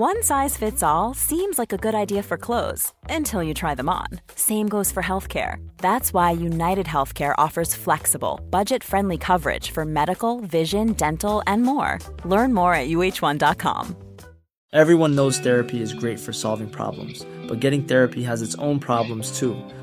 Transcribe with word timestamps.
One 0.00 0.22
size 0.22 0.56
fits 0.56 0.82
all 0.82 1.12
seems 1.12 1.58
like 1.58 1.74
a 1.74 1.76
good 1.76 1.94
idea 1.94 2.22
for 2.22 2.38
clothes 2.38 2.94
until 3.10 3.42
you 3.42 3.52
try 3.52 3.74
them 3.74 3.90
on. 3.90 4.06
Same 4.34 4.66
goes 4.66 4.90
for 4.90 5.02
healthcare. 5.02 5.56
That's 5.76 6.14
why 6.14 6.30
United 6.30 6.86
Healthcare 6.86 7.34
offers 7.36 7.74
flexible, 7.74 8.40
budget 8.48 8.82
friendly 8.82 9.18
coverage 9.18 9.72
for 9.72 9.84
medical, 9.84 10.40
vision, 10.40 10.94
dental, 10.94 11.42
and 11.46 11.64
more. 11.64 11.98
Learn 12.24 12.54
more 12.54 12.72
at 12.72 12.88
uh1.com. 12.88 13.94
Everyone 14.72 15.14
knows 15.14 15.38
therapy 15.38 15.82
is 15.82 15.92
great 15.92 16.18
for 16.18 16.32
solving 16.32 16.70
problems, 16.70 17.26
but 17.46 17.60
getting 17.60 17.82
therapy 17.84 18.22
has 18.22 18.40
its 18.40 18.54
own 18.54 18.78
problems 18.80 19.38
too, 19.38 19.54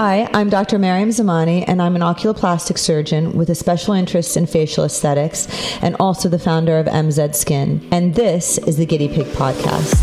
Hi, 0.00 0.30
I'm 0.32 0.48
Dr. 0.48 0.78
Maryam 0.78 1.08
Zamani, 1.08 1.64
and 1.66 1.82
I'm 1.82 1.96
an 1.96 2.02
oculoplastic 2.02 2.78
surgeon 2.78 3.32
with 3.32 3.50
a 3.50 3.56
special 3.56 3.94
interest 3.94 4.36
in 4.36 4.46
facial 4.46 4.84
aesthetics 4.84 5.48
and 5.82 5.96
also 5.98 6.28
the 6.28 6.38
founder 6.38 6.78
of 6.78 6.86
MZ 6.86 7.34
Skin. 7.34 7.84
And 7.90 8.14
this 8.14 8.58
is 8.58 8.76
the 8.76 8.86
Guinea 8.86 9.08
Pig 9.08 9.26
Podcast. 9.26 9.96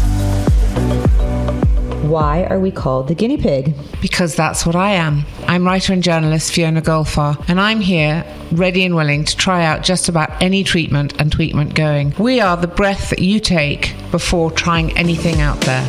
Why 2.04 2.44
are 2.44 2.60
we 2.60 2.72
called 2.72 3.08
the 3.08 3.16
guinea 3.16 3.38
pig? 3.38 3.74
Because 4.02 4.36
that's 4.36 4.66
what 4.66 4.76
I 4.76 4.92
am. 4.92 5.24
I'm 5.48 5.64
writer 5.66 5.94
and 5.94 6.04
journalist 6.04 6.52
Fiona 6.52 6.82
Golfar, 6.82 7.42
and 7.48 7.62
I'm 7.62 7.80
here 7.80 8.26
ready 8.52 8.84
and 8.84 8.98
willing 8.98 9.24
to 9.24 9.38
try 9.38 9.64
out 9.64 9.82
just 9.82 10.10
about 10.10 10.42
any 10.44 10.66
treatment 10.66 11.22
and 11.22 11.32
treatment 11.32 11.74
going. 11.74 12.14
We 12.20 12.42
are 12.42 12.58
the 12.58 12.68
breath 12.68 13.12
that 13.12 13.20
you 13.20 13.40
take 13.40 13.96
before 14.12 14.52
trying 14.52 14.96
anything 14.98 15.40
out 15.40 15.62
there. 15.62 15.88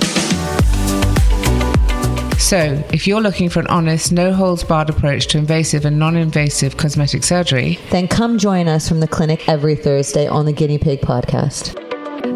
So, 2.38 2.84
if 2.92 3.06
you're 3.06 3.20
looking 3.20 3.48
for 3.48 3.60
an 3.60 3.66
honest, 3.68 4.12
no 4.12 4.32
holds 4.32 4.62
barred 4.62 4.90
approach 4.90 5.26
to 5.28 5.38
invasive 5.38 5.84
and 5.84 5.98
non 5.98 6.16
invasive 6.16 6.76
cosmetic 6.76 7.24
surgery, 7.24 7.78
Then 7.90 8.08
come 8.08 8.38
join 8.38 8.68
us 8.68 8.88
from 8.88 9.00
the 9.00 9.08
clinic 9.08 9.48
every 9.48 9.74
Thursday 9.74 10.26
on 10.26 10.46
the 10.46 10.52
Guinea 10.52 10.78
Pig 10.78 11.00
Podcast. 11.00 11.85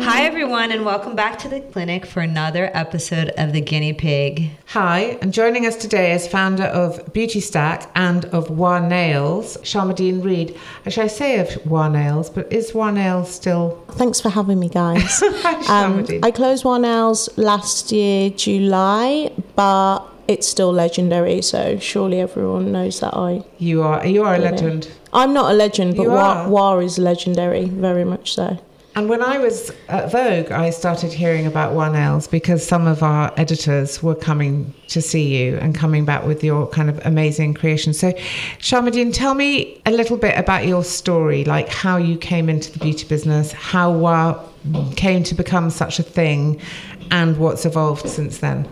Hi, 0.02 0.22
everyone, 0.24 0.72
and 0.72 0.86
welcome 0.86 1.14
back 1.14 1.38
to 1.40 1.48
the 1.48 1.60
clinic 1.60 2.06
for 2.06 2.20
another 2.20 2.70
episode 2.72 3.28
of 3.36 3.52
the 3.52 3.60
Guinea 3.60 3.92
Pig. 3.92 4.50
Hi, 4.68 5.18
and 5.20 5.30
joining 5.30 5.66
us 5.66 5.76
today 5.76 6.12
is 6.12 6.26
founder 6.26 6.64
of 6.64 7.12
Beautystack 7.12 7.90
and 7.94 8.24
of 8.26 8.48
WAH 8.48 8.88
Nails, 8.88 9.58
Sharmadean 9.58 10.24
Reid. 10.24 10.58
Actually, 10.86 11.04
I 11.04 11.08
say 11.08 11.38
of 11.38 11.66
WAH 11.66 11.88
Nails, 11.88 12.30
but 12.30 12.50
is 12.50 12.72
WAH 12.72 12.92
Nails 12.92 13.30
still? 13.30 13.84
Thanks 13.90 14.22
for 14.22 14.30
having 14.30 14.58
me, 14.58 14.70
guys. 14.70 15.22
um, 15.68 16.06
I 16.22 16.30
closed 16.30 16.64
WAH 16.64 16.78
Nails 16.78 17.28
last 17.36 17.92
year, 17.92 18.30
July, 18.30 19.30
but 19.54 20.00
it's 20.28 20.48
still 20.48 20.72
legendary, 20.72 21.42
so 21.42 21.78
surely 21.78 22.20
everyone 22.20 22.72
knows 22.72 23.00
that 23.00 23.14
I. 23.14 23.44
You 23.58 23.82
are 23.82 24.06
you 24.06 24.24
are 24.24 24.36
a 24.36 24.38
legend. 24.38 24.90
I'm 25.12 25.34
not 25.34 25.50
a 25.50 25.54
legend, 25.54 25.96
but 25.96 26.04
You 26.04 26.10
WAH. 26.10 26.48
WAH 26.48 26.78
is 26.78 26.98
legendary, 26.98 27.66
very 27.66 28.04
much 28.04 28.34
so. 28.34 28.58
And 28.96 29.08
when 29.08 29.22
I 29.22 29.38
was 29.38 29.72
at 29.88 30.10
Vogue, 30.10 30.50
I 30.50 30.70
started 30.70 31.12
hearing 31.12 31.46
about 31.46 31.74
WAH 31.74 31.92
Nails 31.92 32.26
because 32.26 32.66
some 32.66 32.88
of 32.88 33.02
our 33.04 33.32
editors 33.36 34.02
were 34.02 34.16
coming 34.16 34.74
to 34.88 35.00
see 35.00 35.36
you 35.38 35.56
and 35.58 35.74
coming 35.74 36.04
back 36.04 36.26
with 36.26 36.42
your 36.42 36.66
kind 36.66 36.90
of 36.90 37.04
amazing 37.06 37.54
creation. 37.54 37.92
So, 37.92 38.12
Sharmadean, 38.58 39.14
tell 39.14 39.34
me 39.34 39.80
a 39.86 39.92
little 39.92 40.16
bit 40.16 40.36
about 40.36 40.66
your 40.66 40.82
story, 40.82 41.44
like 41.44 41.68
how 41.68 41.98
you 41.98 42.18
came 42.18 42.48
into 42.48 42.72
the 42.72 42.80
beauty 42.80 43.06
business, 43.06 43.52
how 43.52 43.92
WAH 43.92 44.44
came 44.96 45.22
to 45.22 45.34
become 45.36 45.70
such 45.70 46.00
a 46.00 46.02
thing, 46.02 46.60
and 47.12 47.38
what's 47.38 47.64
evolved 47.64 48.08
since 48.08 48.38
then. 48.38 48.68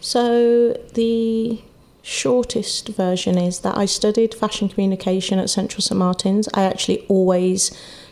So 0.00 0.74
the 0.94 1.62
shortest 2.02 2.88
version 2.88 3.38
is 3.38 3.60
that 3.60 3.76
I 3.76 3.86
studied 3.86 4.34
fashion 4.34 4.68
communication 4.68 5.38
at 5.38 5.50
Central 5.50 5.82
St 5.82 5.98
Martins. 5.98 6.48
I 6.54 6.62
actually 6.64 7.06
always, 7.08 7.70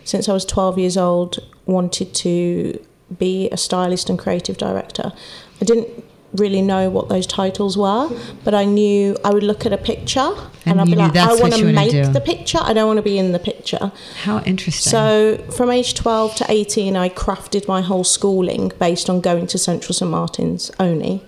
since 0.08 0.26
I 0.26 0.32
was 0.32 0.44
12 0.46 0.78
years 0.78 0.96
old, 0.96 1.38
wanted 1.66 2.14
to 2.14 2.82
be 3.18 3.50
a 3.50 3.58
stylist 3.58 4.08
and 4.08 4.18
creative 4.18 4.56
director. 4.56 5.12
I 5.60 5.64
didn't 5.66 5.88
really 6.32 6.62
know 6.62 6.88
what 6.88 7.10
those 7.10 7.26
titles 7.26 7.76
were, 7.76 8.08
but 8.42 8.54
I 8.54 8.64
knew 8.64 9.18
I 9.22 9.30
would 9.30 9.42
look 9.42 9.66
at 9.66 9.72
a 9.74 9.76
picture 9.76 10.32
and, 10.64 10.80
And 10.80 10.80
I'd 10.80 10.86
be 10.86 10.96
like, 10.96 11.14
I 11.14 11.34
want 11.34 11.54
to 11.54 11.72
make 11.72 11.90
do. 11.90 12.06
the 12.06 12.22
picture. 12.22 12.58
I 12.60 12.72
don't 12.72 12.86
want 12.86 12.96
to 12.96 13.02
be 13.02 13.18
in 13.18 13.32
the 13.32 13.38
picture. 13.38 13.92
How 14.22 14.40
interesting. 14.40 14.90
So 14.90 15.36
from 15.54 15.70
age 15.70 15.92
12 15.92 16.36
to 16.36 16.46
18, 16.48 16.96
I 16.96 17.10
crafted 17.10 17.68
my 17.68 17.82
whole 17.82 18.04
schooling 18.04 18.72
based 18.78 19.10
on 19.10 19.20
going 19.20 19.46
to 19.48 19.58
Central 19.58 19.92
St 19.92 20.10
Martin's 20.10 20.70
only. 20.80 21.22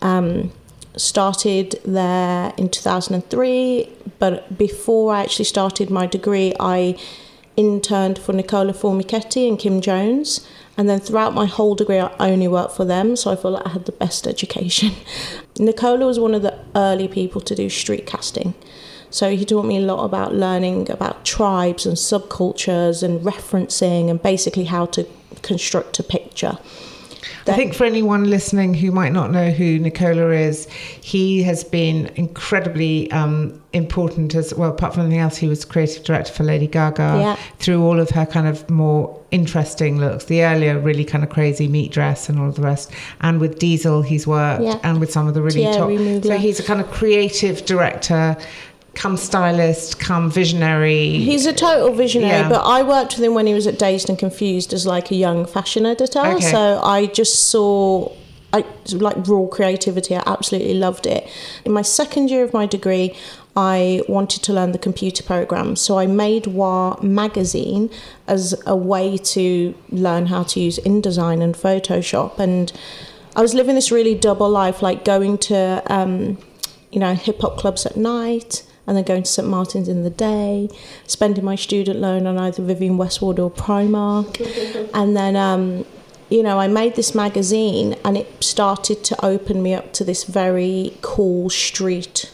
Um, 0.00 0.52
started 0.96 1.78
there 1.84 2.52
in 2.58 2.68
2003, 2.68 3.88
but 4.18 4.58
before 4.58 5.14
I 5.14 5.22
actually 5.22 5.44
started 5.46 5.90
my 5.90 6.06
degree, 6.06 6.52
I 6.60 6.98
interned 7.56 8.18
for 8.18 8.32
Nicola 8.32 8.72
Formichetti 8.72 9.48
and 9.48 9.58
Kim 9.58 9.80
Jones. 9.80 10.46
And 10.76 10.88
then 10.88 11.00
throughout 11.00 11.32
my 11.34 11.46
whole 11.46 11.74
degree, 11.74 11.98
I 11.98 12.12
only 12.18 12.48
worked 12.48 12.76
for 12.76 12.84
them, 12.84 13.16
so 13.16 13.30
I 13.30 13.36
feel 13.36 13.52
like 13.52 13.66
I 13.66 13.70
had 13.70 13.86
the 13.86 13.92
best 13.92 14.26
education. 14.26 14.92
Nicola 15.58 16.06
was 16.06 16.20
one 16.20 16.34
of 16.34 16.42
the 16.42 16.58
early 16.74 17.08
people 17.08 17.40
to 17.40 17.54
do 17.54 17.70
street 17.70 18.06
casting. 18.06 18.54
So 19.10 19.34
he 19.34 19.44
taught 19.44 19.64
me 19.64 19.78
a 19.78 19.80
lot 19.80 20.04
about 20.04 20.34
learning 20.34 20.90
about 20.90 21.24
tribes 21.24 21.86
and 21.86 21.96
subcultures 21.96 23.02
and 23.02 23.20
referencing 23.20 24.10
and 24.10 24.22
basically 24.22 24.64
how 24.64 24.86
to 24.86 25.06
construct 25.42 25.98
a 25.98 26.02
picture. 26.02 26.58
I 27.48 27.56
think 27.56 27.74
for 27.74 27.84
anyone 27.84 28.24
listening 28.28 28.74
who 28.74 28.90
might 28.90 29.12
not 29.12 29.30
know 29.30 29.50
who 29.50 29.78
Nicola 29.78 30.30
is, 30.30 30.68
he 30.70 31.42
has 31.44 31.62
been 31.64 32.06
incredibly 32.16 33.10
um, 33.12 33.62
important 33.72 34.34
as 34.34 34.52
well. 34.54 34.70
Apart 34.70 34.94
from 34.94 35.02
anything 35.04 35.20
else, 35.20 35.36
he 35.36 35.48
was 35.48 35.64
creative 35.64 36.02
director 36.04 36.32
for 36.32 36.44
Lady 36.44 36.66
Gaga 36.66 37.02
Yeah. 37.18 37.36
through 37.58 37.82
all 37.84 38.00
of 38.00 38.10
her 38.10 38.26
kind 38.26 38.46
of 38.46 38.68
more 38.70 39.18
interesting 39.30 39.98
looks. 39.98 40.24
The 40.26 40.42
earlier, 40.44 40.78
really 40.78 41.04
kind 41.04 41.22
of 41.24 41.30
crazy 41.30 41.68
meat 41.68 41.92
dress 41.92 42.28
and 42.28 42.38
all 42.38 42.48
of 42.48 42.54
the 42.56 42.62
rest. 42.62 42.90
And 43.20 43.40
with 43.40 43.58
Diesel, 43.58 44.02
he's 44.02 44.26
worked, 44.26 44.62
Yeah. 44.62 44.78
and 44.82 45.00
with 45.00 45.12
some 45.12 45.28
of 45.28 45.34
the 45.34 45.42
really 45.42 45.62
Thierry 45.64 45.76
top. 45.76 45.88
Mugler. 45.90 46.24
So 46.24 46.36
he's 46.38 46.58
a 46.60 46.62
kind 46.64 46.80
of 46.80 46.90
creative 46.90 47.64
director, 47.64 48.36
come 48.96 49.16
stylist, 49.16 50.00
come 50.00 50.30
visionary. 50.30 51.18
He's 51.18 51.46
a 51.46 51.52
total 51.52 51.92
visionary, 51.92 52.30
Yeah. 52.40 52.48
but 52.48 52.62
I 52.64 52.82
worked 52.82 53.16
with 53.16 53.24
him 53.24 53.34
when 53.34 53.46
he 53.46 53.54
was 53.54 53.66
at 53.66 53.78
Dazed 53.78 54.08
and 54.08 54.18
Confused 54.18 54.72
as 54.72 54.86
like 54.86 55.10
a 55.12 55.14
young 55.14 55.44
fashion 55.46 55.86
editor. 55.86 56.18
Okay. 56.20 56.40
So 56.50 56.80
I 56.82 57.06
just 57.06 57.44
saw 57.50 58.10
I 58.52 58.64
like 58.92 59.16
raw 59.28 59.46
creativity. 59.46 60.16
I 60.16 60.22
absolutely 60.26 60.74
loved 60.74 61.06
it. 61.06 61.28
In 61.64 61.72
my 61.72 61.82
second 61.82 62.30
year 62.30 62.42
of 62.42 62.54
my 62.54 62.64
degree, 62.64 63.14
I 63.54 64.02
wanted 64.08 64.42
to 64.44 64.52
learn 64.52 64.72
the 64.72 64.78
computer 64.78 65.22
program, 65.22 65.76
so 65.76 65.98
I 65.98 66.06
made 66.06 66.46
WAH 66.46 67.02
magazine 67.02 67.90
as 68.26 68.54
a 68.66 68.76
way 68.76 69.18
to 69.18 69.74
learn 69.90 70.26
how 70.26 70.42
to 70.44 70.60
use 70.60 70.78
InDesign 70.78 71.42
and 71.42 71.54
Photoshop. 71.54 72.38
And 72.38 72.72
I 73.34 73.42
was 73.42 73.52
living 73.52 73.74
this 73.74 73.90
really 73.90 74.14
double 74.14 74.48
life, 74.48 74.80
like 74.80 75.04
going 75.04 75.36
to 75.50 75.82
um, 75.86 76.38
you 76.92 77.00
know 77.00 77.14
hip 77.14 77.40
hop 77.40 77.58
clubs 77.58 77.84
at 77.84 77.96
night 77.96 78.62
and 78.86 78.96
then 78.96 79.04
going 79.04 79.22
to 79.22 79.30
St 79.30 79.48
Martin's 79.48 79.88
in 79.88 80.02
the 80.02 80.10
day, 80.10 80.68
spending 81.06 81.44
my 81.44 81.56
student 81.56 81.98
loan 82.00 82.26
on 82.26 82.38
either 82.38 82.62
Vivienne 82.62 82.96
Westwood 82.96 83.38
or 83.38 83.50
Primark, 83.50 84.90
and 84.94 85.16
then 85.16 85.36
um, 85.36 85.84
you 86.28 86.42
know 86.42 86.58
I 86.58 86.68
made 86.68 86.96
this 86.96 87.14
magazine 87.14 87.96
and 88.04 88.16
it 88.16 88.42
started 88.42 89.04
to 89.04 89.24
open 89.24 89.62
me 89.62 89.74
up 89.74 89.92
to 89.94 90.04
this 90.04 90.24
very 90.24 90.96
cool 91.02 91.50
street 91.50 92.32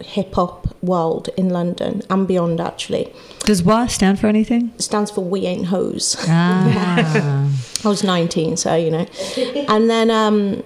hip 0.00 0.34
hop 0.34 0.68
world 0.82 1.28
in 1.36 1.48
London 1.48 2.02
and 2.08 2.28
beyond. 2.28 2.60
Actually, 2.60 3.12
Does 3.40 3.62
WAH 3.62 3.86
stand 3.88 4.20
for 4.20 4.28
anything? 4.28 4.72
it 4.76 4.82
stands 4.82 5.10
for 5.10 5.24
We 5.24 5.46
Ain't 5.46 5.66
Hoes. 5.66 6.16
Ah. 6.28 7.50
I 7.84 7.88
was 7.88 8.02
19, 8.04 8.56
so 8.56 8.74
you 8.74 8.90
know. 8.90 9.06
And 9.68 9.88
then 9.88 10.10
um, 10.10 10.62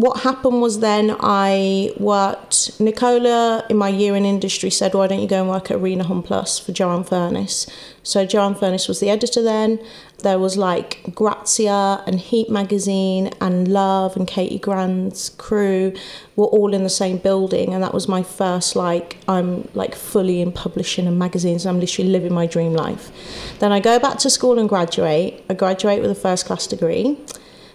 what 0.00 0.20
happened 0.20 0.62
was 0.62 0.80
then 0.80 1.14
I 1.20 1.92
worked. 1.98 2.80
Nicola, 2.80 3.64
in 3.68 3.76
my 3.76 3.90
year 3.90 4.16
in 4.16 4.24
industry, 4.24 4.70
said, 4.70 4.94
"Why 4.94 5.06
don't 5.06 5.20
you 5.20 5.28
go 5.28 5.40
and 5.40 5.48
work 5.50 5.70
at 5.70 5.76
Arena 5.76 6.04
Homme 6.04 6.22
Plus 6.22 6.58
for 6.58 6.72
Joanne 6.72 7.04
Furniss?" 7.04 7.68
So 8.02 8.24
Joanne 8.24 8.54
Furniss 8.54 8.88
was 8.88 9.00
the 9.00 9.10
editor 9.10 9.42
then. 9.42 9.78
There 10.22 10.38
was 10.38 10.56
like 10.56 11.14
Grazia 11.14 12.02
and 12.06 12.18
Heat 12.18 12.48
magazine 12.48 13.30
and 13.42 13.68
Love 13.68 14.16
and 14.16 14.26
Katie 14.26 14.58
Grand's 14.58 15.28
crew 15.28 15.92
were 16.34 16.46
all 16.46 16.72
in 16.72 16.82
the 16.82 16.96
same 17.02 17.18
building, 17.18 17.74
and 17.74 17.82
that 17.82 17.92
was 17.92 18.08
my 18.08 18.22
first 18.22 18.74
like 18.74 19.18
I'm 19.28 19.68
like 19.74 19.94
fully 19.94 20.40
in 20.40 20.50
publishing 20.50 21.06
and 21.06 21.18
magazines. 21.18 21.66
I'm 21.66 21.78
literally 21.78 22.10
living 22.10 22.32
my 22.32 22.46
dream 22.46 22.72
life. 22.72 23.10
Then 23.58 23.70
I 23.70 23.80
go 23.80 23.98
back 23.98 24.18
to 24.20 24.30
school 24.30 24.58
and 24.58 24.66
graduate. 24.66 25.44
I 25.50 25.54
graduate 25.54 26.00
with 26.00 26.10
a 26.10 26.20
first 26.26 26.46
class 26.46 26.66
degree. 26.66 27.18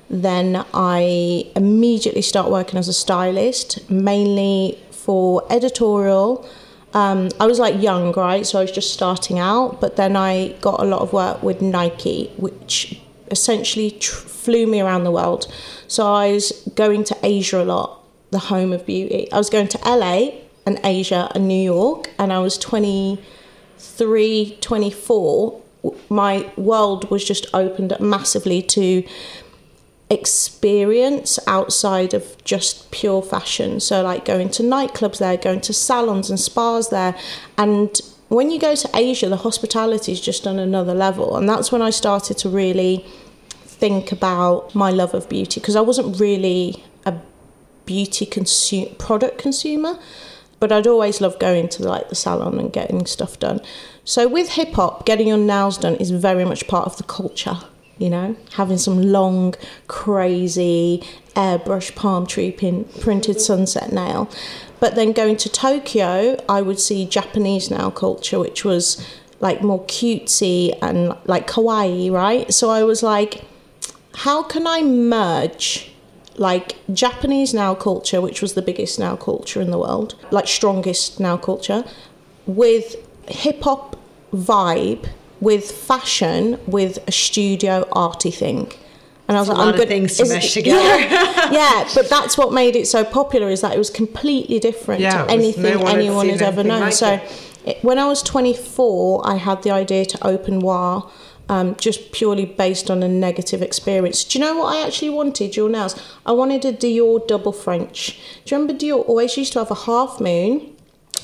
Then 0.09 0.65
I 0.73 1.49
immediately 1.55 2.21
start 2.21 2.51
working 2.51 2.77
as 2.77 2.87
a 2.87 2.93
stylist, 2.93 3.89
mainly 3.89 4.79
for 4.91 5.45
editorial. 5.49 6.47
Um, 6.93 7.29
I 7.39 7.45
was 7.45 7.59
like 7.59 7.81
young, 7.81 8.13
right? 8.13 8.45
So 8.45 8.59
I 8.59 8.61
was 8.61 8.71
just 8.71 8.93
starting 8.93 9.39
out, 9.39 9.81
but 9.81 9.97
then 9.97 10.15
I 10.15 10.49
got 10.61 10.79
a 10.79 10.85
lot 10.85 11.01
of 11.01 11.11
work 11.11 11.43
with 11.43 11.61
Nike, 11.61 12.31
which 12.37 13.01
essentially 13.31 13.91
tr- 13.91 14.15
flew 14.15 14.67
me 14.67 14.81
around 14.81 15.03
the 15.03 15.11
world. 15.11 15.51
So 15.87 16.13
I 16.13 16.33
was 16.33 16.51
going 16.75 17.03
to 17.05 17.17
Asia 17.23 17.61
a 17.61 17.65
lot, 17.65 18.03
the 18.31 18.39
home 18.39 18.73
of 18.73 18.85
beauty. 18.85 19.31
I 19.31 19.37
was 19.37 19.49
going 19.49 19.69
to 19.69 19.77
LA 19.79 20.31
and 20.65 20.79
Asia 20.83 21.31
and 21.35 21.47
New 21.47 21.61
York, 21.61 22.09
and 22.17 22.31
I 22.31 22.39
was 22.39 22.57
23, 22.57 24.57
24. 24.61 25.61
My 26.09 26.51
world 26.57 27.11
was 27.11 27.23
just 27.23 27.45
opened 27.53 27.93
up 27.93 28.01
massively 28.01 28.61
to 28.61 29.03
experience 30.09 31.39
outside 31.47 32.13
of 32.13 32.43
just 32.43 32.91
pure 32.91 33.21
fashion. 33.21 33.79
So, 33.79 34.03
like 34.03 34.25
going 34.25 34.49
to 34.51 34.63
nightclubs 34.63 35.19
there, 35.19 35.37
going 35.37 35.61
to 35.61 35.73
salons 35.73 36.29
and 36.29 36.39
spas 36.39 36.89
there. 36.89 37.15
And 37.57 37.99
when 38.29 38.49
you 38.49 38.59
go 38.59 38.75
to 38.75 38.89
Asia, 38.93 39.29
the 39.29 39.37
hospitality 39.37 40.11
is 40.11 40.21
just 40.21 40.45
on 40.47 40.59
another 40.59 40.93
level. 40.93 41.37
And 41.37 41.47
that's 41.47 41.71
when 41.71 41.81
I 41.81 41.89
started 41.89 42.37
to 42.39 42.49
really 42.49 43.05
think 43.49 44.11
about 44.11 44.73
my 44.73 44.89
love 44.89 45.13
of 45.13 45.27
beauty 45.27 45.59
because 45.59 45.75
I 45.75 45.81
wasn't 45.81 46.19
really 46.19 46.83
a 47.05 47.13
beauty 47.85 48.25
consume 48.25 48.95
product 48.95 49.37
consumer 49.37 49.99
but 50.59 50.71
I'd 50.71 50.87
always 50.87 51.21
loved 51.21 51.39
going 51.39 51.69
to 51.69 51.83
like 51.83 52.09
the 52.09 52.15
salon 52.15 52.57
and 52.59 52.71
getting 52.71 53.05
stuff 53.05 53.37
done. 53.39 53.59
So 54.03 54.27
with 54.27 54.49
hip 54.49 54.73
hop, 54.73 55.05
getting 55.05 55.27
your 55.27 55.37
nails 55.37 55.77
done 55.77 55.95
is 55.95 56.11
very 56.11 56.45
much 56.45 56.67
part 56.67 56.85
of 56.85 56.97
the 56.97 57.03
culture 57.03 57.59
you 57.97 58.09
know, 58.09 58.36
having 58.53 58.77
some 58.77 59.01
long, 59.01 59.56
crazy 59.88 61.03
airbrush 61.36 61.95
palm 61.95 62.25
tree 62.25 62.51
pin, 62.51 62.86
printed 63.00 63.39
sunset 63.39 63.92
nail. 63.92 64.30
But 64.80 64.95
then 64.95 65.13
going 65.13 65.38
to 65.38 65.50
Tokyo, 65.50 66.44
I 66.47 66.62
would 66.62 66.80
see 66.80 67.06
Japanese 67.06 67.71
nail 67.71 67.92
culture, 67.92 68.39
which 68.39 68.65
was 68.65 69.06
like 69.39 69.62
more 69.62 69.83
cutesy 69.86 70.77
and 70.81 71.15
like 71.25 71.47
kawaii, 71.47 72.12
right? 72.12 72.53
So 72.53 72.69
I 72.69 72.83
was 72.83 73.03
like, 73.03 73.44
how 74.13 74.44
can 74.44 74.65
I 74.68 74.81
merge 74.81 75.91
like 76.38 76.75
Japanese 76.94 77.53
nail 77.53 77.75
culture, 77.75 78.21
which 78.21 78.41
was 78.41 78.53
the 78.53 78.62
biggest 78.62 79.00
nail 79.00 79.18
culture 79.18 79.62
in 79.62 79.71
the 79.71 79.77
world, 79.77 80.15
like 80.31 80.48
strongest 80.48 81.19
nail 81.19 81.38
culture, 81.38 81.83
with 82.45 82.95
hip 83.27 83.63
hop 83.63 83.98
vibe 84.33 85.07
with 85.41 85.69
fashion 85.71 86.59
with 86.67 86.97
a 87.07 87.11
studio 87.11 87.87
arty 87.91 88.31
thing. 88.31 88.71
And 89.27 89.37
I 89.37 89.39
was 89.39 89.49
like, 89.49 89.57
I'm 89.57 89.75
good. 89.75 89.87
Things 89.87 90.17
to 90.17 90.27
mesh 90.27 90.53
together. 90.53 90.77
Yeah, 90.77 91.51
yeah, 91.51 91.89
but 91.95 92.09
that's 92.09 92.37
what 92.37 92.53
made 92.53 92.75
it 92.75 92.87
so 92.87 93.03
popular 93.03 93.49
is 93.49 93.61
that 93.61 93.73
it 93.73 93.77
was 93.77 93.89
completely 93.89 94.59
different 94.59 95.01
yeah, 95.01 95.25
to 95.25 95.31
anything 95.31 95.79
no 95.79 95.87
anyone 95.87 96.29
has 96.29 96.41
ever 96.41 96.63
known. 96.63 96.81
Like 96.81 96.93
so, 96.93 97.19
it, 97.65 97.83
when 97.83 97.97
I 97.97 98.05
was 98.05 98.21
24, 98.21 99.27
I 99.27 99.35
had 99.37 99.63
the 99.63 99.71
idea 99.71 100.05
to 100.05 100.27
open 100.27 100.59
WAH. 100.59 101.11
Um, 101.47 101.75
just 101.75 102.11
purely 102.11 102.45
based 102.47 102.89
on 102.89 103.03
a 103.03 103.07
negative 103.07 103.61
experience. 103.61 104.23
Do 104.23 104.39
you 104.39 104.43
know 104.43 104.57
what 104.57 104.75
I 104.75 104.88
actually 104.88 105.11
wanted? 105.11 105.55
Your 105.55 105.69
nails. 105.69 105.93
I 106.25 106.31
wanted 106.31 106.65
a 106.65 106.73
Dior 106.73 107.27
double 107.27 107.51
French. 107.51 108.19
Do 108.45 108.55
you 108.55 108.59
remember 108.59 108.83
Dior 108.83 109.07
always 109.07 109.38
used 109.38 109.53
to 109.53 109.59
have 109.59 109.69
a 109.69 109.75
half 109.75 110.19
moon 110.19 110.75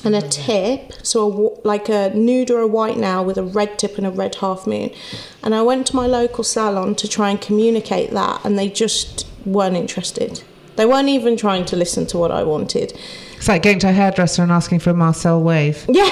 and 0.04 0.14
a 0.16 0.22
tip, 0.22 0.92
so 1.02 1.60
a, 1.64 1.66
like 1.66 1.88
a 1.88 2.10
nude 2.14 2.50
or 2.50 2.60
a 2.60 2.66
white 2.66 2.96
nail 2.96 3.24
with 3.24 3.38
a 3.38 3.42
red 3.42 3.78
tip 3.78 3.98
and 3.98 4.06
a 4.06 4.10
red 4.10 4.36
half 4.36 4.66
moon. 4.66 4.90
And 5.42 5.54
I 5.54 5.62
went 5.62 5.86
to 5.88 5.96
my 5.96 6.06
local 6.06 6.44
salon 6.44 6.94
to 6.96 7.08
try 7.08 7.30
and 7.30 7.40
communicate 7.40 8.10
that, 8.10 8.44
and 8.44 8.58
they 8.58 8.68
just 8.68 9.26
weren't 9.44 9.76
interested. 9.76 10.42
They 10.76 10.86
weren't 10.86 11.08
even 11.08 11.36
trying 11.36 11.64
to 11.66 11.76
listen 11.76 12.06
to 12.06 12.18
what 12.18 12.30
I 12.30 12.42
wanted. 12.42 12.98
It's 13.36 13.48
like 13.48 13.62
going 13.62 13.80
to 13.80 13.88
a 13.88 13.92
hairdresser 13.92 14.42
and 14.42 14.52
asking 14.52 14.78
for 14.78 14.90
a 14.90 14.94
Marcel 14.94 15.42
wave. 15.42 15.84
Yeah. 15.88 16.04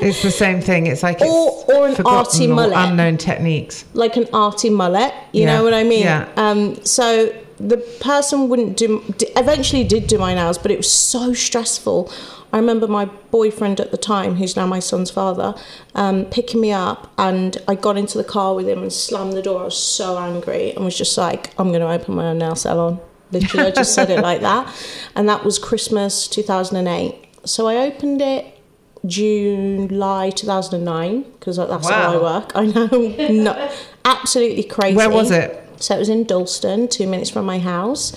it's 0.00 0.22
the 0.22 0.30
same 0.30 0.60
thing. 0.60 0.86
It's 0.86 1.02
like 1.02 1.20
or, 1.20 1.64
it's 1.68 1.68
or 1.68 1.88
an 1.88 2.06
arty 2.06 2.46
mullet. 2.46 2.72
unknown 2.76 3.18
techniques. 3.18 3.84
Like 3.92 4.16
an 4.16 4.28
arty 4.32 4.70
mullet, 4.70 5.12
you 5.32 5.42
yeah. 5.42 5.56
know 5.56 5.64
what 5.64 5.74
I 5.74 5.82
mean? 5.82 6.04
Yeah. 6.04 6.28
Um, 6.36 6.82
so 6.84 7.34
the 7.58 7.78
person 8.00 8.48
wouldn't 8.48 8.76
do, 8.76 9.02
eventually 9.36 9.84
did 9.84 10.06
do 10.06 10.18
my 10.18 10.34
nails, 10.34 10.58
but 10.58 10.70
it 10.70 10.76
was 10.76 10.90
so 10.90 11.32
stressful 11.32 12.12
I 12.52 12.58
remember 12.58 12.86
my 12.86 13.06
boyfriend 13.06 13.80
at 13.80 13.90
the 13.90 13.96
time, 13.96 14.36
who's 14.36 14.56
now 14.56 14.66
my 14.66 14.78
son's 14.78 15.10
father, 15.10 15.54
um, 15.94 16.24
picking 16.26 16.60
me 16.60 16.72
up, 16.72 17.12
and 17.18 17.56
I 17.66 17.74
got 17.74 17.96
into 17.96 18.18
the 18.18 18.24
car 18.24 18.54
with 18.54 18.68
him 18.68 18.82
and 18.82 18.92
slammed 18.92 19.32
the 19.32 19.42
door. 19.42 19.62
I 19.62 19.64
was 19.64 19.78
so 19.78 20.18
angry 20.18 20.72
and 20.72 20.84
was 20.84 20.96
just 20.96 21.18
like, 21.18 21.52
I'm 21.58 21.68
going 21.68 21.80
to 21.80 21.90
open 21.90 22.14
my 22.14 22.28
own 22.28 22.38
nail 22.38 22.54
salon. 22.54 23.00
Literally, 23.32 23.66
I 23.66 23.70
just 23.72 23.94
said 23.94 24.10
it 24.10 24.20
like 24.20 24.40
that. 24.40 24.72
And 25.16 25.28
that 25.28 25.44
was 25.44 25.58
Christmas 25.58 26.28
2008. 26.28 27.26
So 27.44 27.66
I 27.66 27.76
opened 27.76 28.20
it 28.20 28.58
June, 29.06 29.88
July 29.88 30.30
2009 30.30 31.22
because 31.22 31.56
that's 31.56 31.70
wow. 31.70 31.80
how 31.90 32.12
I 32.12 32.22
work. 32.22 32.52
I 32.54 32.66
know, 32.66 32.86
no, 33.30 33.70
absolutely 34.04 34.62
crazy. 34.62 34.96
Where 34.96 35.10
was 35.10 35.30
it? 35.30 35.65
So 35.78 35.96
it 35.96 35.98
was 35.98 36.08
in 36.08 36.24
Dalston, 36.24 36.88
two 36.88 37.06
minutes 37.06 37.30
from 37.30 37.44
my 37.46 37.58
house. 37.58 38.14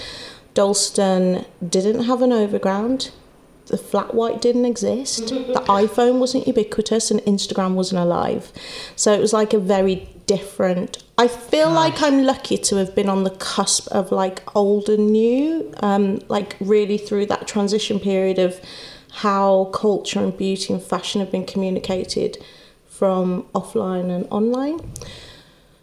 Dalston 0.54 1.46
didn't 1.68 2.04
have 2.04 2.22
an 2.22 2.34
overground 2.34 3.12
the 3.70 3.78
flat 3.78 4.14
white 4.14 4.42
didn't 4.42 4.66
exist, 4.66 5.28
the 5.30 5.64
iPhone 5.68 6.20
wasn't 6.20 6.46
ubiquitous, 6.48 7.10
and 7.10 7.22
Instagram 7.22 7.74
wasn't 7.74 8.00
alive. 8.00 8.52
So 8.96 9.14
it 9.14 9.22
was 9.22 9.34
like 9.34 9.54
a 9.54 9.60
very 9.60 10.10
different. 10.26 11.04
I 11.18 11.28
feel 11.28 11.68
Gosh. 11.68 11.76
like 11.76 12.02
I'm 12.02 12.24
lucky 12.24 12.58
to 12.58 12.76
have 12.78 12.94
been 12.94 13.10
on 13.10 13.24
the 13.24 13.32
cusp 13.32 13.88
of 13.90 14.12
like 14.12 14.56
old 14.56 14.90
and 14.90 15.12
new, 15.12 15.74
um, 15.78 16.20
like 16.28 16.56
really 16.60 16.98
through 16.98 17.28
that 17.28 17.48
transition 17.48 18.00
period 18.00 18.40
of 18.40 18.60
how 19.12 19.66
culture 19.74 20.20
and 20.20 20.38
beauty 20.38 20.74
and 20.74 20.82
fashion 20.82 21.20
have 21.20 21.32
been 21.32 21.46
communicated 21.46 22.38
from 22.88 23.44
offline 23.56 24.10
and 24.10 24.28
online. 24.30 24.80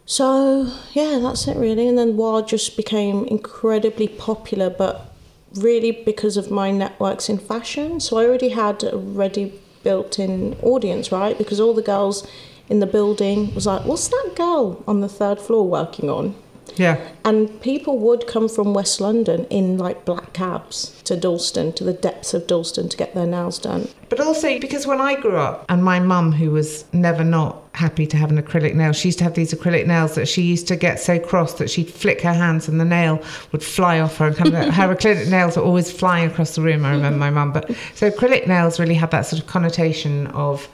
So 0.07 0.71
yeah, 0.93 1.19
that's 1.21 1.47
it 1.47 1.57
really. 1.57 1.87
And 1.87 1.97
then 1.97 2.17
WAH 2.17 2.43
just 2.43 2.75
became 2.75 3.25
incredibly 3.25 4.07
popular, 4.07 4.69
but 4.69 5.13
really 5.53 5.91
because 5.91 6.37
of 6.37 6.49
my 6.49 6.71
networks 6.71 7.29
in 7.29 7.37
fashion. 7.37 7.99
So 7.99 8.17
I 8.17 8.25
already 8.25 8.49
had 8.49 8.83
a 8.83 8.97
ready 8.97 9.53
built 9.83 10.17
in 10.17 10.55
audience, 10.63 11.11
right? 11.11 11.37
Because 11.37 11.59
all 11.59 11.73
the 11.73 11.81
girls 11.81 12.25
in 12.69 12.79
the 12.79 12.87
building 12.87 13.53
was 13.53 13.65
like, 13.65 13.85
what's 13.85 14.07
that 14.07 14.33
girl 14.35 14.83
on 14.87 15.01
the 15.01 15.09
third 15.09 15.39
floor 15.39 15.67
working 15.67 16.09
on? 16.09 16.35
Yeah. 16.75 16.99
And 17.25 17.61
people 17.61 17.97
would 17.99 18.27
come 18.27 18.47
from 18.47 18.73
West 18.73 19.01
London 19.01 19.45
in 19.45 19.77
like 19.77 20.05
black 20.05 20.33
cabs 20.33 21.01
to 21.03 21.15
Dalston, 21.15 21.73
to 21.73 21.83
the 21.83 21.93
depths 21.93 22.33
of 22.33 22.47
Dalston 22.47 22.89
to 22.89 22.97
get 22.97 23.13
their 23.13 23.25
nails 23.25 23.59
done. 23.59 23.89
But 24.09 24.19
also 24.19 24.59
because 24.59 24.85
when 24.85 25.01
I 25.01 25.19
grew 25.19 25.37
up, 25.37 25.65
and 25.69 25.83
my 25.83 25.99
mum, 25.99 26.33
who 26.33 26.51
was 26.51 26.85
never 26.93 27.23
not 27.23 27.66
happy 27.77 28.07
to 28.07 28.17
have 28.17 28.31
an 28.31 28.41
acrylic 28.41 28.73
nail, 28.73 28.91
she 28.91 29.09
used 29.09 29.19
to 29.19 29.23
have 29.23 29.35
these 29.35 29.53
acrylic 29.53 29.85
nails 29.85 30.15
that 30.15 30.27
she 30.27 30.41
used 30.41 30.67
to 30.67 30.75
get 30.75 30.99
so 30.99 31.19
cross 31.19 31.53
that 31.55 31.69
she'd 31.69 31.89
flick 31.89 32.21
her 32.21 32.33
hands 32.33 32.67
and 32.67 32.79
the 32.79 32.85
nail 32.85 33.21
would 33.51 33.63
fly 33.63 33.99
off 33.99 34.17
her. 34.17 34.27
And 34.27 34.35
kind 34.35 34.55
of, 34.55 34.73
her 34.73 34.95
acrylic 34.95 35.29
nails 35.29 35.55
were 35.55 35.63
always 35.63 35.91
flying 35.91 36.29
across 36.29 36.55
the 36.55 36.61
room. 36.61 36.85
I 36.85 36.91
remember 36.91 37.11
mm-hmm. 37.11 37.19
my 37.19 37.29
mum. 37.29 37.53
But 37.53 37.69
so 37.93 38.09
acrylic 38.09 38.47
nails 38.47 38.79
really 38.79 38.95
had 38.95 39.11
that 39.11 39.21
sort 39.21 39.41
of 39.41 39.47
connotation 39.47 40.27
of 40.27 40.67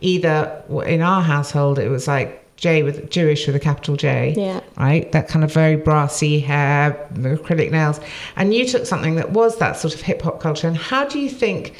either 0.00 0.62
in 0.86 1.00
our 1.00 1.22
household, 1.22 1.78
it 1.78 1.88
was 1.88 2.06
like 2.06 2.36
J 2.56 2.82
with 2.82 3.10
Jewish 3.10 3.46
with 3.46 3.56
a 3.56 3.60
capital 3.60 3.96
J. 3.96 4.34
Yeah. 4.36 4.60
Right? 4.76 5.10
That 5.12 5.28
kind 5.28 5.44
of 5.44 5.52
very 5.52 5.76
brassy 5.76 6.40
hair, 6.40 7.08
acrylic 7.14 7.70
nails. 7.70 8.00
And 8.36 8.52
you 8.52 8.66
took 8.66 8.84
something 8.84 9.14
that 9.14 9.30
was 9.30 9.56
that 9.58 9.78
sort 9.78 9.94
of 9.94 10.02
hip 10.02 10.20
hop 10.20 10.40
culture. 10.40 10.68
And 10.68 10.76
how 10.76 11.06
do 11.06 11.18
you 11.18 11.30
think 11.30 11.74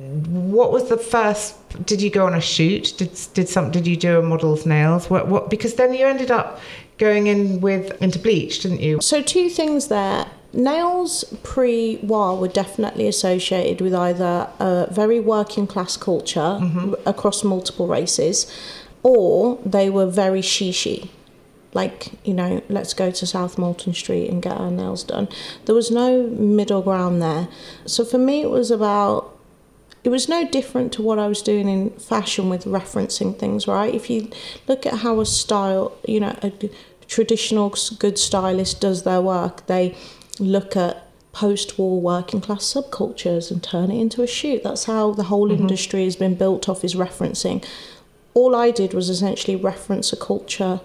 what 0.00 0.72
was 0.72 0.88
the 0.88 0.96
first 0.96 1.56
did 1.86 2.00
you 2.00 2.10
go 2.10 2.26
on 2.26 2.34
a 2.34 2.40
shoot? 2.40 2.94
Did 2.96 3.18
did 3.34 3.48
some 3.48 3.70
did 3.70 3.86
you 3.86 3.96
do 3.96 4.18
a 4.18 4.22
model's 4.22 4.64
nails? 4.64 5.10
What 5.10 5.28
what 5.28 5.50
because 5.50 5.74
then 5.74 5.92
you 5.92 6.06
ended 6.06 6.30
up 6.30 6.60
going 6.98 7.26
in 7.26 7.60
with 7.60 8.00
into 8.02 8.18
bleach, 8.18 8.60
didn't 8.60 8.80
you? 8.80 9.00
So 9.00 9.22
two 9.22 9.48
things 9.48 9.88
there. 9.88 10.26
Nails 10.52 11.24
pre 11.44 11.98
WAH 12.02 12.34
were 12.34 12.48
definitely 12.48 13.06
associated 13.06 13.80
with 13.80 13.94
either 13.94 14.48
a 14.58 14.88
very 14.90 15.20
working 15.20 15.66
class 15.66 15.96
culture 15.96 16.58
mm-hmm. 16.60 16.94
across 17.06 17.44
multiple 17.44 17.86
races 17.86 18.50
or 19.02 19.58
they 19.64 19.88
were 19.88 20.06
very 20.06 20.40
shishi. 20.42 21.08
like 21.72 22.08
you 22.24 22.34
know 22.34 22.60
let's 22.68 22.92
go 22.94 23.12
to 23.12 23.24
south 23.24 23.56
molton 23.56 23.94
street 23.94 24.28
and 24.28 24.42
get 24.42 24.52
our 24.52 24.72
nails 24.72 25.04
done 25.04 25.28
there 25.66 25.74
was 25.74 25.88
no 25.88 26.26
middle 26.26 26.82
ground 26.82 27.22
there 27.22 27.46
so 27.86 28.04
for 28.04 28.18
me 28.18 28.42
it 28.42 28.50
was 28.50 28.72
about 28.72 29.39
it 30.02 30.08
was 30.08 30.28
no 30.28 30.48
different 30.48 30.92
to 30.94 31.02
what 31.02 31.18
I 31.18 31.26
was 31.26 31.42
doing 31.42 31.68
in 31.68 31.90
fashion 31.90 32.48
with 32.48 32.64
referencing 32.64 33.38
things, 33.38 33.66
right? 33.66 33.94
If 33.94 34.08
you 34.08 34.30
look 34.66 34.86
at 34.86 34.94
how 34.94 35.20
a 35.20 35.26
style, 35.26 35.96
you 36.06 36.20
know, 36.20 36.36
a 36.42 36.52
traditional 37.06 37.74
good 37.98 38.18
stylist 38.18 38.80
does 38.80 39.02
their 39.02 39.20
work, 39.20 39.66
they 39.66 39.94
look 40.38 40.76
at 40.76 41.06
post 41.32 41.78
war 41.78 42.00
working 42.00 42.40
class 42.40 42.64
subcultures 42.64 43.50
and 43.50 43.62
turn 43.62 43.90
it 43.90 44.00
into 44.00 44.22
a 44.22 44.26
shoot. 44.26 44.62
That's 44.62 44.84
how 44.84 45.12
the 45.12 45.24
whole 45.24 45.48
mm-hmm. 45.48 45.62
industry 45.62 46.04
has 46.04 46.16
been 46.16 46.34
built 46.34 46.68
off 46.68 46.82
is 46.82 46.94
referencing. 46.94 47.64
All 48.32 48.56
I 48.56 48.70
did 48.70 48.94
was 48.94 49.10
essentially 49.10 49.56
reference 49.56 50.12
a 50.12 50.16
culture 50.16 50.80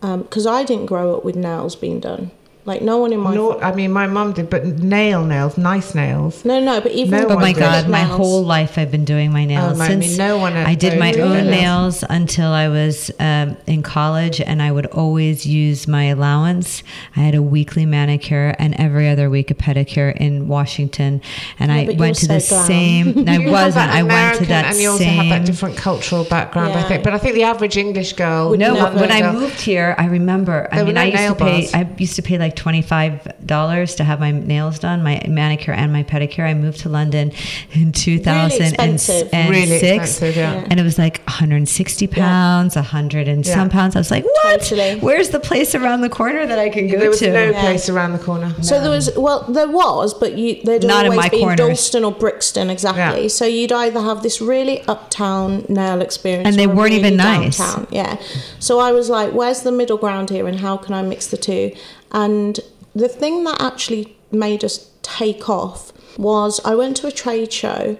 because 0.00 0.46
um, 0.46 0.54
I 0.54 0.62
didn't 0.64 0.86
grow 0.86 1.16
up 1.16 1.24
with 1.24 1.36
nails 1.36 1.74
being 1.74 2.00
done. 2.00 2.30
Like 2.68 2.82
no 2.82 2.98
one 2.98 3.14
in 3.14 3.20
my. 3.20 3.34
No, 3.34 3.58
I 3.58 3.74
mean 3.74 3.92
my 3.92 4.06
mum 4.06 4.34
did, 4.34 4.50
but 4.50 4.62
nail 4.66 5.24
nails, 5.24 5.56
nice 5.56 5.94
nails. 5.94 6.44
No, 6.44 6.60
no, 6.60 6.82
but 6.82 6.92
even. 6.92 7.22
No 7.22 7.28
oh 7.30 7.36
my 7.36 7.54
god, 7.54 7.88
my 7.88 8.02
whole 8.02 8.44
life 8.44 8.76
I've 8.76 8.90
been 8.90 9.06
doing 9.06 9.32
my 9.32 9.46
nails 9.46 9.72
oh, 9.72 9.78
my, 9.78 9.88
since 9.88 10.04
I, 10.04 10.08
mean, 10.08 10.18
no 10.18 10.36
one 10.36 10.52
I 10.52 10.74
did 10.74 10.98
my 10.98 11.14
own 11.14 11.46
nails 11.46 12.04
until 12.10 12.50
I 12.50 12.68
was 12.68 13.10
um, 13.18 13.56
in 13.66 13.82
college, 13.82 14.42
and 14.42 14.60
I 14.60 14.70
would 14.70 14.84
always 14.84 15.46
use 15.46 15.88
my 15.88 16.04
allowance. 16.04 16.82
I 17.16 17.20
had 17.20 17.34
a 17.34 17.40
weekly 17.40 17.86
manicure 17.86 18.54
and 18.58 18.74
every 18.78 19.08
other 19.08 19.30
week 19.30 19.50
a 19.50 19.54
pedicure 19.54 20.14
in 20.14 20.46
Washington, 20.46 21.22
and 21.58 21.72
yeah, 21.72 21.94
I 21.94 21.96
went 21.96 22.16
to 22.16 22.26
so 22.26 22.34
the 22.34 22.46
glam. 22.46 22.66
same. 22.66 23.28
I 23.30 23.50
wasn't. 23.50 23.90
I 23.90 24.02
went 24.02 24.40
to 24.40 24.46
that. 24.46 24.66
And 24.66 24.76
you 24.76 24.90
also 24.90 25.04
same, 25.04 25.16
have 25.16 25.38
that 25.40 25.46
different 25.46 25.78
cultural 25.78 26.24
background, 26.24 26.74
yeah. 26.74 26.84
I 26.84 26.88
think. 26.88 27.02
But 27.02 27.14
I 27.14 27.18
think 27.18 27.34
the 27.34 27.44
average 27.44 27.78
English 27.78 28.12
girl. 28.12 28.54
No, 28.54 28.74
when 28.92 29.10
I 29.10 29.32
moved 29.32 29.58
here, 29.58 29.94
I 29.96 30.04
remember. 30.04 30.68
I 30.70 30.82
mean, 30.82 30.98
I 30.98 31.06
used 31.06 31.38
to 31.38 31.44
pay. 31.44 31.70
I 31.72 31.94
used 31.96 32.16
to 32.16 32.22
pay 32.22 32.36
like 32.36 32.57
$25 32.58 33.96
to 33.96 34.04
have 34.04 34.20
my 34.20 34.30
nails 34.30 34.78
done, 34.78 35.02
my 35.02 35.22
manicure 35.28 35.72
and 35.72 35.92
my 35.92 36.02
pedicure. 36.02 36.44
I 36.44 36.54
moved 36.54 36.80
to 36.80 36.88
London 36.88 37.32
in 37.72 37.92
2006. 37.92 39.32
Really, 39.32 39.50
really 39.50 39.74
expensive, 39.74 40.36
yeah. 40.36 40.66
And 40.68 40.80
it 40.80 40.82
was 40.82 40.98
like 40.98 41.22
160 41.24 42.06
pounds, 42.08 42.74
yeah. 42.74 42.82
100 42.82 43.28
and 43.28 43.46
yeah. 43.46 43.54
some 43.54 43.70
pounds. 43.70 43.96
I 43.96 44.00
was 44.00 44.10
like, 44.10 44.24
what? 44.24 44.60
Totally. 44.60 44.98
Where's 45.00 45.30
the 45.30 45.40
place 45.40 45.74
around 45.74 46.00
the 46.00 46.08
corner 46.08 46.46
that 46.46 46.58
I 46.58 46.68
can 46.68 46.86
go 46.86 46.94
to? 46.94 46.98
there 46.98 47.10
was 47.10 47.18
to? 47.20 47.32
no 47.32 47.50
yeah. 47.50 47.60
place 47.60 47.88
around 47.88 48.12
the 48.12 48.18
corner. 48.18 48.54
So 48.62 48.80
there 48.80 48.90
was, 48.90 49.10
well, 49.16 49.44
there 49.44 49.68
was, 49.68 50.14
but 50.14 50.36
you, 50.36 50.60
there'd 50.64 50.84
Not 50.84 51.04
always 51.04 51.12
in 51.12 51.16
my 51.16 51.28
be 51.28 51.38
corners. 51.38 51.56
Dalston 51.58 52.04
or 52.04 52.12
Brixton, 52.12 52.70
exactly. 52.70 53.28
So 53.28 53.44
you'd 53.44 53.72
either 53.72 54.00
have 54.00 54.22
this 54.22 54.40
really 54.40 54.82
uptown 54.82 55.64
nail 55.68 56.00
experience. 56.00 56.48
And 56.48 56.56
they 56.56 56.66
weren't 56.66 56.90
really 56.90 56.96
even 56.96 57.16
nice. 57.16 57.58
Downtown. 57.58 57.86
Yeah. 57.90 58.20
So 58.58 58.80
I 58.80 58.92
was 58.92 59.08
like, 59.08 59.32
where's 59.32 59.62
the 59.62 59.72
middle 59.72 59.96
ground 59.96 60.30
here 60.30 60.46
and 60.46 60.58
how 60.58 60.76
can 60.76 60.94
I 60.94 61.02
mix 61.02 61.28
the 61.28 61.36
two? 61.36 61.74
And 62.12 62.60
the 62.94 63.08
thing 63.08 63.44
that 63.44 63.60
actually 63.60 64.16
made 64.30 64.64
us 64.64 64.90
take 65.02 65.48
off 65.48 65.92
was 66.18 66.60
I 66.64 66.74
went 66.74 66.96
to 66.98 67.06
a 67.06 67.12
trade 67.12 67.52
show 67.52 67.98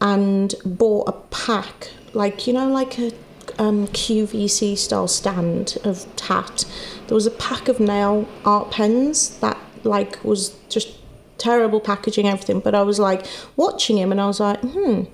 and 0.00 0.54
bought 0.64 1.08
a 1.08 1.12
pack, 1.12 1.90
like, 2.14 2.46
you 2.46 2.52
know, 2.52 2.68
like 2.68 2.98
a 2.98 3.12
um, 3.58 3.86
QVC 3.88 4.78
style 4.78 5.08
stand 5.08 5.76
of 5.84 6.06
tat. 6.16 6.64
There 7.06 7.14
was 7.14 7.26
a 7.26 7.32
pack 7.32 7.68
of 7.68 7.80
nail 7.80 8.26
art 8.44 8.70
pens 8.70 9.38
that, 9.40 9.58
like, 9.84 10.24
was 10.24 10.56
just 10.68 11.00
terrible 11.40 11.80
packaging, 11.80 12.28
everything. 12.28 12.60
But 12.60 12.74
I 12.74 12.82
was 12.82 12.98
like 12.98 13.26
watching 13.56 13.98
him 13.98 14.12
and 14.12 14.20
I 14.20 14.26
was 14.26 14.38
like, 14.38 14.60
hmm, 14.60 15.04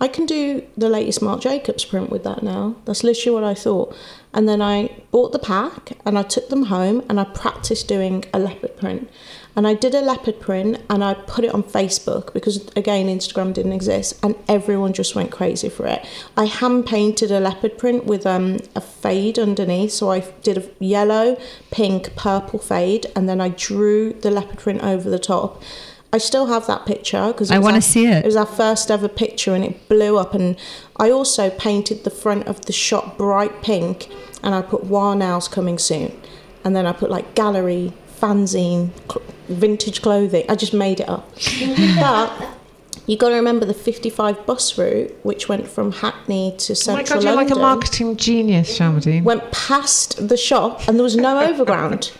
I 0.00 0.08
can 0.08 0.26
do 0.26 0.66
the 0.76 0.88
latest 0.88 1.22
Marc 1.22 1.40
Jacobs 1.42 1.84
print 1.84 2.10
with 2.10 2.24
that 2.24 2.42
now. 2.42 2.76
That's 2.86 3.04
literally 3.04 3.34
what 3.34 3.44
I 3.44 3.54
thought. 3.54 3.94
And 4.32 4.48
then 4.48 4.60
I 4.60 4.90
bought 5.14 5.30
the 5.30 5.38
pack 5.38 5.92
and 6.04 6.18
I 6.18 6.24
took 6.24 6.48
them 6.48 6.64
home 6.64 7.00
and 7.08 7.20
I 7.20 7.24
practiced 7.24 7.86
doing 7.86 8.24
a 8.34 8.38
leopard 8.40 8.76
print. 8.76 9.08
And 9.54 9.64
I 9.64 9.74
did 9.74 9.94
a 9.94 10.00
leopard 10.00 10.40
print 10.40 10.80
and 10.90 11.04
I 11.04 11.14
put 11.14 11.44
it 11.44 11.54
on 11.54 11.62
Facebook 11.62 12.32
because, 12.32 12.68
again, 12.74 13.06
Instagram 13.06 13.54
didn't 13.54 13.74
exist 13.74 14.18
and 14.24 14.34
everyone 14.48 14.92
just 14.92 15.14
went 15.14 15.30
crazy 15.30 15.68
for 15.68 15.86
it. 15.86 16.04
I 16.36 16.46
hand 16.46 16.86
painted 16.86 17.30
a 17.30 17.38
leopard 17.38 17.78
print 17.78 18.06
with 18.06 18.26
um, 18.26 18.58
a 18.74 18.80
fade 18.80 19.38
underneath. 19.38 19.92
So 19.92 20.10
I 20.10 20.18
did 20.42 20.58
a 20.58 20.68
yellow, 20.80 21.38
pink, 21.70 22.16
purple 22.16 22.58
fade 22.58 23.06
and 23.14 23.28
then 23.28 23.40
I 23.40 23.50
drew 23.50 24.14
the 24.14 24.32
leopard 24.32 24.58
print 24.58 24.82
over 24.82 25.08
the 25.08 25.20
top. 25.20 25.62
I 26.12 26.18
still 26.18 26.46
have 26.46 26.66
that 26.66 26.86
picture 26.86 27.28
because 27.28 27.52
I 27.52 27.60
want 27.60 27.76
to 27.76 27.82
see 27.82 28.06
it. 28.06 28.24
It 28.24 28.26
was 28.26 28.34
our 28.34 28.46
first 28.46 28.90
ever 28.90 29.08
picture 29.08 29.54
and 29.54 29.64
it 29.64 29.88
blew 29.88 30.18
up. 30.18 30.34
And 30.34 30.56
I 30.96 31.12
also 31.12 31.50
painted 31.50 32.02
the 32.02 32.10
front 32.10 32.48
of 32.48 32.66
the 32.66 32.72
shop 32.72 33.16
bright 33.16 33.62
pink 33.62 34.08
and 34.44 34.54
I 34.54 34.62
put 34.62 34.84
WAH 34.84 35.14
Nails 35.14 35.48
coming 35.48 35.78
soon. 35.78 36.12
And 36.64 36.76
then 36.76 36.86
I 36.86 36.92
put 36.92 37.10
like 37.10 37.34
gallery, 37.34 37.92
fanzine, 38.20 38.90
cl- 39.10 39.24
vintage 39.48 40.02
clothing. 40.02 40.44
I 40.48 40.54
just 40.54 40.74
made 40.74 41.00
it 41.00 41.08
up. 41.08 41.28
but 41.98 42.48
you 43.06 43.16
got 43.16 43.30
to 43.30 43.34
remember 43.34 43.66
the 43.66 43.74
55 43.74 44.46
bus 44.46 44.78
route, 44.78 45.12
which 45.24 45.48
went 45.48 45.66
from 45.66 45.92
Hackney 45.92 46.54
to 46.58 46.74
central 46.74 46.96
London. 46.96 47.12
Oh 47.12 47.14
my 47.16 47.20
God, 47.20 47.24
you're 47.24 47.36
London, 47.36 47.48
like 47.48 47.56
a 47.56 47.60
marketing 47.60 48.16
genius, 48.16 48.78
Sharmadean. 48.78 49.24
Went 49.24 49.50
past 49.50 50.28
the 50.28 50.36
shop 50.36 50.86
and 50.86 50.96
there 50.98 51.04
was 51.04 51.16
no 51.16 51.40
overground 51.40 52.12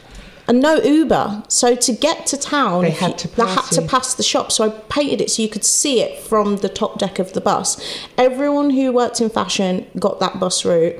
and 0.46 0.60
no 0.60 0.76
Uber. 0.82 1.42
So 1.48 1.74
to 1.74 1.92
get 1.92 2.26
to 2.26 2.36
town, 2.36 2.82
they 2.82 2.90
had 2.90 3.16
to, 3.18 3.28
pass, 3.28 3.70
they 3.70 3.76
had 3.76 3.82
to 3.82 3.90
pass 3.90 4.14
the 4.14 4.22
shop. 4.22 4.52
So 4.52 4.64
I 4.64 4.68
painted 4.90 5.20
it 5.20 5.30
so 5.30 5.42
you 5.42 5.48
could 5.48 5.64
see 5.64 6.00
it 6.00 6.18
from 6.18 6.58
the 6.58 6.68
top 6.68 6.98
deck 6.98 7.18
of 7.18 7.32
the 7.32 7.40
bus. 7.40 7.80
Everyone 8.18 8.70
who 8.70 8.92
worked 8.92 9.20
in 9.20 9.30
fashion 9.30 9.86
got 9.98 10.20
that 10.20 10.38
bus 10.38 10.64
route. 10.64 10.96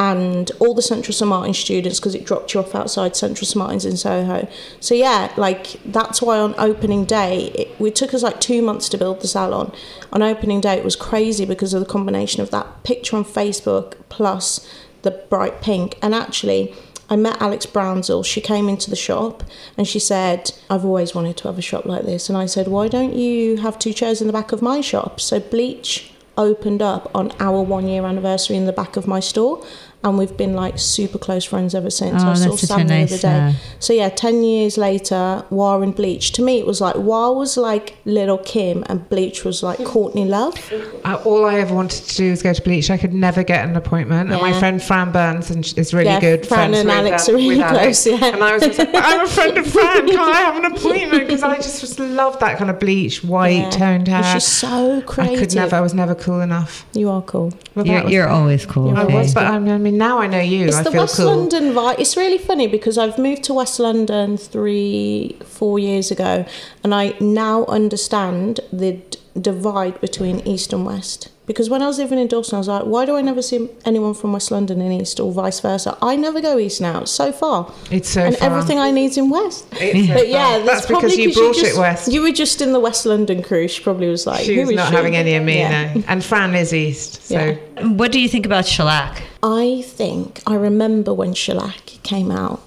And 0.00 0.50
all 0.60 0.74
the 0.74 0.82
Central 0.82 1.12
St 1.12 1.28
Martin 1.28 1.54
students, 1.54 1.98
because 1.98 2.14
it 2.14 2.24
dropped 2.24 2.54
you 2.54 2.60
off 2.60 2.74
outside 2.74 3.16
Central 3.16 3.46
St 3.46 3.56
Martin's 3.56 3.84
in 3.84 3.96
Soho. 3.96 4.46
So 4.78 4.94
yeah, 4.94 5.32
like 5.36 5.80
that's 5.84 6.22
why 6.22 6.38
on 6.38 6.54
opening 6.56 7.04
day, 7.04 7.46
it, 7.54 7.84
it 7.84 7.96
took 7.96 8.14
us 8.14 8.22
like 8.22 8.40
two 8.40 8.62
months 8.62 8.88
to 8.90 8.98
build 8.98 9.20
the 9.20 9.28
salon. 9.28 9.72
On 10.12 10.22
opening 10.22 10.60
day, 10.60 10.74
it 10.74 10.84
was 10.84 10.94
crazy 10.94 11.44
because 11.44 11.74
of 11.74 11.80
the 11.80 11.86
combination 11.86 12.42
of 12.42 12.50
that 12.50 12.84
picture 12.84 13.16
on 13.16 13.24
Facebook 13.24 13.94
plus 14.08 14.68
the 15.02 15.10
bright 15.10 15.60
pink. 15.62 15.98
And 16.00 16.14
actually, 16.14 16.74
I 17.10 17.16
met 17.16 17.40
Alex 17.40 17.66
Brownsell. 17.66 18.24
She 18.24 18.40
came 18.40 18.68
into 18.68 18.90
the 18.90 18.96
shop 18.96 19.42
and 19.76 19.88
she 19.88 19.98
said, 19.98 20.52
I've 20.68 20.84
always 20.84 21.14
wanted 21.14 21.36
to 21.38 21.48
have 21.48 21.58
a 21.58 21.62
shop 21.62 21.86
like 21.86 22.04
this. 22.04 22.28
And 22.28 22.36
I 22.36 22.46
said, 22.46 22.68
Why 22.68 22.88
don't 22.88 23.14
you 23.14 23.56
have 23.58 23.78
two 23.78 23.92
chairs 23.92 24.20
in 24.20 24.26
the 24.26 24.32
back 24.32 24.52
of 24.52 24.60
my 24.60 24.80
shop? 24.80 25.20
So 25.20 25.40
Bleach 25.40 26.12
opened 26.36 26.82
up 26.82 27.10
on 27.14 27.32
our 27.40 27.62
one 27.62 27.88
year 27.88 28.04
anniversary 28.04 28.56
in 28.56 28.66
the 28.66 28.72
back 28.72 28.96
of 28.96 29.08
my 29.08 29.20
store 29.20 29.64
and 30.04 30.16
we've 30.16 30.36
been 30.36 30.54
like 30.54 30.78
super 30.78 31.18
close 31.18 31.44
friends 31.44 31.74
ever 31.74 31.90
since. 31.90 32.22
Oh, 32.22 32.28
I 32.28 32.34
saw 32.34 32.54
Sam 32.54 32.86
the 32.86 32.94
nice, 32.94 33.24
other 33.24 33.52
day. 33.52 33.58
So 33.80 33.92
yeah, 33.92 34.08
ten 34.08 34.44
years 34.44 34.78
later, 34.78 35.44
WAH 35.50 35.82
and 35.82 35.94
Bleach. 35.94 36.32
To 36.32 36.42
me, 36.42 36.58
it 36.58 36.66
was 36.66 36.80
like 36.80 36.94
WAH 36.94 37.32
was 37.32 37.56
like 37.56 37.96
Lil' 38.04 38.38
Kim, 38.38 38.84
and 38.88 39.08
Bleach 39.08 39.44
was 39.44 39.62
like 39.62 39.78
Courtney 39.84 40.24
Love. 40.24 40.72
Uh, 41.04 41.20
all 41.24 41.44
I 41.44 41.56
ever 41.56 41.74
wanted 41.74 42.04
to 42.04 42.14
do 42.14 42.30
was 42.30 42.42
go 42.42 42.52
to 42.52 42.62
Bleach. 42.62 42.90
I 42.90 42.96
could 42.96 43.12
never 43.12 43.42
get 43.42 43.68
an 43.68 43.76
appointment. 43.76 44.28
Yeah. 44.28 44.36
And 44.36 44.42
my 44.42 44.58
friend 44.58 44.80
Fran 44.80 45.10
Burns 45.10 45.50
and 45.50 45.64
is 45.76 45.92
really 45.92 46.06
yeah, 46.06 46.20
good. 46.20 46.46
Fran 46.46 46.74
and 46.74 46.88
Alex 46.90 47.28
are 47.28 47.34
really 47.34 47.62
close. 47.62 48.06
Yeah. 48.06 48.24
And 48.24 48.44
I 48.44 48.54
was 48.54 48.78
like, 48.78 48.90
I'm 48.94 49.26
a 49.26 49.28
friend 49.28 49.58
of 49.58 49.66
Fran. 49.66 50.06
Can 50.06 50.18
I 50.18 50.40
have 50.40 50.56
an 50.56 50.64
appointment? 50.76 51.26
Because 51.26 51.42
I 51.42 51.56
just, 51.56 51.80
just 51.80 51.98
love 51.98 52.38
that 52.38 52.56
kind 52.56 52.70
of 52.70 52.78
bleach, 52.78 53.24
white 53.24 53.50
yeah. 53.50 53.70
toned 53.70 54.06
hair. 54.06 54.22
And 54.22 54.26
she's 54.26 54.46
so 54.46 55.02
creative. 55.02 55.38
I 55.38 55.40
could 55.40 55.54
never. 55.56 55.76
I 55.76 55.80
was 55.80 55.94
never 55.94 56.14
cool 56.14 56.40
enough. 56.40 56.86
You 56.92 57.10
are 57.10 57.22
cool. 57.22 57.52
Well, 57.74 57.86
you're, 57.86 58.08
you're 58.08 58.28
always 58.28 58.64
cool. 58.64 58.96
I 58.96 59.04
was, 59.04 59.34
but 59.34 59.46
I 59.46 59.58
mean, 59.90 59.98
now 59.98 60.18
I 60.18 60.26
know 60.26 60.40
you 60.40 60.66
it's 60.66 60.76
I 60.76 60.82
the 60.82 60.92
West 60.92 61.16
cool. 61.16 61.26
London 61.26 61.72
vibe. 61.72 61.98
It's 61.98 62.16
really 62.16 62.38
funny 62.38 62.66
because 62.66 62.96
I've 62.98 63.18
moved 63.18 63.44
to 63.44 63.54
West 63.54 63.78
London 63.78 64.36
three, 64.36 65.36
four 65.44 65.78
years 65.78 66.10
ago, 66.10 66.44
and 66.82 66.94
I 66.94 67.14
now 67.20 67.64
understand 67.66 68.60
the 68.72 68.92
d- 68.92 69.18
divide 69.40 70.00
between 70.00 70.40
East 70.40 70.72
and 70.72 70.84
West. 70.86 71.28
Because 71.48 71.70
when 71.70 71.82
I 71.82 71.86
was 71.86 71.98
living 71.98 72.18
in 72.18 72.26
Dalston, 72.26 72.56
I 72.56 72.58
was 72.58 72.68
like, 72.68 72.84
why 72.84 73.06
do 73.06 73.16
I 73.16 73.22
never 73.22 73.40
see 73.40 73.70
anyone 73.86 74.12
from 74.12 74.34
West 74.34 74.50
London 74.50 74.82
in 74.82 74.92
East 74.92 75.18
or 75.18 75.32
vice 75.32 75.60
versa? 75.60 75.96
I 76.02 76.14
never 76.14 76.42
go 76.42 76.58
East 76.58 76.78
now. 76.82 77.00
It's 77.00 77.10
so 77.10 77.32
far. 77.32 77.72
It's 77.90 78.10
so 78.10 78.20
and 78.20 78.36
far. 78.36 78.50
everything 78.50 78.78
I 78.78 78.90
need's 78.90 79.16
in 79.16 79.30
West. 79.30 79.66
It's 79.80 80.08
but 80.08 80.18
so 80.18 80.24
yeah, 80.24 80.58
that's, 80.58 80.84
because 80.84 81.16
you 81.16 81.32
brought 81.32 81.56
you 81.56 81.62
just, 81.62 81.76
it 81.76 81.80
West. 81.80 82.12
You 82.12 82.20
were 82.20 82.32
just 82.32 82.60
in 82.60 82.74
the 82.74 82.80
West 82.80 83.06
London 83.06 83.42
crew. 83.42 83.66
She 83.66 83.82
probably 83.82 84.08
was 84.08 84.26
like, 84.26 84.44
she 84.44 84.58
was 84.58 84.70
not 84.72 84.90
she? 84.90 84.96
having 84.96 85.16
any 85.16 85.36
of 85.36 85.42
me. 85.42 85.60
Yeah. 85.60 85.94
No. 85.94 86.02
And 86.06 86.22
Fran 86.22 86.54
is 86.54 86.74
East. 86.74 87.22
So. 87.22 87.40
Yeah. 87.40 87.86
What 87.86 88.12
do 88.12 88.20
you 88.20 88.28
think 88.28 88.44
about 88.44 88.66
shellac? 88.66 89.22
I 89.42 89.82
think 89.86 90.42
I 90.46 90.54
remember 90.54 91.14
when 91.14 91.32
shellac 91.32 91.86
came 92.02 92.30
out. 92.30 92.60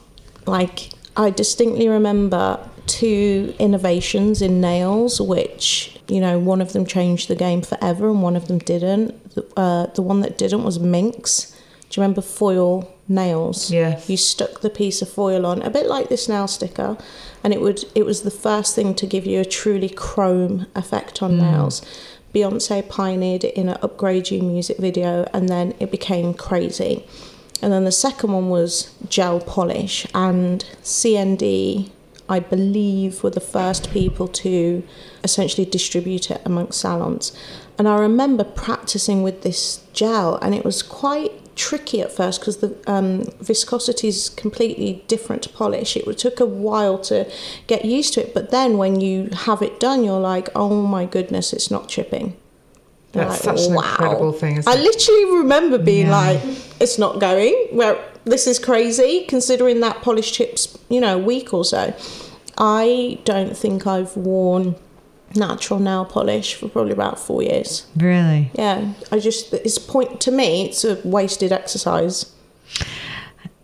Like 0.48 0.90
I 1.16 1.30
distinctly 1.30 1.88
remember 1.88 2.60
two 2.92 3.56
innovations 3.58 4.42
in 4.42 4.60
nails, 4.60 5.22
which 5.22 5.98
you 6.10 6.20
know 6.20 6.38
one 6.38 6.62
of 6.62 6.74
them 6.74 6.86
changed 6.86 7.30
the 7.30 7.36
game 7.36 7.62
forever 7.62 8.10
and 8.10 8.22
one 8.22 8.36
of 8.36 8.48
them 8.48 8.60
didn't. 8.60 9.34
The, 9.34 9.48
uh, 9.56 9.86
the 9.88 10.02
one 10.02 10.20
that 10.22 10.38
didn't 10.38 10.64
was 10.64 10.78
Minx. 10.78 11.58
Do 11.90 12.00
you 12.00 12.04
remember 12.04 12.22
foil 12.22 12.94
nails? 13.08 13.72
Yes. 13.72 14.10
You 14.10 14.18
stuck 14.18 14.60
the 14.60 14.70
piece 14.70 15.02
of 15.02 15.10
foil 15.10 15.46
on, 15.46 15.62
a 15.62 15.70
bit 15.70 15.86
like 15.88 16.10
this 16.10 16.28
nail 16.28 16.48
sticker, 16.48 16.98
and 17.44 17.54
it 17.54 17.62
would 17.62 17.86
it 17.96 18.06
was 18.06 18.24
the 18.24 18.32
first 18.32 18.76
thing 18.76 18.94
to 18.96 19.06
give 19.08 19.26
you 19.26 19.40
a 19.40 19.46
truly 19.46 19.90
chrome 19.90 20.68
effect 20.76 21.24
on 21.24 21.32
mm. 21.32 21.42
nails. 21.42 21.82
Beyonce 22.34 22.88
pioneered 22.88 23.44
it 23.44 23.56
in 23.56 23.70
an 23.70 23.78
Upgrade 23.82 24.32
You 24.32 24.42
music 24.42 24.78
video, 24.78 25.30
and 25.34 25.48
then 25.48 25.74
it 25.80 25.92
became 25.92 26.34
crazy. 26.34 27.06
and 27.62 27.72
then 27.72 27.86
the 27.86 27.92
second 27.92 28.32
one 28.34 28.50
was 28.50 28.94
gel 29.08 29.40
polish. 29.40 30.08
And 30.14 30.66
CND, 30.82 31.92
I 32.32 32.40
believe, 32.40 33.24
were 33.24 33.30
the 33.30 33.42
first 33.42 33.92
people 33.92 34.28
to 34.30 34.84
essentially 35.24 35.66
distribute 35.66 36.32
it 36.32 36.42
amongst 36.46 36.80
salons. 36.80 37.36
And 37.78 37.88
I 37.88 38.00
remember 38.00 38.46
practicing 38.46 39.22
with 39.22 39.42
this 39.42 39.84
gel, 39.92 40.38
and 40.38 40.56
it 40.56 40.64
was 40.64 40.82
quite 40.82 41.34
tricky 41.56 42.02
at 42.02 42.12
first 42.12 42.40
because 42.40 42.58
the 42.58 42.76
um, 42.88 43.26
viscosity 43.42 44.08
is 44.08 44.30
completely 44.30 45.04
different 45.08 45.42
to 45.44 45.50
polish. 45.50 45.98
It 45.98 46.18
took 46.18 46.40
a 46.40 46.46
while 46.46 46.98
to 47.00 47.30
get 47.68 47.84
used 47.84 48.14
to 48.14 48.22
it, 48.22 48.34
but 48.34 48.50
then 48.50 48.78
when 48.78 49.02
you 49.02 49.30
have 49.34 49.62
it 49.62 49.80
done, 49.80 50.04
you're 50.04 50.20
like, 50.20 50.48
oh 50.56 50.82
my 50.82 51.06
goodness, 51.06 51.52
it's 51.52 51.70
not 51.70 51.90
chipping. 51.90 52.38
That's 53.14 53.46
like, 53.46 53.58
such 53.58 53.68
an 53.68 53.76
incredible 53.76 54.32
thing, 54.32 54.64
I 54.66 54.74
it? 54.74 54.80
literally 54.80 55.26
remember 55.38 55.78
being 55.78 56.08
Yeah. 56.08 56.18
like, 56.18 56.42
it's 56.80 56.98
not 56.98 57.20
going. 57.20 57.54
Where 57.72 57.98
this 58.26 58.48
is 58.48 58.58
crazy, 58.60 59.26
considering 59.28 59.80
that 59.82 60.02
polish 60.02 60.32
chips, 60.32 60.78
you 60.90 61.02
know, 61.02 61.16
a 61.16 61.20
week 61.20 61.54
or 61.54 61.66
so. 61.66 61.94
I 62.58 63.20
don't 63.26 63.58
think 63.58 63.88
I've 63.88 64.16
worn 64.16 64.76
natural 65.36 65.80
nail 65.80 66.06
polish 66.06 66.56
for 66.56 66.68
probably 66.68 66.92
about 66.92 67.18
four 67.20 67.42
years. 67.42 67.86
Really? 67.96 68.52
Yeah, 68.54 68.94
I 69.12 69.20
just 69.20 69.54
it's 69.54 69.78
point 69.78 70.20
to 70.22 70.32
me. 70.32 70.66
It's 70.66 70.84
a 70.84 71.00
wasted 71.04 71.52
exercise. 71.52 72.26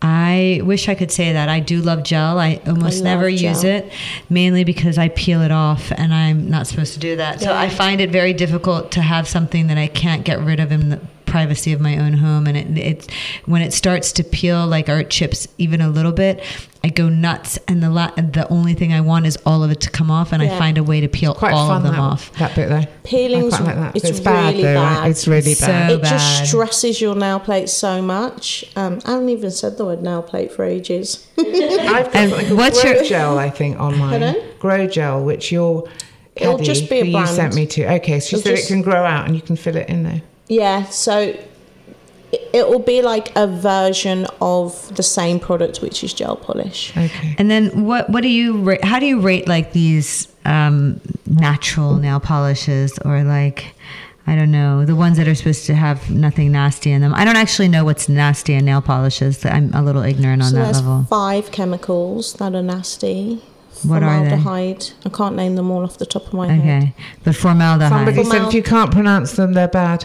I 0.00 0.60
wish 0.64 0.88
I 0.88 0.94
could 0.94 1.10
say 1.10 1.32
that. 1.32 1.48
I 1.48 1.60
do 1.60 1.80
love 1.80 2.04
gel. 2.04 2.38
I 2.38 2.60
almost 2.66 3.00
I 3.00 3.04
never 3.04 3.30
love 3.30 3.40
use 3.40 3.64
it, 3.64 3.92
mainly 4.30 4.62
because 4.62 4.96
I 4.96 5.08
peel 5.08 5.42
it 5.42 5.50
off 5.50 5.90
and 5.92 6.14
I'm 6.14 6.48
not 6.48 6.66
supposed 6.66 6.94
to 6.94 7.00
do 7.00 7.16
that. 7.16 7.40
So 7.40 7.52
I 7.52 7.68
find 7.68 8.00
it 8.00 8.10
very 8.10 8.32
difficult 8.32 8.92
to 8.92 9.02
have 9.02 9.26
something 9.26 9.66
that 9.66 9.78
I 9.78 9.88
can't 9.88 10.24
get 10.24 10.40
rid 10.40 10.60
of 10.60 10.70
in 10.70 10.90
the 10.90 11.00
privacy 11.26 11.72
of 11.72 11.80
my 11.80 11.98
own 11.98 12.14
home. 12.14 12.46
And 12.46 12.56
it, 12.56 12.78
it's 12.78 13.06
when 13.46 13.62
it 13.62 13.72
starts 13.72 14.12
to 14.12 14.24
peel 14.24 14.66
like 14.66 14.88
art 14.88 15.10
chips 15.10 15.48
even 15.58 15.80
a 15.80 15.88
little 15.88 16.12
bit, 16.12 16.42
I 16.84 16.88
go 16.90 17.08
nuts. 17.08 17.58
And 17.66 17.82
the 17.82 17.90
la- 17.90 18.12
the 18.16 18.46
only 18.50 18.74
thing 18.74 18.92
I 18.92 19.00
want 19.00 19.26
is 19.26 19.36
all 19.44 19.64
of 19.64 19.70
it 19.70 19.80
to 19.80 19.90
come 19.90 20.10
off, 20.10 20.32
and 20.32 20.42
I 20.42 20.48
find 20.58 20.78
a 20.78 20.82
way 20.82 21.00
to 21.00 21.08
peel 21.08 21.34
Quite 21.34 21.52
all 21.52 21.70
of 21.70 21.82
them 21.82 21.92
that, 21.92 22.00
off. 22.00 22.32
that 22.38 22.54
bit 22.54 22.68
though. 22.68 22.84
Peeling's- 23.04 23.54
I 23.54 23.56
quite 23.58 23.66
like 23.66 23.76
that. 23.76 23.96
it's 23.96 24.04
It's, 24.10 24.20
bad 24.20 24.50
really 24.54 24.62
though, 24.62 24.74
bad. 24.74 24.98
right? 25.00 25.10
It's 25.10 25.26
really 25.28 25.54
So 25.54 25.66
bad. 25.66 25.90
it 25.90 26.02
just 26.04 26.46
stresses 26.46 27.00
your 27.00 27.14
nail 27.16 27.40
plate 27.40 27.68
so 27.68 28.00
much. 28.00 28.64
Um, 28.76 29.00
I 29.04 29.12
haven't 29.12 29.28
even 29.30 29.50
said 29.50 29.76
the 29.76 29.84
word 29.86 30.02
nail 30.02 30.22
plate 30.22 30.52
for 30.52 30.64
ages. 30.64 31.26
I've 31.38 31.44
got 31.46 32.14
And 32.16 32.30
something 32.30 32.56
what's 32.56 32.80
Grow 32.82 32.92
your- 32.92 33.04
Gel, 33.04 33.38
I 33.38 33.50
think, 33.50 33.78
on 33.80 33.98
mine. 33.98 34.20
Pardon? 34.20 34.36
Grow 34.60 34.86
Gel, 34.86 35.24
which 35.24 35.50
your 35.50 35.88
It'll 36.36 36.54
caddy 36.58 36.64
just 36.64 36.88
be 36.88 37.00
a 37.00 37.04
who 37.04 37.10
you 37.18 37.26
sent 37.26 37.54
me 37.56 37.66
to. 37.66 37.94
Okay, 37.96 38.20
so 38.20 38.28
she 38.28 38.36
It'll 38.36 38.42
said 38.44 38.56
just- 38.56 38.70
it 38.70 38.74
can 38.74 38.82
grow 38.82 39.04
out 39.04 39.26
and 39.26 39.34
you 39.34 39.42
can 39.42 39.56
fill 39.56 39.74
it 39.76 39.88
in 39.88 40.04
there. 40.04 40.22
Yeah, 40.48 40.84
so 40.84 41.34
it, 42.32 42.50
it 42.52 42.68
will 42.68 42.78
be 42.78 43.02
like 43.02 43.34
a 43.36 43.46
version 43.46 44.26
of 44.40 44.94
the 44.96 45.02
same 45.02 45.40
product, 45.40 45.80
which 45.80 46.04
is 46.04 46.12
gel 46.12 46.36
polish. 46.36 46.96
Okay. 46.96 47.34
And 47.38 47.50
then 47.50 47.86
what 47.86 48.10
what 48.10 48.22
do 48.22 48.28
you 48.28 48.58
rate, 48.58 48.84
how 48.84 48.98
do 48.98 49.06
you 49.06 49.20
rate 49.20 49.48
like 49.48 49.72
these 49.72 50.28
um, 50.44 51.00
natural 51.26 51.96
nail 51.96 52.20
polishes 52.20 52.98
or 53.04 53.22
like 53.22 53.74
I 54.26 54.36
don't 54.36 54.50
know 54.50 54.84
the 54.84 54.96
ones 54.96 55.16
that 55.16 55.26
are 55.26 55.34
supposed 55.34 55.64
to 55.66 55.74
have 55.74 56.10
nothing 56.10 56.52
nasty 56.52 56.92
in 56.92 57.00
them. 57.00 57.14
I 57.14 57.24
don't 57.24 57.36
actually 57.36 57.68
know 57.68 57.84
what's 57.84 58.10
nasty 58.10 58.52
in 58.52 58.66
nail 58.66 58.82
polishes. 58.82 59.44
I'm 59.46 59.72
a 59.72 59.82
little 59.82 60.02
ignorant 60.02 60.42
on 60.42 60.50
so 60.50 60.56
that 60.56 60.64
there's 60.64 60.82
level. 60.82 61.06
five 61.08 61.50
chemicals 61.50 62.34
that 62.34 62.54
are 62.54 62.62
nasty. 62.62 63.42
What 63.84 64.02
are 64.02 64.24
they? 64.24 64.30
Formaldehyde. 64.30 64.90
I 65.04 65.08
can't 65.10 65.36
name 65.36 65.54
them 65.56 65.70
all 65.70 65.82
off 65.84 65.98
the 65.98 66.06
top 66.06 66.26
of 66.26 66.32
my 66.32 66.48
head. 66.48 66.82
Okay, 66.82 66.94
but 67.24 67.36
formaldehyde. 67.36 67.90
Somebody 67.90 68.24
said 68.24 68.48
if 68.48 68.54
you 68.54 68.62
can't 68.62 68.90
pronounce 68.92 69.32
them, 69.32 69.52
they're 69.54 69.68
bad. 69.68 70.04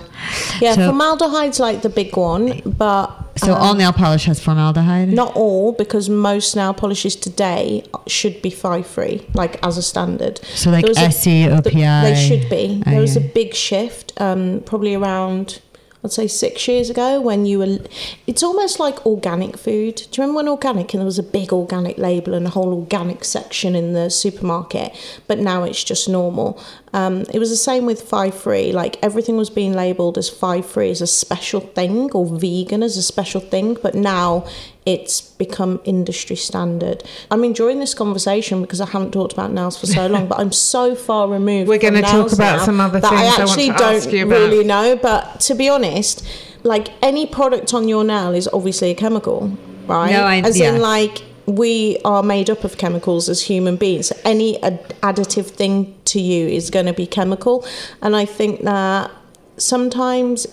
Yeah, 0.61 0.75
So- 0.75 0.87
formaldehyde's 0.87 1.59
like 1.59 1.81
the 1.81 1.89
big 1.89 2.15
one, 2.15 2.61
but 2.65 3.07
so 3.35 3.53
all 3.55 3.73
nail 3.73 3.91
polish 3.93 4.25
has 4.25 4.39
formaldehyde. 4.39 5.09
not 5.09 5.35
all 5.35 5.71
because 5.71 6.07
most 6.07 6.55
nail 6.55 6.73
polishes 6.73 7.15
today 7.15 7.83
should 8.05 8.41
be 8.43 8.49
five 8.51 8.85
free, 8.85 9.25
like 9.33 9.57
as 9.65 9.77
a 9.77 9.81
standard. 9.81 10.39
So 10.53 10.69
like 10.69 10.85
There 10.85 11.05
Essie, 11.05 11.45
OPI. 11.45 12.01
They 12.03 12.15
should 12.27 12.49
be. 12.49 12.83
There 12.85 13.01
was 13.01 13.15
a 13.17 13.21
big 13.21 13.55
shift, 13.55 14.13
um, 14.21 14.61
probably 14.65 14.93
around, 14.93 15.59
I'd 16.03 16.12
say 16.12 16.27
six 16.27 16.67
years 16.67 16.89
ago, 16.89 17.22
when 17.22 17.45
you 17.45 17.60
were. 17.60 17.79
It's 18.27 18.43
almost 18.43 18.79
like 18.79 19.05
organic 19.05 19.57
food. 19.57 19.95
Do 19.95 20.03
you 20.03 20.24
remember 20.24 20.38
when 20.38 20.48
organic 20.50 20.93
and 20.93 21.00
there 21.00 21.05
was 21.05 21.19
a 21.19 21.24
big 21.24 21.53
organic 21.53 21.98
label 21.98 22.33
and 22.33 22.45
a 22.45 22.50
whole 22.50 22.74
organic 22.74 23.24
section 23.24 23.74
in 23.75 23.93
the 23.93 24.10
supermarket? 24.10 24.93
But 25.27 25.39
now 25.39 25.63
it's 25.63 25.83
just 25.83 26.10
normal. 26.10 26.62
Um, 26.93 27.22
it 27.33 27.39
was 27.39 27.50
the 27.50 27.55
same 27.55 27.86
with 27.86 28.01
five 28.01 28.36
free. 28.36 28.72
Like 28.72 28.98
everything 29.01 29.38
was 29.38 29.50
being 29.50 29.74
labelled 29.74 30.17
as 30.17 30.29
five 30.29 30.65
free 30.65 30.91
as 30.91 31.01
a 31.01 31.07
special 31.07 31.62
thing 31.62 32.12
or 32.12 32.25
vegan 32.25 32.83
as 32.83 32.98
a 32.98 33.03
special 33.03 33.41
thing, 33.41 33.77
but 33.81 33.95
now 33.95 34.45
it's 34.85 35.21
become 35.21 35.79
industry 35.85 36.35
standard. 36.35 37.03
I'm 37.31 37.43
enjoying 37.43 37.79
this 37.79 37.93
conversation 37.93 38.62
because 38.62 38.81
I 38.81 38.86
haven't 38.89 39.12
talked 39.12 39.34
about 39.34 39.51
nails 39.51 39.77
for 39.79 39.88
so 39.88 40.08
long, 40.13 40.27
but 40.27 40.39
I'm 40.39 40.51
so 40.51 40.93
far 40.95 41.27
removed. 41.29 41.69
We're 41.69 41.77
gonna 41.79 42.01
talk 42.01 42.31
about 42.34 42.65
some 42.65 42.79
other 42.81 42.99
that 42.99 43.10
things 43.10 43.21
I 43.21 43.25
I 43.25 43.41
actually 43.41 43.67
to 43.67 43.77
don't 43.77 43.95
ask 43.95 44.12
you 44.12 44.25
about. 44.25 44.36
really 44.36 44.63
know. 44.63 44.95
But 44.95 45.39
to 45.41 45.55
be 45.55 45.69
honest, 45.69 46.25
like 46.63 46.89
any 47.01 47.25
product 47.25 47.73
on 47.73 47.88
your 47.88 48.03
nail 48.03 48.34
is 48.34 48.49
obviously 48.51 48.91
a 48.91 48.95
chemical, 48.95 49.58
right? 49.88 50.12
No, 50.12 50.23
I- 50.23 50.41
as 50.41 50.60
yeah. 50.60 50.73
in 50.73 50.81
like 50.81 51.23
we 51.45 51.97
are 52.05 52.23
made 52.23 52.49
up 52.49 52.63
of 52.63 52.77
chemicals 52.77 53.27
as 53.27 53.41
human 53.41 53.75
beings. 53.75 54.08
So 54.08 54.15
any 54.23 54.62
ad- 54.63 54.95
additive 55.01 55.47
thing 55.47 55.93
to 56.05 56.19
you 56.21 56.47
is 56.47 56.69
going 56.69 56.86
to 56.86 56.93
be 56.93 57.05
chemical, 57.05 57.65
and 58.01 58.15
I 58.15 58.23
think 58.25 58.62
that 58.62 59.12
sometimes 59.58 60.47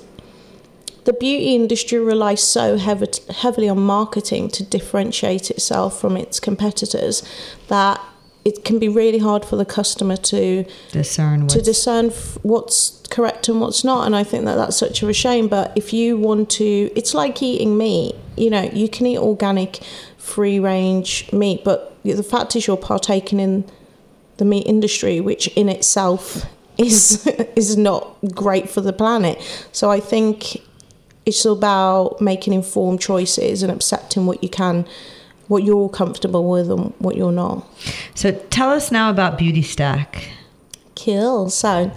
the 1.04 1.12
beauty 1.12 1.54
industry 1.54 1.98
relies 1.98 2.42
so 2.42 2.76
heav- 2.76 3.28
heavily 3.28 3.68
on 3.68 3.80
marketing 3.80 4.48
to 4.50 4.62
differentiate 4.62 5.50
itself 5.50 6.00
from 6.00 6.16
its 6.16 6.40
competitors 6.40 7.22
that 7.68 8.00
it 8.44 8.64
can 8.64 8.78
be 8.78 8.88
really 8.88 9.18
hard 9.18 9.44
for 9.44 9.56
the 9.56 9.66
customer 9.66 10.16
to 10.16 10.64
discern 10.92 11.46
to 11.46 11.58
what's 11.58 11.66
discern 11.66 12.06
f- 12.06 12.38
what's 12.42 13.02
correct 13.10 13.48
and 13.48 13.60
what's 13.60 13.84
not 13.84 14.06
and 14.06 14.16
i 14.16 14.24
think 14.24 14.44
that 14.44 14.54
that's 14.54 14.76
such 14.76 15.02
a 15.02 15.12
shame 15.12 15.48
but 15.48 15.72
if 15.76 15.92
you 15.92 16.16
want 16.16 16.48
to 16.48 16.90
it's 16.96 17.12
like 17.14 17.42
eating 17.42 17.76
meat 17.76 18.14
you 18.36 18.48
know 18.48 18.62
you 18.72 18.88
can 18.88 19.06
eat 19.06 19.18
organic 19.18 19.80
free 20.16 20.58
range 20.58 21.30
meat 21.32 21.62
but 21.64 21.96
the 22.04 22.22
fact 22.22 22.56
is 22.56 22.66
you're 22.66 22.76
partaking 22.76 23.40
in 23.40 23.64
the 24.38 24.44
meat 24.44 24.66
industry 24.66 25.20
which 25.20 25.48
in 25.48 25.68
itself 25.68 26.46
is 26.78 27.26
is 27.56 27.76
not 27.76 28.16
great 28.34 28.70
for 28.70 28.80
the 28.80 28.92
planet. 28.92 29.38
So 29.72 29.90
i 29.90 30.00
think 30.00 30.62
it's 31.26 31.44
about 31.44 32.20
making 32.20 32.52
informed 32.52 33.00
choices 33.00 33.62
and 33.62 33.70
accepting 33.70 34.26
what 34.26 34.42
you 34.42 34.48
can 34.48 34.86
what 35.48 35.64
you're 35.64 35.88
comfortable 35.88 36.48
with 36.48 36.70
and 36.70 36.94
what 36.98 37.16
you're 37.16 37.32
not 37.32 37.66
So 38.14 38.32
tell 38.50 38.70
us 38.70 38.92
now 38.92 39.10
about 39.10 39.38
Beautystack. 39.38 40.28
Cool. 40.94 41.50
So 41.50 41.90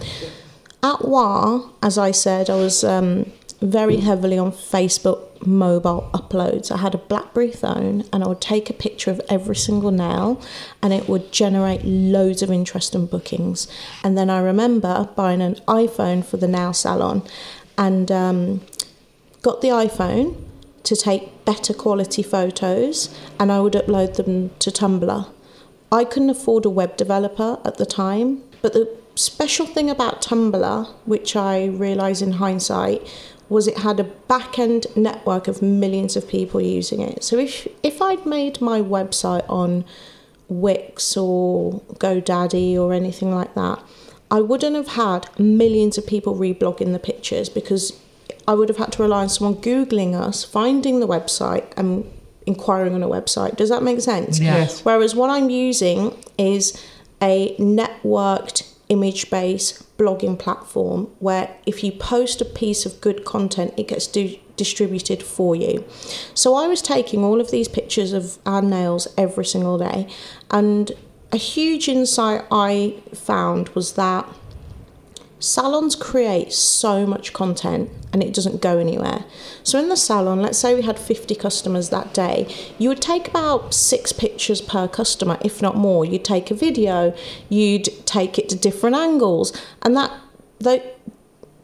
at 0.82 1.04
WAH, 1.04 1.70
as 1.82 1.96
I 1.96 2.10
said, 2.10 2.50
I 2.50 2.56
was 2.56 2.82
um, 2.84 3.30
very 3.60 3.98
heavily 3.98 4.38
on 4.38 4.52
Facebook 4.52 5.46
mobile 5.46 6.10
uploads. 6.12 6.70
I 6.70 6.78
had 6.78 6.94
a 6.94 6.98
BlackBerry 6.98 7.52
phone 7.52 8.04
and 8.12 8.24
I 8.24 8.28
would 8.28 8.40
take 8.40 8.70
a 8.70 8.74
picture 8.74 9.10
of 9.10 9.20
every 9.28 9.56
single 9.56 9.90
nail 9.90 10.42
and 10.82 10.92
it 10.92 11.08
would 11.08 11.32
generate 11.32 11.84
loads 11.84 12.42
of 12.42 12.50
interest 12.50 12.94
and 12.94 13.08
bookings. 13.08 13.68
And 14.02 14.16
then 14.16 14.30
I 14.30 14.40
remember 14.40 15.08
buying 15.16 15.42
an 15.42 15.56
iPhone 15.68 16.24
for 16.24 16.36
the 16.36 16.48
nail 16.48 16.72
salon 16.72 17.22
and 17.76 18.10
um, 18.10 18.60
got 19.44 19.60
the 19.60 19.68
iPhone 19.68 20.42
to 20.84 20.96
take 20.96 21.44
better 21.44 21.74
quality 21.74 22.22
photos 22.22 23.14
and 23.38 23.52
I 23.52 23.60
would 23.60 23.74
upload 23.74 24.16
them 24.16 24.50
to 24.58 24.70
Tumblr. 24.70 25.28
I 25.92 26.04
couldn't 26.04 26.30
afford 26.30 26.64
a 26.64 26.70
web 26.70 26.96
developer 26.96 27.60
at 27.62 27.76
the 27.76 27.84
time, 27.84 28.42
but 28.62 28.72
the 28.72 28.88
special 29.14 29.66
thing 29.66 29.90
about 29.90 30.22
Tumblr, 30.22 30.88
which 31.04 31.36
I 31.36 31.66
realise 31.66 32.22
in 32.22 32.32
hindsight, 32.32 33.06
was 33.50 33.68
it 33.68 33.78
had 33.78 34.00
a 34.00 34.04
back 34.04 34.58
end 34.58 34.86
network 34.96 35.46
of 35.46 35.60
millions 35.60 36.16
of 36.16 36.26
people 36.26 36.60
using 36.62 37.02
it. 37.02 37.22
So 37.22 37.38
if 37.38 37.68
if 37.82 38.00
I'd 38.00 38.24
made 38.24 38.62
my 38.62 38.80
website 38.80 39.44
on 39.48 39.84
Wix 40.48 41.16
or 41.18 41.82
GoDaddy 42.04 42.76
or 42.78 42.94
anything 42.94 43.34
like 43.34 43.54
that, 43.54 43.82
I 44.30 44.40
wouldn't 44.40 44.74
have 44.74 44.88
had 44.88 45.28
millions 45.38 45.98
of 45.98 46.06
people 46.06 46.34
reblogging 46.34 46.92
the 46.92 46.98
pictures 46.98 47.50
because 47.50 47.92
I 48.46 48.54
would 48.54 48.68
have 48.68 48.78
had 48.78 48.92
to 48.92 49.02
rely 49.02 49.22
on 49.22 49.28
someone 49.28 49.60
Googling 49.62 50.14
us, 50.14 50.44
finding 50.44 51.00
the 51.00 51.06
website, 51.06 51.66
and 51.76 52.10
inquiring 52.46 52.94
on 52.94 53.02
a 53.02 53.08
website. 53.08 53.56
Does 53.56 53.70
that 53.70 53.82
make 53.82 54.00
sense? 54.00 54.38
Yes. 54.38 54.84
Whereas 54.84 55.14
what 55.14 55.30
I'm 55.30 55.50
using 55.50 56.14
is 56.36 56.80
a 57.22 57.56
networked 57.56 58.70
image 58.90 59.30
based 59.30 59.96
blogging 59.96 60.38
platform 60.38 61.06
where 61.18 61.50
if 61.64 61.82
you 61.82 61.90
post 61.90 62.40
a 62.40 62.44
piece 62.44 62.84
of 62.84 63.00
good 63.00 63.24
content, 63.24 63.72
it 63.78 63.88
gets 63.88 64.06
di- 64.06 64.42
distributed 64.56 65.22
for 65.22 65.56
you. 65.56 65.84
So 66.34 66.54
I 66.54 66.66
was 66.66 66.82
taking 66.82 67.24
all 67.24 67.40
of 67.40 67.50
these 67.50 67.66
pictures 67.66 68.12
of 68.12 68.38
our 68.44 68.60
nails 68.60 69.08
every 69.16 69.46
single 69.46 69.78
day, 69.78 70.06
and 70.50 70.92
a 71.32 71.36
huge 71.36 71.88
insight 71.88 72.44
I 72.50 72.96
found 73.12 73.70
was 73.70 73.94
that 73.94 74.28
salons 75.44 75.94
create 75.94 76.52
so 76.52 77.06
much 77.06 77.32
content 77.32 77.90
and 78.12 78.22
it 78.22 78.32
doesn't 78.32 78.62
go 78.62 78.78
anywhere. 78.78 79.24
So 79.62 79.78
in 79.78 79.88
the 79.88 79.96
salon, 79.96 80.40
let's 80.40 80.58
say 80.58 80.74
we 80.74 80.82
had 80.82 80.98
50 80.98 81.34
customers 81.34 81.90
that 81.90 82.14
day, 82.14 82.52
you 82.78 82.88
would 82.88 83.02
take 83.02 83.28
about 83.28 83.74
six 83.74 84.12
pictures 84.12 84.60
per 84.60 84.88
customer, 84.88 85.38
if 85.42 85.60
not 85.60 85.76
more. 85.76 86.04
You'd 86.04 86.24
take 86.24 86.50
a 86.50 86.54
video, 86.54 87.14
you'd 87.48 87.88
take 88.06 88.38
it 88.38 88.48
to 88.50 88.56
different 88.56 88.96
angles, 88.96 89.52
and 89.82 89.96
that 89.96 90.12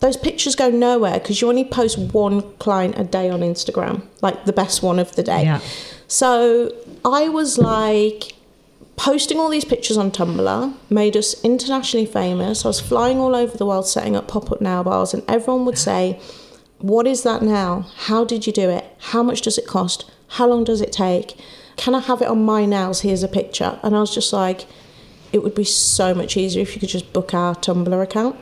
those 0.00 0.16
pictures 0.16 0.54
go 0.56 0.70
nowhere 0.70 1.18
because 1.18 1.40
you 1.40 1.48
only 1.48 1.64
post 1.64 1.98
one 1.98 2.42
client 2.58 2.98
a 2.98 3.04
day 3.04 3.30
on 3.30 3.40
Instagram, 3.40 4.02
like 4.20 4.44
the 4.44 4.52
best 4.52 4.82
one 4.82 4.98
of 4.98 5.14
the 5.16 5.22
day. 5.22 5.44
Yeah. 5.44 5.60
So 6.08 6.74
I 7.04 7.28
was 7.28 7.58
like, 7.58 8.34
posting 9.00 9.38
all 9.38 9.48
these 9.48 9.64
pictures 9.64 9.96
on 9.96 10.10
Tumblr 10.10 10.74
made 10.90 11.16
us 11.16 11.42
internationally 11.42 12.04
famous. 12.04 12.66
I 12.66 12.68
was 12.68 12.80
flying 12.80 13.16
all 13.16 13.34
over 13.34 13.56
the 13.56 13.64
world 13.64 13.88
setting 13.88 14.14
up 14.14 14.28
pop 14.28 14.52
up 14.52 14.60
nail 14.60 14.84
bars, 14.84 15.14
and 15.14 15.22
everyone 15.26 15.64
would 15.64 15.78
say, 15.78 16.20
What 16.80 17.06
is 17.06 17.22
that 17.22 17.40
now? 17.40 17.86
How 17.96 18.26
did 18.26 18.46
you 18.46 18.52
do 18.52 18.68
it? 18.68 18.84
How 18.98 19.22
much 19.22 19.40
does 19.40 19.56
it 19.56 19.66
cost? 19.66 20.10
How 20.28 20.46
long 20.46 20.64
does 20.64 20.82
it 20.82 20.92
take? 20.92 21.34
Can 21.76 21.94
I 21.94 22.00
have 22.00 22.20
it 22.20 22.28
on 22.28 22.44
my 22.44 22.66
nails? 22.66 23.00
Here's 23.00 23.22
a 23.22 23.28
picture. 23.28 23.80
And 23.82 23.96
I 23.96 24.00
was 24.00 24.14
just 24.14 24.34
like, 24.34 24.66
It 25.32 25.42
would 25.42 25.54
be 25.54 25.64
so 25.64 26.14
much 26.14 26.36
easier 26.36 26.60
if 26.60 26.74
you 26.74 26.80
could 26.80 26.90
just 26.90 27.14
book 27.14 27.32
our 27.32 27.54
Tumblr 27.54 28.02
account. 28.02 28.36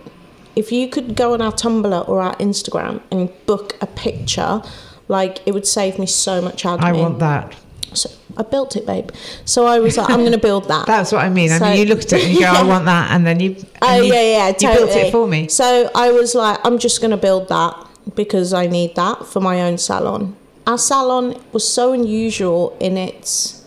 If 0.56 0.72
you 0.72 0.88
could 0.88 1.14
go 1.14 1.34
on 1.34 1.40
our 1.40 1.52
Tumblr 1.52 2.08
or 2.08 2.20
our 2.20 2.34
Instagram 2.38 3.00
and 3.12 3.30
book 3.46 3.76
a 3.80 3.86
picture, 3.86 4.60
like 5.06 5.38
it 5.46 5.54
would 5.54 5.68
save 5.68 6.00
me 6.00 6.06
so 6.06 6.42
much 6.42 6.64
admin. 6.64 6.82
I 6.82 6.92
want 6.92 7.20
that. 7.20 7.54
So 7.94 8.10
I 8.36 8.42
built 8.42 8.76
it, 8.76 8.86
babe. 8.86 9.10
So 9.44 9.66
I 9.66 9.78
was 9.78 9.96
like, 9.96 10.10
I'm 10.10 10.20
going 10.20 10.32
to 10.32 10.38
build 10.38 10.68
that. 10.68 10.86
That's 10.94 11.12
what 11.12 11.24
I 11.24 11.28
mean. 11.28 11.50
I 11.52 11.58
mean, 11.58 11.78
you 11.78 11.86
looked 11.86 12.12
at 12.12 12.20
it 12.20 12.26
and 12.26 12.34
you 12.34 12.40
go, 12.40 12.46
I 12.48 12.62
want 12.62 12.84
that, 12.84 13.10
and 13.10 13.26
then 13.26 13.40
you. 13.40 13.56
Oh 13.82 14.00
you, 14.00 14.12
yeah, 14.12 14.48
yeah, 14.48 14.52
totally. 14.52 14.72
You 14.72 14.86
built 14.86 15.06
it 15.06 15.12
for 15.12 15.26
me. 15.26 15.48
So 15.48 15.90
I 15.94 16.12
was 16.12 16.34
like, 16.34 16.58
I'm 16.64 16.78
just 16.78 17.00
going 17.00 17.10
to 17.10 17.16
build 17.16 17.48
that 17.48 17.86
because 18.14 18.52
I 18.52 18.66
need 18.66 18.94
that 18.96 19.26
for 19.26 19.40
my 19.40 19.62
own 19.62 19.78
salon. 19.78 20.36
Our 20.66 20.78
salon 20.78 21.42
was 21.52 21.68
so 21.68 21.92
unusual 21.92 22.76
in 22.78 22.96
its 22.96 23.64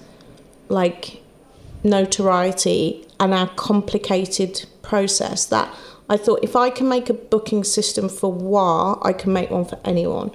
like 0.69 1.21
notoriety 1.83 3.07
and 3.19 3.33
our 3.33 3.47
complicated 3.49 4.65
process 4.81 5.45
that 5.45 5.73
I 6.09 6.17
thought 6.17 6.39
if 6.43 6.55
I 6.55 6.69
can 6.69 6.89
make 6.89 7.09
a 7.09 7.13
booking 7.13 7.63
system 7.63 8.09
for 8.09 8.31
WAH, 8.31 8.99
I 9.01 9.13
can 9.13 9.31
make 9.31 9.49
one 9.49 9.65
for 9.65 9.79
anyone. 9.85 10.31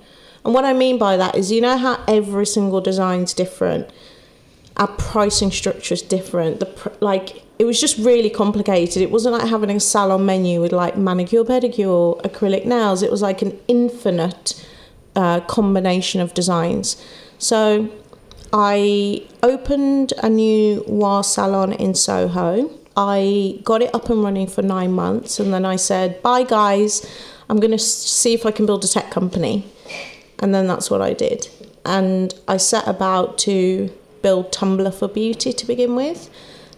And 0.47 0.55
what 0.55 0.65
I 0.65 0.73
mean 0.75 0.97
by 0.97 1.17
that 1.17 1.35
is, 1.35 1.51
you 1.51 1.61
know 1.61 1.77
how 1.77 2.01
every 2.07 2.47
single 2.47 2.81
design's 2.81 3.35
different. 3.35 3.91
Our 4.77 4.87
pricing 4.87 5.51
structure 5.51 5.95
is 5.95 6.03
different. 6.03 6.61
The 6.61 6.67
pr- 6.67 6.91
like 7.01 7.43
it 7.59 7.65
was 7.65 7.81
just 7.81 7.99
really 7.99 8.31
complicated. 8.31 9.03
It 9.03 9.11
wasn't 9.11 9.35
like 9.35 9.49
having 9.49 9.71
a 9.71 9.81
salon 9.81 10.25
menu 10.25 10.61
with 10.61 10.71
like 10.71 10.97
manicure, 10.97 11.43
pedicure, 11.43 12.23
acrylic 12.23 12.65
nails. 12.65 13.03
It 13.03 13.11
was 13.11 13.23
like 13.23 13.43
an 13.43 13.59
infinite 13.67 14.65
uh, 15.17 15.41
combination 15.41 16.21
of 16.21 16.33
designs. 16.33 16.97
So 17.39 17.91
I 18.53 19.27
opened 19.43 20.13
a 20.23 20.29
new 20.29 20.85
WAH 20.87 21.23
salon 21.23 21.73
in 21.73 21.97
Soho. 21.97 22.71
I 22.97 23.59
got 23.65 23.83
it 23.83 23.93
up 23.93 24.11
and 24.11 24.23
running 24.23 24.47
for 24.47 24.63
nine 24.63 24.93
months, 24.93 25.41
and 25.41 25.53
then 25.53 25.65
I 25.65 25.75
said, 25.75 26.23
"Bye, 26.23 26.45
guys. 26.45 27.05
I'm 27.49 27.59
going 27.59 27.73
to 27.73 27.79
see 27.79 28.33
if 28.33 28.47
I 28.47 28.53
can 28.53 28.65
build 28.65 28.85
a 28.85 28.89
tech 28.89 29.11
company." 29.11 29.65
And 30.39 30.55
then 30.55 30.67
that's 30.67 30.91
what 30.91 31.01
I 31.03 31.13
did. 31.13 31.49
And 31.85 32.35
I 32.47 32.57
set 32.57 32.87
about 32.87 33.39
to 33.39 33.91
build 34.23 34.53
Tumblr 34.53 34.93
for 34.95 35.09
Beauty 35.09 35.53
to 35.53 35.67
begin 35.67 35.95
with. 35.95 36.31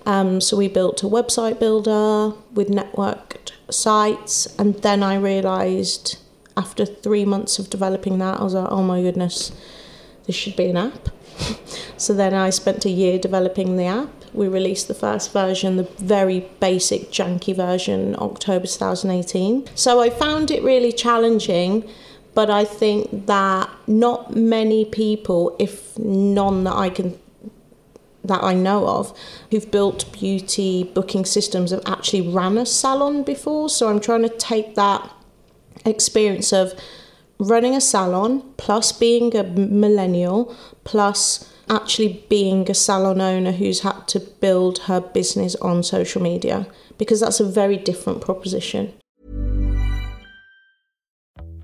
Um, 0.07 0.40
so 0.40 0.57
we 0.57 0.68
built 0.68 1.03
a 1.03 1.07
website 1.07 1.59
builder 1.59 2.37
with 2.53 2.68
networked 2.68 3.53
sites. 3.71 4.47
And 4.59 4.75
then 4.77 5.03
I 5.03 5.16
realized 5.16 6.18
after 6.57 6.85
three 6.85 7.25
months 7.25 7.59
of 7.59 7.71
developing 7.71 8.18
that, 8.18 8.40
I 8.40 8.44
was 8.44 8.55
like, 8.55 8.71
oh 8.71 8.83
my 8.83 9.03
goodness, 9.03 9.53
this 10.27 10.37
should 10.37 10.57
be 10.57 10.66
an 10.66 10.77
app. 10.77 11.09
so 11.97 12.12
then 12.14 12.35
I 12.35 12.51
spent 12.51 12.85
a 12.85 12.90
year 12.90 13.18
developing 13.18 13.77
the 13.77 13.85
app. 13.85 14.11
We 14.35 14.49
released 14.49 14.88
the 14.88 14.94
first 14.94 15.33
version, 15.33 15.77
the 15.77 15.85
very 15.85 16.49
basic, 16.61 17.11
janky 17.11 17.55
version, 17.55 18.14
October 18.18 18.66
2018. 18.66 19.68
So 19.75 20.01
I 20.01 20.11
found 20.11 20.51
it 20.51 20.62
really 20.62 20.92
challenging 20.92 21.88
but 22.38 22.51
I 22.51 22.64
think 22.64 23.27
that 23.27 23.68
not 23.88 24.37
many 24.37 24.85
people, 24.85 25.57
if 25.59 25.98
none 25.98 26.62
that 26.62 26.77
I 26.77 26.88
can 26.88 27.18
that 28.22 28.44
I 28.44 28.55
know 28.55 28.87
of, 28.87 29.12
who've 29.51 29.68
built 29.68 30.12
beauty 30.12 30.85
booking 30.85 31.24
systems 31.24 31.72
have 31.72 31.83
actually 31.85 32.20
ran 32.20 32.57
a 32.57 32.64
salon 32.64 33.24
before. 33.24 33.68
So 33.68 33.88
I'm 33.88 33.98
trying 33.98 34.22
to 34.22 34.29
take 34.29 34.77
that 34.77 35.12
experience 35.85 36.53
of 36.53 36.74
running 37.40 37.74
a 37.74 37.81
salon 37.81 38.44
plus 38.57 38.92
being 38.92 39.35
a 39.35 39.42
millennial 39.42 40.55
plus 40.85 41.53
actually 41.68 42.24
being 42.29 42.70
a 42.70 42.74
salon 42.74 43.20
owner 43.20 43.51
who's 43.51 43.81
had 43.81 44.07
to 44.14 44.20
build 44.20 44.79
her 44.90 45.01
business 45.01 45.57
on 45.57 45.83
social 45.83 46.22
media 46.22 46.68
because 46.98 47.18
that's 47.18 47.40
a 47.40 47.44
very 47.44 47.77
different 47.77 48.20
proposition. 48.20 48.92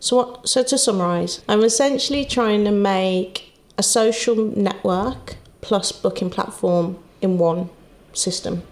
So, 0.00 0.40
so 0.44 0.62
to 0.62 0.78
summarise, 0.78 1.42
I'm 1.48 1.62
essentially 1.62 2.24
trying 2.24 2.64
to 2.64 2.70
make 2.70 3.52
a 3.78 3.82
social 3.82 4.36
network 4.36 5.36
plus 5.60 5.92
booking 5.92 6.30
platform 6.30 6.98
in 7.20 7.38
one 7.38 7.68
system. 8.12 8.62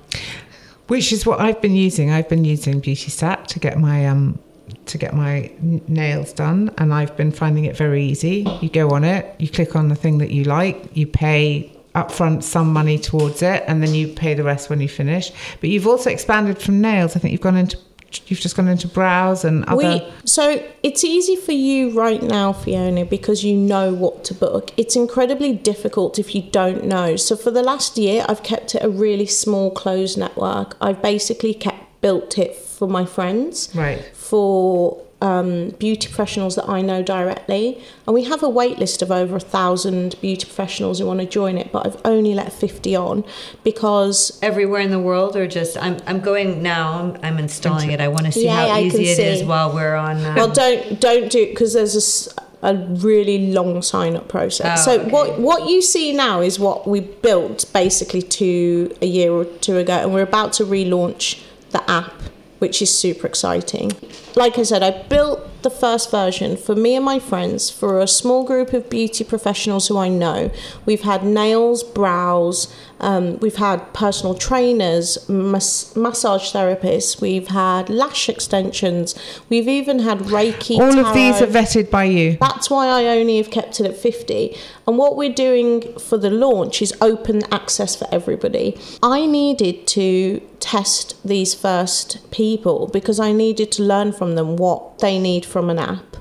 Which 0.87 1.13
is 1.13 1.25
what 1.27 1.41
I've 1.41 1.61
been 1.61 1.75
using. 1.75 2.11
I've 2.11 2.29
been 2.29 2.45
using 2.45 2.81
Beautystack 2.81 3.47
to 3.49 3.59
get 3.59 3.79
my 3.79 4.07
um 4.07 4.39
to 4.87 4.99
get 4.99 5.15
my 5.15 5.51
nails 5.89 6.33
done, 6.33 6.71
and 6.79 6.93
I've 6.93 7.17
been 7.17 7.33
finding 7.33 7.65
it 7.65 7.77
very 7.77 8.05
easy. 8.05 8.47
You 8.61 8.69
go 8.69 8.91
on 8.91 9.05
it, 9.05 9.35
you 9.39 9.49
click 9.49 9.77
on 9.77 9.89
the 9.89 9.95
thing 9.95 10.19
that 10.19 10.31
you 10.31 10.45
like, 10.45 10.97
you 10.97 11.07
pay 11.07 11.73
upfront 11.95 12.43
some 12.43 12.73
money 12.73 12.99
towards 12.99 13.43
it, 13.43 13.63
and 13.67 13.83
then 13.83 13.95
you 13.95 14.09
pay 14.09 14.35
the 14.35 14.43
rest 14.43 14.69
when 14.69 14.81
you 14.81 14.89
finish. 14.89 15.33
But 15.61 15.71
you've 15.71 15.87
also 15.87 16.11
expanded 16.11 16.59
from 16.59 16.81
nails. 16.81 17.17
I 17.17 17.19
think 17.19 17.33
you've 17.33 17.41
gone 17.41 17.57
into 17.57 17.79
you've 18.27 18.41
just 18.41 18.57
gone 18.57 18.69
into 18.69 18.89
brows 18.89 19.45
and 19.45 19.65
other. 19.65 19.77
We, 19.77 20.13
so 20.25 20.65
it's 20.83 21.05
easy 21.05 21.37
for 21.37 21.53
you 21.53 21.91
right 21.99 22.23
now, 22.23 22.53
Fiona, 22.53 23.05
because 23.05 23.45
you 23.45 23.57
know 23.57 23.93
what 23.93 24.25
to 24.25 24.35
book. 24.35 24.71
It's 24.77 24.97
incredibly 24.97 25.53
difficult 25.53 26.19
if 26.19 26.35
you 26.35 26.43
don't 26.43 26.85
know. 26.85 27.17
So 27.17 27.37
for 27.37 27.51
the 27.51 27.63
last 27.63 27.97
year, 27.99 28.25
I've 28.29 28.43
kept 28.43 28.75
it 28.75 28.83
a 28.83 28.89
really 28.89 29.27
small, 29.27 29.71
closed 29.71 30.19
network. 30.19 30.77
I've 30.81 31.03
basically 31.03 31.55
kept 31.55 32.01
built 32.01 32.37
it 32.39 32.55
for 32.55 32.87
my 32.87 33.05
friends, 33.05 33.71
right? 33.75 34.05
For 34.15 35.03
um, 35.21 35.71
beauty 35.71 36.07
professionals 36.09 36.55
that 36.57 36.69
I 36.69 36.81
know 36.81 37.03
directly. 37.03 37.83
And 38.07 38.15
we 38.15 38.25
have 38.25 38.43
a 38.43 38.49
wait 38.49 38.79
list 38.79 39.03
of 39.03 39.11
over 39.11 39.37
a 39.37 39.41
thousand 39.41 40.21
beauty 40.21 40.45
professionals 40.45 40.99
who 40.99 41.07
want 41.07 41.21
to 41.21 41.27
join 41.27 41.57
it, 41.59 41.73
but 41.73 41.87
I've 41.87 42.01
only 42.05 42.35
let 42.35 42.53
50 42.53 42.97
on 42.97 43.25
because. 43.63 44.39
Everywhere 44.43 44.81
in 44.81 44.91
the 44.91 45.01
world, 45.01 45.37
or 45.37 45.47
just, 45.47 45.77
I'm, 45.77 45.99
I'm 46.07 46.21
going 46.21 46.63
now, 46.63 46.93
I'm, 46.93 47.19
I'm 47.23 47.39
installing 47.39 47.91
it. 47.91 48.01
I 48.01 48.09
want 48.09 48.27
to 48.27 48.33
see 48.33 48.45
yeah, 48.45 48.69
how 48.69 48.79
easy 48.79 49.09
it 49.09 49.17
see. 49.17 49.23
is 49.23 49.45
while 49.45 49.73
we're 49.73 49.95
on. 49.95 50.25
Um... 50.25 50.35
Well, 50.35 50.51
don't, 50.51 51.01
don't 51.01 51.31
do 51.31 51.43
it 51.43 51.51
because 51.51 51.73
there's 51.73 52.29
a 52.37 52.45
a 52.65 52.75
really 52.75 53.53
long 53.53 53.83
sign 53.83 54.17
up 54.17 54.27
process. 54.27 54.81
Oh, 54.81 54.97
so 54.97 55.01
okay. 55.03 55.11
what 55.11 55.39
what 55.39 55.69
you 55.69 55.83
see 55.83 56.15
now 56.15 56.41
is 56.41 56.59
what 56.59 56.89
we 56.89 57.01
built 57.01 57.71
basically 57.75 58.23
to 58.23 58.97
a 59.03 59.07
year 59.07 59.31
or 59.33 59.45
two 59.45 59.77
ago, 59.77 59.93
and 59.93 60.15
we're 60.15 60.23
about 60.23 60.55
to 60.55 60.65
relaunch 60.65 61.43
the 61.71 61.89
app, 61.91 62.15
which 62.61 62.81
is 62.81 62.97
super 62.97 63.27
exciting. 63.27 63.93
Like 64.37 64.59
I 64.59 64.63
said, 64.65 64.83
I 64.83 64.91
built 64.91 65.41
the 65.65 65.71
first 65.71 66.11
version 66.11 66.57
for 66.57 66.77
me 66.77 66.95
and 66.95 67.05
my 67.05 67.19
friends 67.19 67.71
for 67.71 68.01
a 68.01 68.07
small 68.07 68.45
group 68.45 68.73
of 68.73 68.89
beauty 68.89 69.25
professionals 69.25 69.89
who 69.89 69.99
I 69.99 70.09
know. 70.09 70.51
We've 70.87 71.03
had 71.03 71.25
nails, 71.25 71.83
brows, 71.83 72.73
um, 73.01 73.39
we've 73.41 73.57
had 73.57 73.93
personal 73.93 74.35
trainers, 74.35 75.29
mas- 75.29 75.95
massage 75.97 76.53
therapists, 76.53 77.21
we've 77.21 77.49
had 77.49 77.91
lash 77.91 78.29
extensions, 78.29 79.15
we've 79.49 79.69
even 79.69 79.99
had 79.99 80.19
Reiki. 80.21 80.79
All 80.79 80.99
of 80.99 81.13
these 81.13 81.43
are 81.43 81.47
vetted 81.47 81.91
by 81.91 82.05
you. 82.05 82.39
That's 82.41 82.71
why 82.71 82.87
I 82.87 83.19
only 83.19 83.39
have 83.39 83.51
kept 83.51 83.81
it 83.81 83.87
at 83.87 83.97
50. 83.97 84.57
And 84.87 84.99
what 84.99 85.17
we're 85.17 85.33
doing 85.33 85.99
for 85.99 86.19
the 86.19 86.31
launch 86.31 86.81
is 86.83 86.95
open 87.01 87.43
access 87.53 87.97
for 87.97 88.07
everybody. 88.13 88.79
I 89.03 89.27
needed 89.27 89.87
to 89.89 90.41
test 90.61 91.15
these 91.27 91.55
first 91.55 92.31
people 92.31 92.87
because 92.89 93.21
I 93.21 93.33
needed 93.33 93.71
to 93.73 93.83
learn 93.83 94.13
from 94.13 94.35
them 94.35 94.57
what 94.57 94.94
they 95.05 95.19
need 95.19 95.45
from 95.45 95.69
an 95.69 95.79
app. 95.79 96.17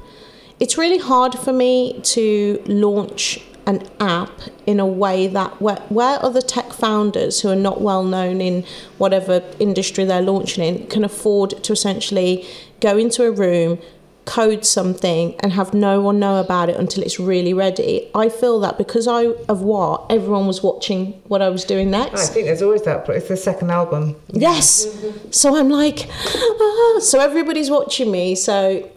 It's 0.59 0.77
really 0.77 0.97
hard 0.97 1.33
for 1.39 1.53
me 1.53 2.01
to 2.15 2.61
launch 2.67 3.39
an 3.65 3.87
app 4.01 4.41
in 4.67 4.81
a 4.81 4.85
way 4.85 5.25
that 5.27 5.61
where, 5.61 5.77
where 5.87 6.21
other 6.21 6.41
tech 6.41 6.73
founders 6.73 7.39
who 7.39 7.49
are 7.49 7.55
not 7.69 7.79
well 7.79 8.03
known 8.03 8.41
in 8.41 8.65
whatever 8.97 9.41
industry 9.57 10.03
they're 10.03 10.21
launching 10.21 10.63
in 10.65 10.87
can 10.87 11.05
afford 11.05 11.51
to 11.63 11.71
essentially 11.71 12.45
go 12.81 12.97
into 12.97 13.25
a 13.25 13.31
room 13.31 13.79
code 14.25 14.65
something 14.65 15.35
and 15.39 15.51
have 15.53 15.73
no 15.73 16.01
one 16.01 16.19
know 16.19 16.39
about 16.39 16.69
it 16.69 16.77
until 16.77 17.03
it's 17.03 17.19
really 17.19 17.53
ready. 17.53 18.09
I 18.15 18.29
feel 18.29 18.59
that 18.61 18.77
because 18.77 19.07
I 19.07 19.25
of 19.49 19.61
what 19.61 20.05
everyone 20.09 20.47
was 20.47 20.63
watching 20.63 21.13
what 21.27 21.41
I 21.41 21.49
was 21.49 21.65
doing 21.65 21.91
next. 21.91 22.29
I 22.29 22.33
think 22.33 22.45
there's 22.47 22.61
always 22.61 22.83
that, 22.83 23.05
but 23.05 23.15
it's 23.15 23.27
the 23.27 23.37
second 23.37 23.71
album. 23.71 24.15
Yes. 24.31 24.87
So 25.31 25.55
I'm 25.55 25.69
like, 25.69 26.07
ah. 26.09 26.99
so 27.01 27.19
everybody's 27.19 27.69
watching 27.69 28.11
me. 28.11 28.35
So 28.35 28.89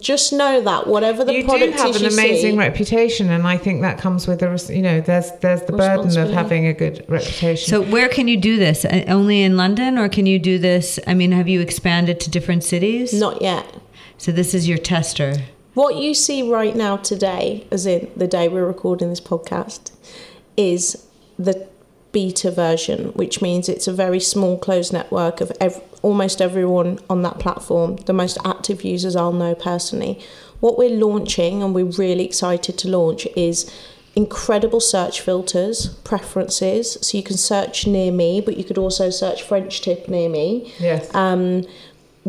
just 0.00 0.32
know 0.32 0.60
that 0.60 0.86
whatever 0.86 1.24
the 1.24 1.32
you 1.32 1.42
do 1.42 1.48
product 1.48 1.78
have 1.78 1.90
is 1.90 1.96
an 1.96 2.02
you 2.02 2.08
amazing 2.08 2.52
see, 2.52 2.58
reputation, 2.58 3.30
and 3.30 3.46
I 3.46 3.56
think 3.56 3.80
that 3.80 3.98
comes 3.98 4.26
with 4.26 4.40
the, 4.40 4.50
res- 4.50 4.68
you 4.68 4.82
know, 4.82 5.00
there's 5.00 5.32
there's 5.40 5.62
the 5.62 5.72
burden 5.72 6.18
of 6.18 6.30
having 6.30 6.66
a 6.66 6.74
good 6.74 7.04
reputation. 7.08 7.70
So 7.70 7.80
where 7.82 8.08
can 8.08 8.28
you 8.28 8.36
do 8.36 8.58
this? 8.58 8.84
Uh, 8.84 9.04
Only 9.08 9.42
in 9.42 9.56
London, 9.56 9.96
or 9.96 10.08
can 10.10 10.26
you 10.26 10.38
do 10.38 10.58
this? 10.58 10.98
I 11.06 11.14
mean, 11.14 11.32
have 11.32 11.48
you 11.48 11.60
expanded 11.60 12.20
to 12.20 12.30
different 12.30 12.64
cities? 12.64 13.14
not 13.14 13.40
yet. 13.40 13.64
So 14.18 14.32
this 14.32 14.52
is 14.52 14.68
your 14.68 14.78
tester. 14.78 15.36
What 15.74 15.94
you 15.94 16.12
see 16.12 16.42
right 16.50 16.74
now 16.74 16.96
today, 16.96 17.66
as 17.70 17.86
in 17.86 18.10
the 18.16 18.26
day 18.26 18.48
we're 18.48 18.66
recording 18.66 19.10
this 19.10 19.20
podcast, 19.20 19.92
is 20.56 21.06
the 21.38 21.68
beta 22.10 22.50
version, 22.50 23.12
which 23.12 23.40
means 23.40 23.68
it's 23.68 23.86
a 23.86 23.92
very 23.92 24.18
small 24.18 24.58
closed 24.58 24.92
network 24.92 25.40
of 25.40 25.52
ev- 25.60 25.80
almost 26.02 26.42
everyone 26.42 26.98
on 27.08 27.22
that 27.22 27.38
platform. 27.38 27.96
The 27.96 28.12
most 28.12 28.38
active 28.44 28.82
users 28.82 29.14
I'll 29.14 29.32
know 29.32 29.54
personally. 29.54 30.20
What 30.58 30.76
we're 30.76 30.90
launching, 30.90 31.62
and 31.62 31.72
we're 31.72 31.84
really 31.84 32.24
excited 32.24 32.76
to 32.78 32.88
launch, 32.88 33.28
is 33.36 33.72
incredible 34.16 34.80
search 34.80 35.20
filters, 35.20 35.90
preferences. 36.02 36.98
So 37.02 37.16
you 37.16 37.22
can 37.22 37.36
search 37.36 37.86
near 37.86 38.10
me, 38.10 38.40
but 38.40 38.56
you 38.56 38.64
could 38.64 38.78
also 38.78 39.10
search 39.10 39.44
French 39.44 39.80
tip 39.80 40.08
near 40.08 40.28
me 40.28 40.72
yes, 40.80 41.14
um, 41.14 41.64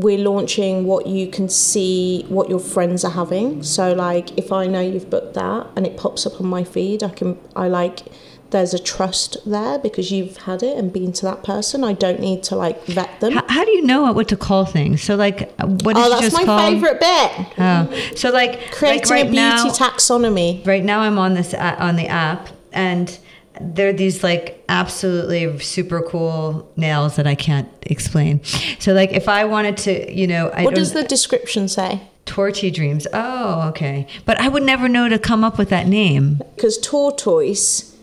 we're 0.01 0.17
launching 0.17 0.85
what 0.85 1.07
you 1.07 1.27
can 1.27 1.49
see 1.49 2.25
what 2.29 2.49
your 2.49 2.59
friends 2.59 3.03
are 3.03 3.11
having. 3.11 3.63
So 3.63 3.93
like 3.93 4.37
if 4.37 4.51
i 4.51 4.65
know 4.67 4.81
you've 4.81 5.09
booked 5.09 5.33
that 5.35 5.67
and 5.75 5.85
it 5.85 5.97
pops 5.97 6.25
up 6.25 6.39
on 6.41 6.47
my 6.47 6.63
feed 6.63 7.03
i 7.03 7.09
can 7.09 7.37
i 7.55 7.67
like 7.67 8.03
there's 8.51 8.73
a 8.73 8.79
trust 8.79 9.37
there 9.45 9.77
because 9.77 10.11
you've 10.11 10.37
had 10.37 10.63
it 10.63 10.77
and 10.77 10.91
been 10.91 11.11
to 11.13 11.25
that 11.25 11.43
person. 11.43 11.83
I 11.83 11.93
don't 11.93 12.19
need 12.19 12.43
to 12.43 12.55
like 12.55 12.83
vet 12.85 13.19
them. 13.19 13.33
How, 13.33 13.45
how 13.47 13.65
do 13.65 13.71
you 13.71 13.83
know 13.83 14.11
what 14.11 14.27
to 14.29 14.37
call 14.37 14.65
things? 14.65 15.03
So 15.03 15.15
like, 15.15 15.51
what 15.59 15.95
did 15.95 15.97
oh 15.97 16.09
that's 16.09 16.21
just 16.21 16.35
my 16.35 16.45
call? 16.45 16.59
favorite 16.59 16.99
bit. 16.99 17.31
Oh, 17.57 18.11
so 18.15 18.31
like, 18.31 18.71
creating 18.71 19.01
like 19.01 19.09
right 19.09 19.25
a 19.27 19.29
beauty 19.29 19.35
now, 19.35 19.65
taxonomy. 19.67 20.65
right 20.65 20.83
now 20.83 21.01
I'm 21.01 21.19
on 21.19 21.35
this 21.35 21.53
uh, 21.53 21.75
on 21.79 21.95
the 21.95 22.07
app, 22.07 22.49
and 22.71 23.17
there 23.59 23.89
are 23.89 23.93
these 23.93 24.23
like 24.23 24.63
absolutely 24.69 25.59
super 25.59 26.01
cool 26.01 26.71
nails 26.75 27.15
that 27.15 27.27
I 27.27 27.35
can't 27.35 27.69
explain. 27.81 28.43
So 28.79 28.93
like, 28.93 29.11
if 29.11 29.27
I 29.27 29.45
wanted 29.45 29.77
to, 29.77 30.13
you 30.13 30.27
know, 30.27 30.49
I 30.49 30.63
what 30.63 30.75
does 30.75 30.93
the 30.93 31.03
description 31.03 31.67
say 31.67 32.01
Torchy 32.25 32.69
Dreams. 32.69 33.07
Oh, 33.11 33.67
okay. 33.69 34.05
But 34.25 34.39
I 34.39 34.47
would 34.47 34.63
never 34.63 34.87
know 34.87 35.09
to 35.09 35.17
come 35.17 35.43
up 35.43 35.57
with 35.57 35.69
that 35.69 35.87
name. 35.87 36.41
because 36.55 36.77
tortoise 36.77 37.95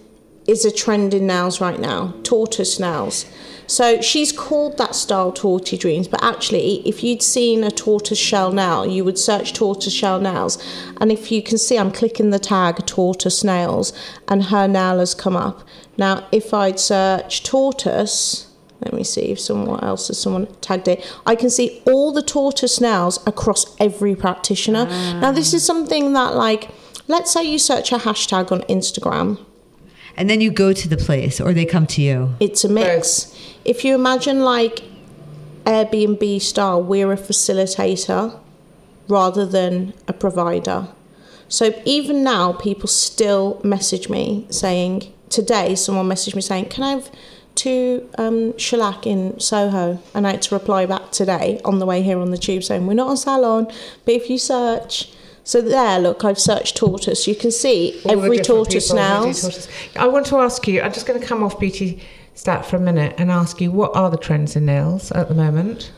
is 0.49 0.64
a 0.64 0.71
trend 0.71 1.14
in 1.14 1.27
nails 1.27 1.61
right 1.61 1.81
now 1.81 2.14
tortoise 2.23 2.79
nails 2.79 3.27
so 3.66 4.00
she's 4.00 4.33
called 4.33 4.79
that 4.79 4.94
style 4.94 5.33
torty 5.33 5.79
dreams 5.79 6.09
but 6.09 6.22
actually 6.22 6.87
if 6.88 7.02
you'd 7.02 7.22
seen 7.22 7.64
a 7.64 7.70
tortoise 7.70 8.18
shell 8.18 8.52
nail 8.52 8.87
you 8.87 9.05
would 9.05 9.18
search 9.18 9.52
tortoise 9.52 9.92
shell 9.92 10.20
nails 10.20 10.62
and 11.00 11.11
if 11.11 11.31
you 11.31 11.42
can 11.42 11.59
see 11.59 11.79
i'm 11.79 11.90
clicking 11.90 12.31
the 12.31 12.38
tag 12.38 12.85
tortoise 12.87 13.42
nails 13.44 13.92
and 14.29 14.44
her 14.44 14.66
nail 14.66 14.98
has 14.98 15.14
come 15.14 15.37
up 15.37 15.62
now 15.96 16.26
if 16.33 16.52
i'd 16.55 16.79
search 16.79 17.42
tortoise 17.42 18.46
let 18.81 18.92
me 18.92 19.05
see 19.05 19.33
if 19.33 19.40
someone 19.40 19.83
else 19.83 20.09
has 20.09 20.20
someone 20.20 20.46
tagged 20.61 20.87
it. 20.87 21.05
I 21.24 21.35
can 21.35 21.48
see 21.48 21.83
all 21.87 22.12
the 22.12 22.22
tortoise 22.22 22.81
nails 22.81 23.18
across 23.26 23.74
every 23.81 24.14
practitioner. 24.14 24.87
Ah. 24.88 25.18
Now 25.20 25.33
this 25.33 25.55
is 25.55 25.64
something 25.64 26.12
that 26.12 26.35
like 26.35 26.68
let's 27.09 27.33
say 27.33 27.44
you 27.44 27.59
search 27.59 27.92
a 27.92 27.96
hashtag 27.96 28.52
on 28.52 28.61
Instagram. 28.62 29.44
And 30.16 30.31
then 30.31 30.40
you 30.40 30.50
go 30.50 30.72
to 30.72 30.88
the 30.88 30.96
place, 30.96 31.40
or 31.40 31.52
they 31.52 31.66
come 31.66 31.87
to 31.88 32.00
you. 32.00 32.35
It's 32.40 32.64
a 32.64 32.70
mix. 32.70 33.35
If 33.66 33.85
you 33.85 33.96
imagine 33.96 34.42
like 34.44 34.85
Airbnb 35.64 36.40
style, 36.40 36.81
we're 36.81 37.12
a 37.12 37.16
facilitator 37.16 38.38
rather 39.09 39.44
than 39.44 39.92
a 40.07 40.12
provider. 40.12 40.87
So 41.48 41.74
even 41.85 42.22
now, 42.22 42.52
people 42.52 42.88
still 42.88 43.61
message 43.64 44.09
me 44.09 44.46
saying, 44.50 45.12
today, 45.31 45.74
someone 45.74 46.09
messaged 46.09 46.37
me 46.37 46.42
saying, 46.42 46.66
Can 46.66 46.85
I 46.85 46.90
have 46.90 47.11
two 47.57 48.09
um, 48.18 48.57
shellac 48.57 49.05
in 49.05 49.38
Soho? 49.40 50.00
And 50.14 50.29
I 50.29 50.33
had 50.33 50.42
to 50.42 50.55
reply 50.55 50.87
back 50.87 51.11
today 51.11 51.61
on 51.64 51.81
the 51.81 51.87
way 51.87 52.02
here 52.02 52.20
on 52.20 52.31
the 52.31 52.38
tube 52.38 52.62
saying, 52.62 52.87
We're 52.87 52.94
not 52.94 53.09
on 53.09 53.16
salon, 53.16 53.66
but 54.05 54.14
if 54.14 54.31
you 54.31 54.38
search. 54.38 55.11
So 55.42 55.61
there, 55.61 56.00
look, 56.00 56.24
I've 56.24 56.40
searched 56.40 56.76
tortoise. 56.76 57.29
You 57.29 57.37
can 57.37 57.52
see 57.52 58.00
All 58.05 58.11
every 58.12 58.38
tortoise 58.38 58.88
people 58.88 59.02
who 59.05 59.18
do 59.18 59.24
nails. 59.24 59.42
tortoise. 59.42 59.68
I 59.94 60.09
want 60.09 60.26
to 60.26 60.38
ask 60.38 60.66
you. 60.66 60.83
I'm 60.83 60.92
just 60.92 61.07
going 61.07 61.20
to 61.20 61.24
come 61.24 61.44
off 61.44 61.61
beauty 61.61 62.02
stat 62.37 62.64
for 62.64 62.77
a 62.77 62.81
minute 62.81 63.14
and 63.18 63.31
ask 63.31 63.61
you 63.61 63.72
what 63.72 63.96
are 63.96 64.11
the 64.11 64.16
trends 64.16 64.55
in 64.55 64.66
nails 64.66 65.11
at 65.12 65.29
the 65.29 65.35
moment? 65.35 65.90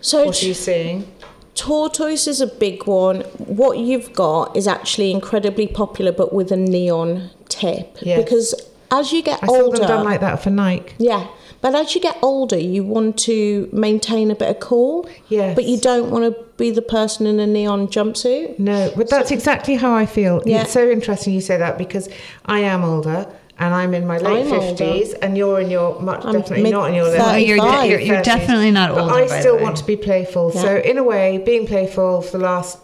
So 0.00 0.24
What 0.26 0.42
are 0.42 0.46
you 0.46 0.54
seeing? 0.54 1.10
Tortoise 1.54 2.26
is 2.26 2.40
a 2.40 2.46
big 2.48 2.86
one. 2.86 3.20
What 3.38 3.78
you've 3.78 4.12
got 4.12 4.56
is 4.56 4.66
actually 4.66 5.12
incredibly 5.12 5.68
popular, 5.68 6.10
but 6.10 6.32
with 6.32 6.50
a 6.50 6.56
neon 6.56 7.30
tip. 7.48 7.96
Yes. 8.02 8.22
Because 8.22 8.54
as 8.90 9.12
you 9.12 9.22
get 9.22 9.42
I 9.42 9.46
saw 9.46 9.62
older, 9.62 9.78
them 9.78 9.88
done 9.88 10.04
like 10.04 10.20
that 10.20 10.42
for 10.42 10.50
Nike. 10.50 10.94
yeah, 10.98 11.28
but 11.60 11.74
as 11.74 11.94
you 11.94 12.00
get 12.00 12.18
older, 12.22 12.58
you 12.58 12.82
want 12.84 13.18
to 13.20 13.68
maintain 13.72 14.30
a 14.30 14.34
bit 14.34 14.50
of 14.50 14.60
cool. 14.60 15.08
Yes. 15.28 15.54
But 15.54 15.64
you 15.64 15.78
don't 15.78 16.10
want 16.10 16.24
to 16.34 16.44
be 16.56 16.70
the 16.70 16.82
person 16.82 17.26
in 17.26 17.38
a 17.38 17.46
neon 17.46 17.86
jumpsuit. 17.88 18.58
No, 18.58 18.92
but 18.96 19.08
that's 19.08 19.30
exactly 19.30 19.76
how 19.76 19.94
I 19.94 20.06
feel. 20.06 20.42
Yeah. 20.44 20.62
It's 20.62 20.72
so 20.72 20.88
interesting 20.90 21.34
you 21.34 21.40
say 21.40 21.56
that 21.56 21.78
because 21.78 22.08
I 22.46 22.60
am 22.60 22.82
older 22.84 23.26
and 23.58 23.72
I'm 23.74 23.94
in 23.94 24.06
my 24.06 24.18
late 24.18 24.46
fifties, 24.48 25.12
and 25.14 25.36
you're 25.38 25.60
in 25.60 25.70
your 25.70 26.00
much 26.00 26.24
I'm 26.24 26.32
definitely 26.32 26.62
mid- 26.64 26.72
not 26.72 26.88
in 26.88 26.94
your 26.94 27.04
late. 27.08 27.18
Well, 27.18 27.38
you're, 27.38 27.58
de- 27.58 27.88
you're, 27.88 28.00
you're 28.00 28.22
definitely 28.22 28.70
not 28.70 28.90
But 28.94 29.02
older. 29.02 29.14
I 29.14 29.28
by 29.28 29.40
still 29.40 29.52
the 29.52 29.58
way. 29.58 29.62
want 29.64 29.76
to 29.78 29.84
be 29.86 29.96
playful. 29.96 30.50
So 30.52 30.76
in 30.78 30.98
a 30.98 31.02
way, 31.04 31.38
being 31.38 31.66
playful 31.66 32.22
for 32.22 32.38
the 32.38 32.44
last 32.44 32.78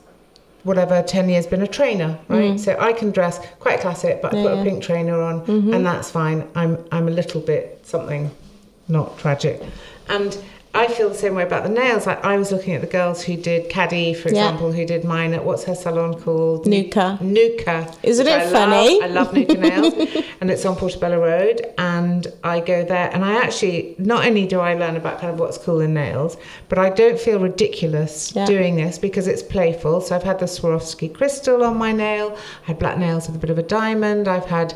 whatever 0.62 1.02
ten 1.02 1.28
years 1.28 1.46
been 1.46 1.62
a 1.62 1.66
trainer, 1.66 2.18
right? 2.28 2.58
So 2.60 2.76
I 2.78 2.92
can 2.92 3.10
dress 3.10 3.38
quite 3.60 3.80
classic, 3.80 4.20
but 4.22 4.32
I 4.34 4.36
Mm. 4.36 4.42
Put 4.42 4.48
yeah. 4.48 4.50
Mm-hmm. 4.56 4.60
a 4.66 4.70
pink 4.70 4.82
trainer 4.82 5.20
on, 5.22 5.40
and 5.74 5.84
that's 5.86 6.10
fine. 6.10 6.46
I'm 6.54 6.78
I'm 6.92 7.08
a 7.08 7.10
little 7.10 7.40
bit 7.40 7.80
something, 7.84 8.30
not 8.88 9.18
tragic, 9.18 9.60
and. 10.08 10.36
I 10.72 10.86
feel 10.86 11.08
the 11.08 11.16
same 11.16 11.34
way 11.34 11.42
about 11.42 11.64
the 11.64 11.68
nails. 11.68 12.06
Like 12.06 12.24
I 12.24 12.36
was 12.36 12.52
looking 12.52 12.74
at 12.74 12.80
the 12.80 12.86
girls 12.86 13.22
who 13.22 13.36
did 13.36 13.68
Caddy, 13.68 14.14
for 14.14 14.28
Yeah. 14.28 14.44
example, 14.44 14.70
who 14.70 14.84
did 14.86 15.04
mine 15.04 15.34
at 15.34 15.44
what's 15.44 15.64
her 15.64 15.74
salon 15.74 16.14
called? 16.14 16.64
Nuka. 16.64 17.18
Nuka. 17.20 17.92
Isn't 18.04 18.26
it 18.28 18.32
I 18.42 18.46
funny? 18.46 19.00
Love. 19.00 19.10
I 19.10 19.12
love 19.12 19.34
Nuka 19.34 19.54
nails, 19.54 19.94
and 20.40 20.48
it's 20.50 20.64
on 20.64 20.76
Portobello 20.76 21.18
Road. 21.20 21.66
And 21.76 22.28
I 22.44 22.60
go 22.60 22.84
there, 22.84 23.10
and 23.12 23.24
I 23.24 23.34
actually 23.42 23.96
not 23.98 24.24
only 24.24 24.46
do 24.46 24.60
I 24.60 24.74
learn 24.74 24.96
about 24.96 25.20
kind 25.20 25.32
of 25.32 25.40
what's 25.40 25.58
cool 25.58 25.80
in 25.80 25.92
nails, 25.92 26.36
but 26.68 26.78
I 26.78 26.88
don't 26.90 27.18
feel 27.18 27.40
ridiculous 27.40 28.32
Yeah. 28.34 28.46
doing 28.46 28.76
this 28.76 28.96
because 28.96 29.26
it's 29.26 29.42
playful. 29.42 30.00
So 30.02 30.14
I've 30.14 30.22
had 30.22 30.38
the 30.38 30.46
Swarovski 30.46 31.12
crystal 31.12 31.64
on 31.64 31.78
my 31.78 31.90
nail. 31.92 32.36
I 32.64 32.66
had 32.68 32.78
black 32.78 32.96
nails 32.96 33.26
with 33.26 33.34
a 33.34 33.38
bit 33.40 33.50
of 33.50 33.58
a 33.58 33.62
diamond. 33.64 34.28
I've 34.28 34.46
had 34.46 34.74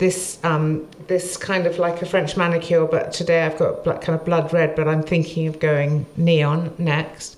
this 0.00 0.38
um, 0.42 0.88
this 1.06 1.36
kind 1.36 1.66
of 1.66 1.78
like 1.78 2.02
a 2.02 2.06
French 2.06 2.36
manicure, 2.36 2.86
but 2.86 3.12
today 3.12 3.44
I've 3.44 3.58
got 3.58 3.84
black, 3.84 4.00
kind 4.00 4.18
of 4.18 4.24
blood 4.24 4.52
red, 4.52 4.74
but 4.74 4.88
I'm 4.88 5.02
thinking 5.02 5.46
of 5.46 5.60
going 5.60 6.06
neon 6.16 6.74
next. 6.78 7.36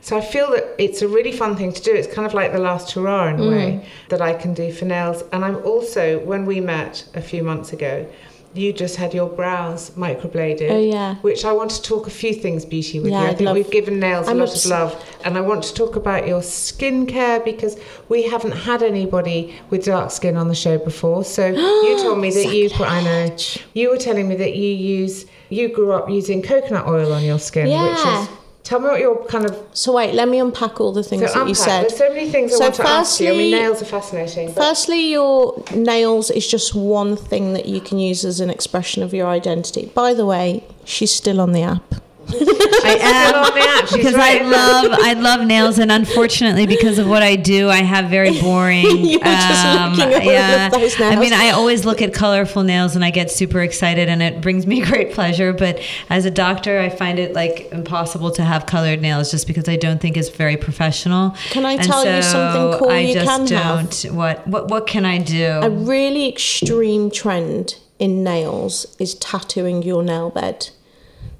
So 0.00 0.16
I 0.16 0.20
feel 0.20 0.50
that 0.50 0.64
it's 0.78 1.02
a 1.02 1.08
really 1.08 1.32
fun 1.32 1.56
thing 1.56 1.72
to 1.72 1.82
do. 1.82 1.92
It's 1.92 2.12
kind 2.14 2.26
of 2.26 2.34
like 2.34 2.52
the 2.52 2.58
last 2.58 2.92
hurrah 2.92 3.28
in 3.28 3.40
a 3.40 3.48
way 3.48 3.88
that 4.10 4.20
I 4.20 4.34
can 4.34 4.52
do 4.52 4.70
for 4.70 4.84
nails. 4.84 5.24
And 5.32 5.42
I'm 5.42 5.56
also, 5.64 6.18
when 6.20 6.44
we 6.44 6.60
met 6.60 7.08
a 7.14 7.22
few 7.22 7.42
months 7.42 7.72
ago, 7.72 8.06
you 8.54 8.72
just 8.72 8.96
had 8.96 9.12
your 9.12 9.28
brows 9.28 9.90
microbladed. 9.90 10.70
Oh, 10.70 10.78
yeah. 10.78 11.16
Which 11.16 11.44
I 11.44 11.52
want 11.52 11.70
to 11.72 11.82
talk 11.82 12.06
a 12.06 12.10
few 12.10 12.32
things 12.34 12.64
beauty 12.64 13.00
with 13.00 13.10
Yeah, 13.10 13.20
you. 13.22 13.26
I 13.26 13.30
I'd 13.30 13.36
think 13.38 13.46
love- 13.46 13.56
we've 13.56 13.70
given 13.70 13.98
nails 14.00 14.28
I'm 14.28 14.36
a 14.36 14.40
lot 14.44 14.50
obs- 14.50 14.64
of 14.64 14.70
love, 14.70 15.04
and 15.24 15.36
I 15.36 15.40
want 15.40 15.64
to 15.64 15.74
talk 15.74 15.96
about 15.96 16.26
your 16.26 16.40
skincare 16.40 17.44
because 17.44 17.76
we 18.08 18.22
haven't 18.22 18.52
had 18.52 18.82
anybody 18.82 19.54
with 19.70 19.84
dark 19.84 20.10
skin 20.10 20.36
on 20.36 20.48
the 20.48 20.54
show 20.54 20.78
before. 20.78 21.24
So 21.24 21.46
you 21.86 21.98
told 22.02 22.18
me 22.20 22.30
that 22.30 22.54
you 22.54 22.70
put. 22.70 22.88
I 22.90 23.02
know 23.02 23.36
you 23.74 23.90
were 23.90 23.98
telling 23.98 24.28
me 24.28 24.36
that 24.36 24.54
you 24.54 24.68
use. 24.70 25.26
You 25.50 25.68
grew 25.68 25.92
up 25.92 26.08
using 26.10 26.42
coconut 26.42 26.86
oil 26.86 27.12
on 27.12 27.22
your 27.22 27.38
skin, 27.38 27.66
which 27.66 27.98
is. 28.06 28.28
Tell 28.64 28.80
me 28.80 28.86
what 28.88 28.98
your 28.98 29.22
kind 29.26 29.44
of 29.44 29.62
So 29.74 29.92
wait, 29.92 30.14
let 30.14 30.26
me 30.26 30.38
unpack 30.38 30.80
all 30.80 30.90
the 30.92 31.02
things 31.02 31.30
so 31.30 31.38
that 31.38 31.48
you 31.48 31.54
said. 31.54 31.82
There's 31.82 31.98
so 31.98 32.08
many 32.08 32.30
things 32.30 32.50
I 32.52 32.56
So 32.56 32.60
want 32.64 32.74
to 32.76 32.88
ask 32.88 33.20
you. 33.20 33.28
I 33.28 33.32
mean, 33.32 33.50
nails 33.50 33.82
are 33.82 33.84
fascinating. 33.84 34.52
but- 34.52 34.56
Firstly, 34.56 35.10
your 35.10 35.62
nails 35.74 36.30
is 36.30 36.46
just 36.48 36.74
one 36.74 37.14
thing 37.16 37.52
that 37.52 37.66
you 37.66 37.80
can 37.82 37.98
use 37.98 38.24
as 38.24 38.40
an 38.40 38.48
expression 38.48 39.02
of 39.02 39.12
your 39.12 39.26
identity. 39.26 39.92
By 39.94 40.14
the 40.14 40.24
way, 40.24 40.64
she's 40.84 41.14
still 41.14 41.40
on 41.42 41.52
the 41.52 41.62
app. 41.62 41.94
I 42.40 42.98
Still 42.98 43.40
on 43.40 43.54
the 43.54 43.60
app, 43.60 43.92
am 43.92 43.98
because 43.98 44.14
right 44.14 44.42
I 44.42 44.44
love 44.44 44.98
I 45.00 45.12
love 45.14 45.46
nails, 45.46 45.78
and 45.78 45.90
unfortunately, 45.92 46.66
because 46.66 46.98
of 46.98 47.08
what 47.08 47.22
I 47.22 47.36
do, 47.36 47.68
I 47.68 47.78
have 47.82 48.10
very 48.10 48.40
boring. 48.42 48.86
um, 48.86 48.96
You're 49.04 49.20
just 49.20 49.98
looking 49.98 50.14
over 50.14 50.24
yeah, 50.24 50.68
those 50.68 51.00
I 51.00 51.16
mean. 51.16 51.32
I 51.32 51.50
always 51.50 51.84
look 51.84 52.02
at 52.02 52.12
colorful 52.14 52.62
nails, 52.62 52.94
and 52.96 53.04
I 53.04 53.10
get 53.10 53.30
super 53.30 53.60
excited, 53.60 54.08
and 54.08 54.22
it 54.22 54.40
brings 54.40 54.66
me 54.66 54.80
great 54.90 55.12
pleasure. 55.12 55.52
But 55.52 55.80
as 56.10 56.24
a 56.24 56.30
doctor, 56.30 56.78
I 56.78 56.88
find 56.88 57.18
it 57.18 57.32
like 57.34 57.68
impossible 57.72 58.30
to 58.32 58.44
have 58.44 58.66
colored 58.66 59.00
nails, 59.00 59.30
just 59.30 59.46
because 59.46 59.68
I 59.68 59.76
don't 59.76 60.00
think 60.00 60.16
it's 60.16 60.28
very 60.30 60.56
professional. 60.56 61.30
Can 61.50 61.64
I 61.64 61.74
And 61.74 61.82
tell 61.84 62.04
you 62.04 62.22
something 62.22 62.78
cool 62.78 62.90
I 62.90 62.98
you 63.00 63.14
just 63.14 63.26
can 63.26 63.40
have? 63.46 63.90
don't. 63.90 64.14
What 64.14 64.46
what 64.46 64.68
what 64.68 64.86
can 64.86 65.04
I 65.04 65.18
do? 65.18 65.60
A 65.62 65.70
really 65.70 66.28
extreme 66.28 67.10
trend 67.10 67.76
in 67.98 68.24
nails 68.24 68.86
is 68.98 69.14
tattooing 69.14 69.82
your 69.82 70.02
nail 70.02 70.30
bed. 70.30 70.70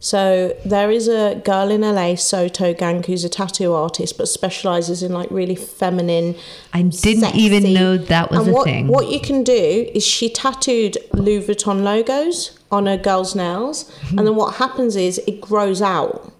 So 0.01 0.55
there 0.65 0.91
is 0.91 1.09
a 1.09 1.41
girl 1.45 1.71
in 1.71 1.81
LA, 1.81 2.17
Soto 2.17 2.75
Gang, 2.75 3.03
who's 3.03 3.25
a 3.25 3.29
tattoo 3.29 3.73
artist, 3.73 4.19
but 4.19 4.29
specializes 4.29 5.03
in 5.03 5.13
like 5.13 5.31
really 5.31 5.55
feminine. 5.55 6.37
I 6.73 6.83
didn't 6.83 7.35
even 7.37 7.73
know 7.73 7.97
that 7.97 8.31
was 8.31 8.41
and 8.41 8.49
a 8.49 8.53
what, 8.53 8.65
thing. 8.65 8.89
What 8.89 9.09
you 9.09 9.21
can 9.21 9.43
do 9.45 9.91
is 9.95 10.05
she 10.05 10.29
tattooed 10.29 10.99
Louis 11.15 11.47
Vuitton 11.47 11.83
logos 11.83 12.59
on 12.71 12.87
her 12.87 12.99
girl's 12.99 13.35
nails, 13.35 13.91
and 14.11 14.27
then 14.27 14.35
what 14.35 14.57
happens 14.57 14.97
is 14.97 15.19
it 15.27 15.41
grows 15.41 15.81
out. 15.81 16.34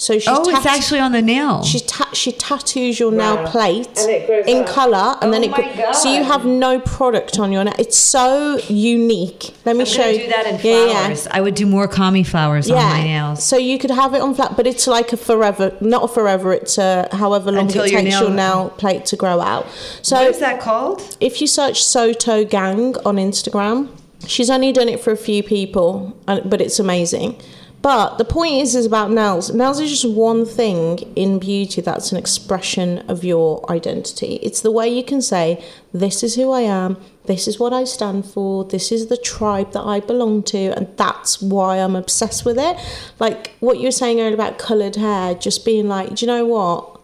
So 0.00 0.14
she's 0.16 0.28
oh, 0.28 0.48
it's 0.48 0.64
actually 0.64 1.00
on 1.00 1.10
the 1.10 1.20
nail. 1.20 1.64
she 1.64 1.80
ta- 1.80 2.10
she 2.12 2.30
tattoos 2.30 3.00
your 3.00 3.10
nail 3.10 3.34
Wow. 3.34 3.50
plate 3.50 3.88
And 3.98 4.08
it 4.08 4.28
grows 4.28 4.46
in 4.46 4.58
out. 4.58 4.66
color, 4.68 5.16
and 5.20 5.32
then 5.32 5.42
Oh 5.42 5.46
it 5.46 5.50
my 5.50 5.72
gro- 5.74 5.92
so 5.92 6.08
you 6.16 6.22
have 6.22 6.44
no 6.44 6.78
product 6.78 7.40
on 7.40 7.50
your 7.50 7.64
nail. 7.64 7.74
It's 7.80 7.98
so 7.98 8.58
unique. 8.68 9.50
Let 9.64 9.74
me 9.74 9.80
I'm 9.80 9.86
show 9.86 10.06
you. 10.06 10.20
do 10.20 10.28
that 10.28 10.46
in 10.46 10.54
Yeah, 10.62 10.86
yeah. 10.86 10.92
flowers. 11.02 11.26
I 11.32 11.40
would 11.40 11.56
do 11.56 11.66
more 11.66 11.88
kami 11.88 12.22
flowers 12.22 12.70
on 12.70 12.76
my 12.76 13.02
nails. 13.02 13.44
So 13.44 13.56
you 13.56 13.76
could 13.76 13.90
have 13.90 14.14
it 14.14 14.20
on 14.22 14.36
flat, 14.36 14.56
but 14.56 14.68
it's 14.68 14.86
like 14.86 15.12
a 15.12 15.16
forever, 15.16 15.72
not 15.80 16.04
a 16.04 16.08
forever. 16.08 16.52
It's 16.52 16.78
a 16.78 17.08
however 17.10 17.50
long 17.50 17.66
Until 17.66 17.82
it 17.82 17.90
your 17.90 18.00
takes 18.00 18.10
nail- 18.14 18.22
your 18.28 18.30
nail 18.36 18.70
plate 18.78 19.04
to 19.06 19.16
grow 19.16 19.40
out. 19.40 19.66
So 20.02 20.14
what 20.16 20.30
is 20.30 20.38
that 20.38 20.60
called? 20.60 21.16
if 21.18 21.40
you 21.40 21.48
search 21.48 21.82
Soto 21.82 22.44
Gang 22.44 22.94
on 23.04 23.16
Instagram, 23.16 23.88
she's 24.28 24.48
only 24.48 24.70
done 24.72 24.88
it 24.88 25.00
for 25.00 25.10
a 25.10 25.16
few 25.16 25.42
people, 25.42 26.16
uh, 26.28 26.38
but 26.44 26.60
it's 26.60 26.78
amazing. 26.78 27.34
But 27.80 28.18
the 28.18 28.24
point 28.24 28.54
is, 28.54 28.74
is 28.74 28.86
about 28.86 29.10
nails. 29.12 29.54
Nails 29.54 29.78
is 29.78 29.90
just 29.90 30.14
one 30.14 30.44
thing 30.44 30.98
in 31.14 31.38
beauty 31.38 31.80
that's 31.80 32.10
an 32.10 32.18
expression 32.18 32.98
of 33.08 33.24
your 33.24 33.64
identity. 33.70 34.40
It's 34.42 34.60
the 34.60 34.72
way 34.72 34.88
you 34.88 35.04
can 35.04 35.22
say, 35.22 35.62
"This 35.92 36.24
is 36.24 36.34
who 36.34 36.50
I 36.50 36.62
am. 36.62 36.96
This 37.26 37.46
is 37.46 37.60
what 37.60 37.72
I 37.72 37.84
stand 37.84 38.26
for. 38.26 38.64
This 38.64 38.90
is 38.90 39.06
the 39.06 39.16
tribe 39.16 39.72
that 39.72 39.84
I 39.84 40.00
belong 40.00 40.42
to," 40.44 40.72
and 40.76 40.88
that's 40.96 41.40
why 41.40 41.76
I'm 41.76 41.94
obsessed 41.94 42.44
with 42.44 42.58
it. 42.58 42.76
Like 43.20 43.52
what 43.60 43.78
you 43.78 43.84
were 43.84 43.92
saying 43.92 44.20
earlier 44.20 44.34
about 44.34 44.58
coloured 44.58 44.96
hair, 44.96 45.34
just 45.34 45.64
being 45.64 45.88
like, 45.88 46.16
"Do 46.16 46.26
you 46.26 46.32
know 46.32 46.46
what?" 46.46 46.97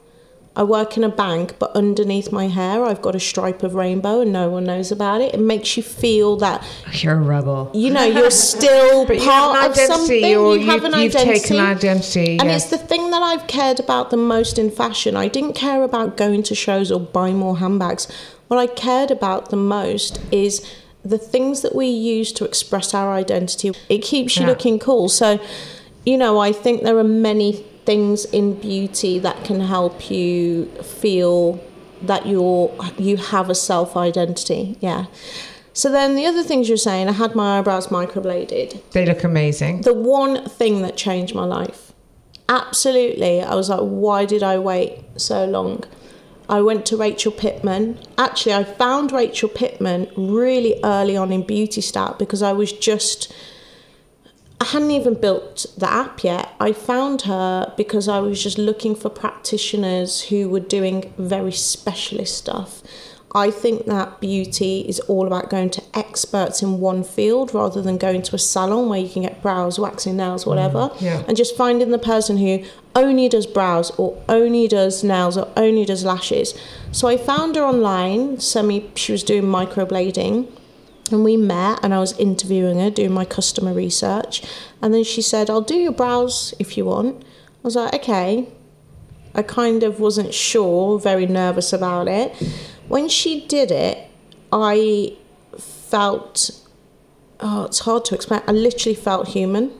I 0.56 0.62
work 0.62 0.96
in 0.96 1.02
a 1.02 1.08
bank, 1.08 1.56
but 1.58 1.72
underneath 1.74 2.30
my 2.30 2.46
hair, 2.46 2.84
I've 2.84 3.02
got 3.02 3.16
a 3.16 3.20
stripe 3.20 3.64
of 3.64 3.74
rainbow, 3.74 4.20
and 4.20 4.32
no 4.32 4.48
one 4.48 4.62
knows 4.64 4.92
about 4.92 5.20
it. 5.20 5.34
It 5.34 5.40
makes 5.40 5.76
you 5.76 5.82
feel 5.82 6.36
that 6.36 6.64
You're 6.92 7.16
a 7.16 7.20
rebel. 7.20 7.70
you 7.74 7.90
know 7.90 8.04
you're 8.04 8.30
still 8.54 9.04
But 9.04 9.16
you 9.18 9.24
part 9.24 9.70
of 9.70 9.76
something. 9.76 10.24
you 10.24 10.60
have 10.66 10.84
an 10.84 10.92
you've 11.00 11.14
identity. 11.16 11.40
taken 11.40 11.58
identity. 11.58 12.38
And 12.38 12.48
yes. 12.48 12.70
it's 12.70 12.70
the 12.70 12.86
thing 12.86 13.10
that 13.10 13.20
I've 13.22 13.46
cared 13.48 13.80
about 13.80 14.10
the 14.10 14.16
most 14.16 14.56
in 14.58 14.70
fashion. 14.70 15.16
I 15.16 15.26
didn't 15.26 15.54
care 15.54 15.82
about 15.82 16.16
going 16.16 16.44
to 16.44 16.54
shows 16.54 16.92
or 16.92 17.00
buying 17.00 17.36
more 17.36 17.58
handbags. 17.58 18.06
What 18.46 18.58
I 18.58 18.68
cared 18.68 19.10
about 19.10 19.50
the 19.50 19.56
most 19.56 20.20
is 20.30 20.64
the 21.04 21.18
things 21.18 21.62
that 21.62 21.74
we 21.74 21.86
use 21.88 22.32
to 22.32 22.44
express 22.44 22.94
our 22.94 23.12
identity. 23.12 23.72
It 23.88 23.98
keeps 23.98 24.36
you 24.36 24.42
Yeah. 24.42 24.50
looking 24.50 24.78
cool. 24.78 25.08
So, 25.08 25.40
you 26.06 26.16
know, 26.16 26.38
I 26.38 26.52
think 26.52 26.82
there 26.82 26.96
are 26.98 27.02
many 27.04 27.64
things 27.84 28.24
in 28.26 28.54
beauty 28.60 29.18
that 29.18 29.44
can 29.44 29.60
help 29.60 30.10
you 30.10 30.66
feel 30.82 31.62
that 32.02 32.26
you're 32.26 32.74
you 32.98 33.16
have 33.16 33.50
a 33.50 33.54
self 33.54 33.96
identity. 33.96 34.76
Yeah. 34.80 35.06
So 35.72 35.90
then 35.90 36.14
the 36.14 36.24
other 36.26 36.44
things 36.44 36.68
you're 36.68 36.78
saying, 36.78 37.08
I 37.08 37.12
had 37.12 37.34
my 37.34 37.58
eyebrows 37.58 37.88
microbladed 37.88 38.90
They 38.92 39.04
look 39.04 39.24
amazing. 39.24 39.82
the 39.82 39.92
one 39.92 40.48
thing 40.48 40.82
that 40.82 40.96
changed 40.96 41.34
my 41.34 41.44
life. 41.44 41.92
Absolutely. 42.48 43.42
I 43.42 43.54
was 43.54 43.68
like, 43.70 43.80
why 43.80 44.24
did 44.24 44.42
I 44.42 44.58
wait 44.58 45.02
so 45.16 45.44
long? 45.46 45.82
I 46.48 46.60
went 46.60 46.84
to 46.86 46.96
Rachel 46.96 47.32
Pittman. 47.32 47.98
Actually, 48.18 48.54
I 48.54 48.64
found 48.64 49.12
Rachel 49.12 49.48
Pittman 49.48 50.08
really 50.16 50.78
early 50.84 51.16
on 51.16 51.32
in 51.32 51.42
Beautystack 51.42 52.18
because 52.18 52.42
I 52.42 52.52
was 52.52 52.72
just. 52.72 53.32
I 54.60 54.66
hadn't 54.66 54.92
even 54.92 55.14
built 55.14 55.66
the 55.76 55.90
app 55.90 56.22
yet. 56.24 56.54
I 56.60 56.72
found 56.72 57.22
her 57.22 57.72
because 57.76 58.08
I 58.08 58.20
was 58.20 58.42
just 58.42 58.56
looking 58.56 58.94
for 58.94 59.10
practitioners 59.10 60.22
who 60.22 60.48
were 60.48 60.60
doing 60.60 61.12
very 61.18 61.52
specialist 61.52 62.38
stuff. 62.38 62.82
I 63.36 63.50
think 63.50 63.86
that 63.86 64.20
beauty 64.20 64.82
is 64.82 65.00
all 65.00 65.26
about 65.26 65.50
going 65.50 65.70
to 65.70 65.82
experts 65.92 66.62
in 66.62 66.78
one 66.78 67.02
field 67.02 67.52
rather 67.52 67.82
than 67.82 67.98
going 67.98 68.22
to 68.22 68.36
a 68.36 68.38
salon 68.38 68.88
where 68.88 69.00
you 69.00 69.08
can 69.08 69.22
get 69.22 69.42
brows, 69.42 69.76
waxing 69.76 70.16
nails, 70.16 70.44
mm, 70.44 70.48
whatever. 70.48 70.90
yeah. 71.00 71.24
And 71.26 71.36
just 71.36 71.56
finding 71.56 71.90
the 71.90 71.98
person 71.98 72.38
who 72.38 72.62
only 72.94 73.28
does 73.28 73.44
brows 73.44 73.90
or 73.98 74.22
only 74.28 74.68
does 74.68 75.02
nails 75.02 75.36
or 75.36 75.48
only 75.56 75.84
does 75.84 76.04
lashes. 76.04 76.54
So 76.92 77.08
I 77.08 77.16
found 77.16 77.56
her 77.56 77.64
online, 77.64 78.38
semi 78.38 78.88
she 78.94 79.10
was 79.10 79.24
doing 79.24 79.42
microblading 79.42 80.46
and 81.10 81.24
we 81.24 81.36
met 81.36 81.80
and 81.82 81.92
I 81.92 82.00
was 82.00 82.18
interviewing 82.18 82.78
her, 82.78 82.90
doing 82.90 83.12
my 83.12 83.24
customer 83.24 83.72
research. 83.72 84.42
And 84.80 84.94
then 84.94 85.04
she 85.04 85.22
said, 85.22 85.50
I'll 85.50 85.60
do 85.60 85.76
your 85.76 85.92
brows 85.92 86.54
if 86.58 86.76
you 86.76 86.86
want. 86.86 87.22
I 87.22 87.60
was 87.62 87.76
like, 87.76 87.94
okay. 87.94 88.48
I 89.34 89.42
kind 89.42 89.82
of 89.82 89.98
wasn't 89.98 90.32
sure, 90.32 90.98
very 90.98 91.26
nervous 91.26 91.72
about 91.72 92.08
it. 92.08 92.32
When 92.88 93.08
she 93.08 93.46
did 93.46 93.70
it, 93.70 94.08
I 94.52 95.16
felt, 95.58 96.50
oh, 97.40 97.64
it's 97.64 97.80
hard 97.80 98.04
to 98.06 98.14
explain. 98.14 98.42
I 98.46 98.52
literally 98.52 98.94
felt 98.94 99.28
human 99.28 99.72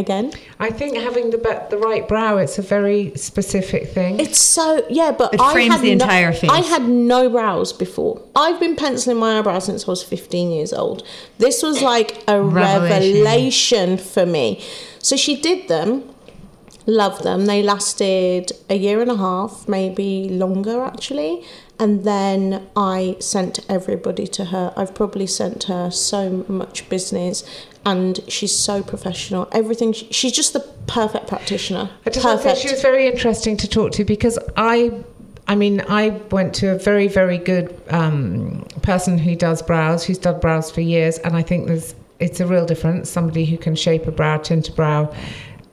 again. 0.00 0.32
I 0.58 0.70
think 0.70 0.96
having 0.96 1.30
the 1.30 1.38
be- 1.38 1.66
the 1.70 1.78
right 1.78 2.04
brow, 2.08 2.38
it's 2.38 2.58
a 2.58 2.62
very 2.76 3.12
specific 3.14 3.82
thing. 3.96 4.18
It's 4.18 4.40
so 4.40 4.84
yeah, 4.90 5.12
but 5.12 5.32
It 5.34 5.40
I 5.40 5.52
frames 5.52 5.72
had 5.74 5.82
the 5.82 5.94
no- 5.94 6.04
entire 6.04 6.32
face. 6.32 6.50
I 6.50 6.60
had 6.74 6.88
no 6.88 7.30
brows 7.30 7.72
before. 7.72 8.20
I've 8.34 8.58
been 8.58 8.74
penciling 8.76 9.18
my 9.18 9.38
eyebrows 9.38 9.64
since 9.66 9.86
I 9.86 9.90
was 9.90 10.02
15 10.02 10.50
years 10.50 10.72
old. 10.72 10.98
This 11.38 11.62
was 11.62 11.80
like 11.82 12.10
a 12.26 12.42
Revelation. 12.42 13.24
revelation, 13.24 13.88
for 13.98 14.26
me. 14.26 14.60
So 14.98 15.14
she 15.16 15.34
did 15.40 15.68
them, 15.68 16.02
loved 16.86 17.22
them. 17.24 17.46
They 17.46 17.62
lasted 17.62 18.52
a 18.68 18.74
year 18.76 19.00
and 19.00 19.10
a 19.10 19.16
half, 19.16 19.68
maybe 19.68 20.28
longer 20.30 20.82
actually. 20.82 21.44
And 21.80 22.04
then 22.04 22.68
I 22.76 23.16
sent 23.20 23.58
everybody 23.70 24.26
to 24.26 24.44
her. 24.46 24.72
I've 24.76 24.94
probably 24.94 25.26
sent 25.26 25.64
her 25.64 25.90
so 25.90 26.44
much 26.46 26.86
business, 26.90 27.42
and 27.86 28.20
she's 28.28 28.56
so 28.56 28.82
professional. 28.82 29.48
Everything. 29.50 29.94
She's 29.94 30.32
just 30.32 30.52
the 30.52 30.60
perfect 30.86 31.26
practitioner. 31.26 31.88
I 32.04 32.10
just 32.10 32.24
want 32.24 32.38
to 32.38 32.42
say 32.42 32.50
perfect. 32.50 32.68
she 32.68 32.74
was 32.74 32.82
very 32.82 33.06
interesting 33.06 33.56
to 33.56 33.66
talk 33.66 33.92
to 33.92 34.04
because 34.04 34.38
I, 34.58 34.92
I 35.48 35.54
mean, 35.54 35.80
I 35.88 36.10
went 36.30 36.54
to 36.56 36.72
a 36.72 36.78
very, 36.78 37.08
very 37.08 37.38
good 37.38 37.74
um, 37.88 38.66
person 38.82 39.16
who 39.16 39.34
does 39.34 39.62
brows, 39.62 40.04
who's 40.04 40.18
done 40.18 40.38
brows 40.38 40.70
for 40.70 40.82
years, 40.82 41.16
and 41.18 41.34
I 41.34 41.40
think 41.42 41.66
there's 41.66 41.94
it's 42.18 42.40
a 42.40 42.46
real 42.46 42.66
difference. 42.66 43.08
Somebody 43.08 43.46
who 43.46 43.56
can 43.56 43.74
shape 43.74 44.06
a 44.06 44.12
brow, 44.12 44.36
tint 44.36 44.68
a 44.68 44.72
brow, 44.72 45.14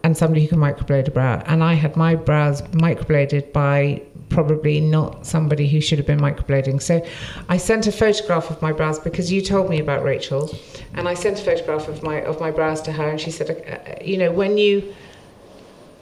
and 0.03 0.15
somebody 0.15 0.41
who 0.43 0.47
can 0.47 0.59
microblade 0.59 1.09
a 1.09 1.11
brow. 1.11 1.43
And 1.47 1.61
I 1.61 1.73
had 1.73 1.97
my 1.97 2.15
brows 2.15 2.61
microbladed 2.61 3.51
by 3.51 4.01
probably 4.29 4.79
not 4.81 5.25
somebody 5.25 5.67
who 5.67 5.79
should 5.81 5.97
have 5.97 6.07
been 6.07 6.19
microblading. 6.19 6.81
So 6.81 7.05
I 7.49 7.57
sent 7.57 7.87
a 7.87 7.91
photograph 7.91 8.49
of 8.49 8.61
my 8.61 8.71
brows 8.71 8.99
because 8.99 9.31
you 9.31 9.41
told 9.41 9.69
me 9.69 9.79
about 9.79 10.03
Rachel, 10.03 10.53
and 10.93 11.07
I 11.07 11.13
sent 11.13 11.39
a 11.39 11.43
photograph 11.43 11.87
of 11.87 12.03
my 12.03 12.21
of 12.21 12.39
my 12.39 12.51
brows 12.51 12.81
to 12.83 12.91
her, 12.91 13.09
and 13.09 13.19
she 13.19 13.31
said, 13.31 13.49
uh, 13.49 14.03
you 14.03 14.17
know, 14.17 14.31
when 14.31 14.57
you 14.57 14.93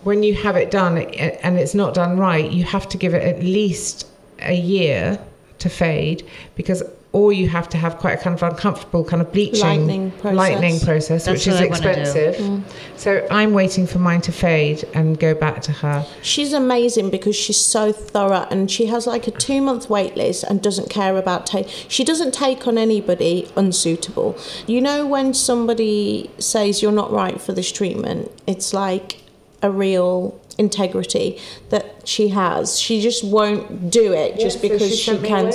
when 0.04 0.22
you 0.22 0.36
have 0.36 0.56
it 0.56 0.70
done 0.70 0.98
and 0.98 1.58
it's 1.58 1.74
not 1.74 1.94
done 1.94 2.18
right, 2.18 2.52
you 2.52 2.64
have 2.64 2.88
to 2.90 2.98
give 2.98 3.14
it 3.14 3.24
at 3.24 3.44
least 3.44 4.08
a 4.40 4.54
year 4.54 5.20
to 5.58 5.70
fade 5.70 6.28
because 6.56 6.84
or 7.16 7.32
you 7.32 7.48
have 7.48 7.70
to 7.70 7.78
have 7.78 7.98
quite 7.98 8.20
a 8.20 8.22
kind 8.22 8.36
of 8.36 8.44
uncomfortable 8.44 9.06
kind 9.06 9.22
of 9.22 9.32
bleaching 9.32 9.62
Lightning 9.62 10.12
process. 10.12 10.36
lightning 10.36 10.80
process, 10.82 11.24
That's 11.24 11.46
which 11.46 11.48
is 11.48 11.54
what 11.54 11.64
I 11.64 11.88
wanna 11.88 12.02
expensive. 12.02 12.36
Mm. 12.36 12.64
So 12.98 13.26
I'm 13.32 13.54
waiting 13.54 13.88
for 13.88 14.00
mine 14.00 14.20
to 14.24 14.34
fade 14.34 14.84
and 14.94 15.18
go 15.18 15.34
back 15.34 15.62
to 15.62 15.72
her. 15.72 16.06
She's 16.22 16.52
amazing 16.52 17.12
because 17.12 17.34
she's 17.34 17.62
so 17.62 17.94
thorough 17.94 18.46
and 18.52 18.70
she 18.70 18.88
has 18.88 19.08
like 19.08 19.28
a 19.28 19.32
two 19.32 19.62
month 19.62 19.90
wait 19.90 20.18
list 20.18 20.44
and 20.44 20.62
doesn't 20.62 20.90
care 20.90 21.16
about 21.16 21.46
take. 21.46 21.70
She 21.88 22.04
doesn't 22.04 22.34
take 22.34 22.68
on 22.68 22.78
anybody 22.78 23.48
unsuitable. 23.56 24.38
You 24.68 24.82
know, 24.82 25.08
when 25.08 25.34
somebody 25.34 26.30
says 26.38 26.82
you're 26.82 26.92
not 26.92 27.14
right 27.14 27.40
for 27.40 27.54
this 27.54 27.72
treatment, 27.72 28.30
it's 28.46 28.74
like 28.74 29.22
a 29.62 29.72
real 29.72 30.38
integrity 30.58 31.40
that 31.70 32.08
she 32.08 32.30
has. 32.30 32.80
She 32.80 33.02
just 33.02 33.24
won't 33.24 33.90
do 33.90 34.14
it 34.14 34.40
just 34.40 34.62
because 34.62 34.98
she, 34.98 35.18
can. 35.18 35.48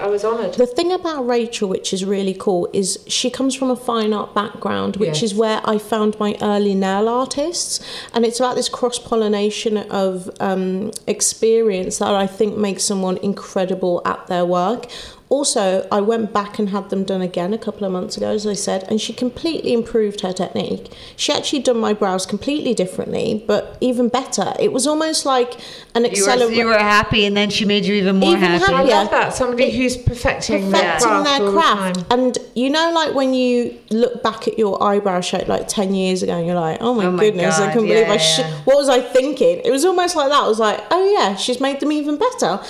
I 0.00 0.06
was 0.06 0.24
honoured. 0.24 0.54
The 0.54 0.66
thing 0.66 0.92
about 0.92 1.26
Rachel, 1.26 1.68
which 1.68 1.92
is 1.92 2.04
really 2.04 2.34
cool, 2.34 2.68
is 2.72 2.98
she 3.06 3.30
comes 3.30 3.54
from 3.54 3.70
a 3.70 3.76
fine 3.76 4.12
art 4.12 4.34
background, 4.34 4.96
which 4.96 5.08
Yes. 5.08 5.22
is 5.22 5.34
where 5.34 5.60
I 5.64 5.78
found 5.78 6.18
my 6.18 6.36
early 6.40 6.74
nail 6.74 7.08
artists. 7.08 7.80
And 8.14 8.24
it's 8.24 8.40
about 8.40 8.56
this 8.56 8.68
cross 8.68 8.98
pollination 8.98 9.76
of 9.76 10.30
um, 10.40 10.90
experience 11.06 11.98
that 11.98 12.14
I 12.14 12.26
think 12.26 12.56
makes 12.56 12.84
someone 12.84 13.18
incredible 13.18 14.02
at 14.04 14.26
their 14.26 14.44
work. 14.44 14.86
Also, 15.32 15.88
I 15.90 16.02
went 16.02 16.30
back 16.34 16.58
and 16.58 16.68
had 16.68 16.90
them 16.90 17.04
done 17.04 17.22
again 17.22 17.54
a 17.54 17.58
couple 17.58 17.86
of 17.86 17.92
months 17.92 18.18
ago, 18.18 18.28
as 18.28 18.46
I 18.46 18.52
said, 18.52 18.84
and 18.90 19.00
she 19.00 19.14
completely 19.14 19.72
improved 19.72 20.20
her 20.20 20.32
technique. 20.34 20.92
She 21.16 21.32
actually 21.32 21.60
done 21.60 21.78
my 21.78 21.94
brows 21.94 22.26
completely 22.26 22.74
differently, 22.74 23.42
but 23.46 23.78
even 23.80 24.08
better. 24.10 24.52
It 24.60 24.72
was 24.74 24.86
almost 24.86 25.24
like 25.24 25.54
an 25.94 26.02
You 26.04 26.10
accelerator. 26.10 26.52
you 26.54 26.66
were 26.66 26.76
happy, 26.78 27.24
and 27.24 27.34
then 27.34 27.48
she 27.48 27.64
made 27.64 27.86
you 27.86 27.94
even 27.94 28.16
more 28.16 28.32
Even 28.32 28.42
happy. 28.42 28.60
happier. 28.64 28.76
I 28.76 28.82
Yeah. 28.82 28.98
love 29.00 29.10
that. 29.12 29.34
Somebody 29.34 29.70
who's 29.70 29.96
perfecting, 29.96 30.70
their 30.70 30.82
perfecting 30.82 31.08
craft 31.08 31.38
their 31.38 31.46
all 31.46 31.52
craft. 31.54 31.94
the 31.94 32.02
time. 32.04 32.20
And 32.20 32.38
you 32.54 32.68
know, 32.68 32.92
like 32.94 33.14
when 33.14 33.32
you 33.32 33.74
look 33.90 34.22
back 34.22 34.46
at 34.48 34.58
your 34.58 34.82
eyebrow 34.84 35.22
shape 35.22 35.48
like 35.48 35.66
10 35.66 35.94
years 35.94 36.22
ago 36.22 36.34
and 36.36 36.46
you're 36.46 36.54
like, 36.68 36.76
oh 36.82 36.92
my, 36.92 37.06
Oh 37.06 37.10
my 37.10 37.22
goodness, 37.22 37.56
I 37.58 37.66
God, 37.66 37.72
couldn't 37.72 37.88
believe 37.88 38.06
yeah, 38.06 38.12
I 38.12 38.16
sh- 38.18 38.38
yeah. 38.40 38.52
What 38.66 38.76
was 38.76 38.90
I 38.90 39.00
thinking? 39.00 39.62
It 39.64 39.70
was 39.70 39.86
almost 39.86 40.14
like 40.14 40.28
that. 40.28 40.42
I 40.42 40.46
was 40.46 40.58
like, 40.58 40.78
oh 40.90 41.04
yeah, 41.16 41.36
she's 41.36 41.58
made 41.58 41.80
them 41.80 41.90
even 41.90 42.18
better. 42.18 42.60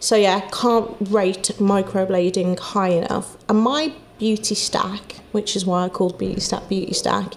So 0.00 0.16
yeah, 0.16 0.40
can't 0.50 0.96
rate 1.10 1.52
microblading 1.58 2.58
high 2.58 2.88
enough. 2.88 3.36
And 3.48 3.58
my 3.58 3.92
beauty 4.18 4.54
stack, 4.54 5.16
which 5.32 5.54
is 5.54 5.66
why 5.66 5.84
I 5.84 5.88
called 5.90 6.18
Beautystack 6.18 6.68
Beauty 6.68 6.94
Stack, 6.94 7.34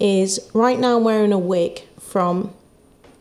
is 0.00 0.50
right 0.52 0.78
now 0.78 0.96
I'm 0.96 1.04
wearing 1.04 1.32
a 1.32 1.38
wig 1.38 1.82
from 2.00 2.52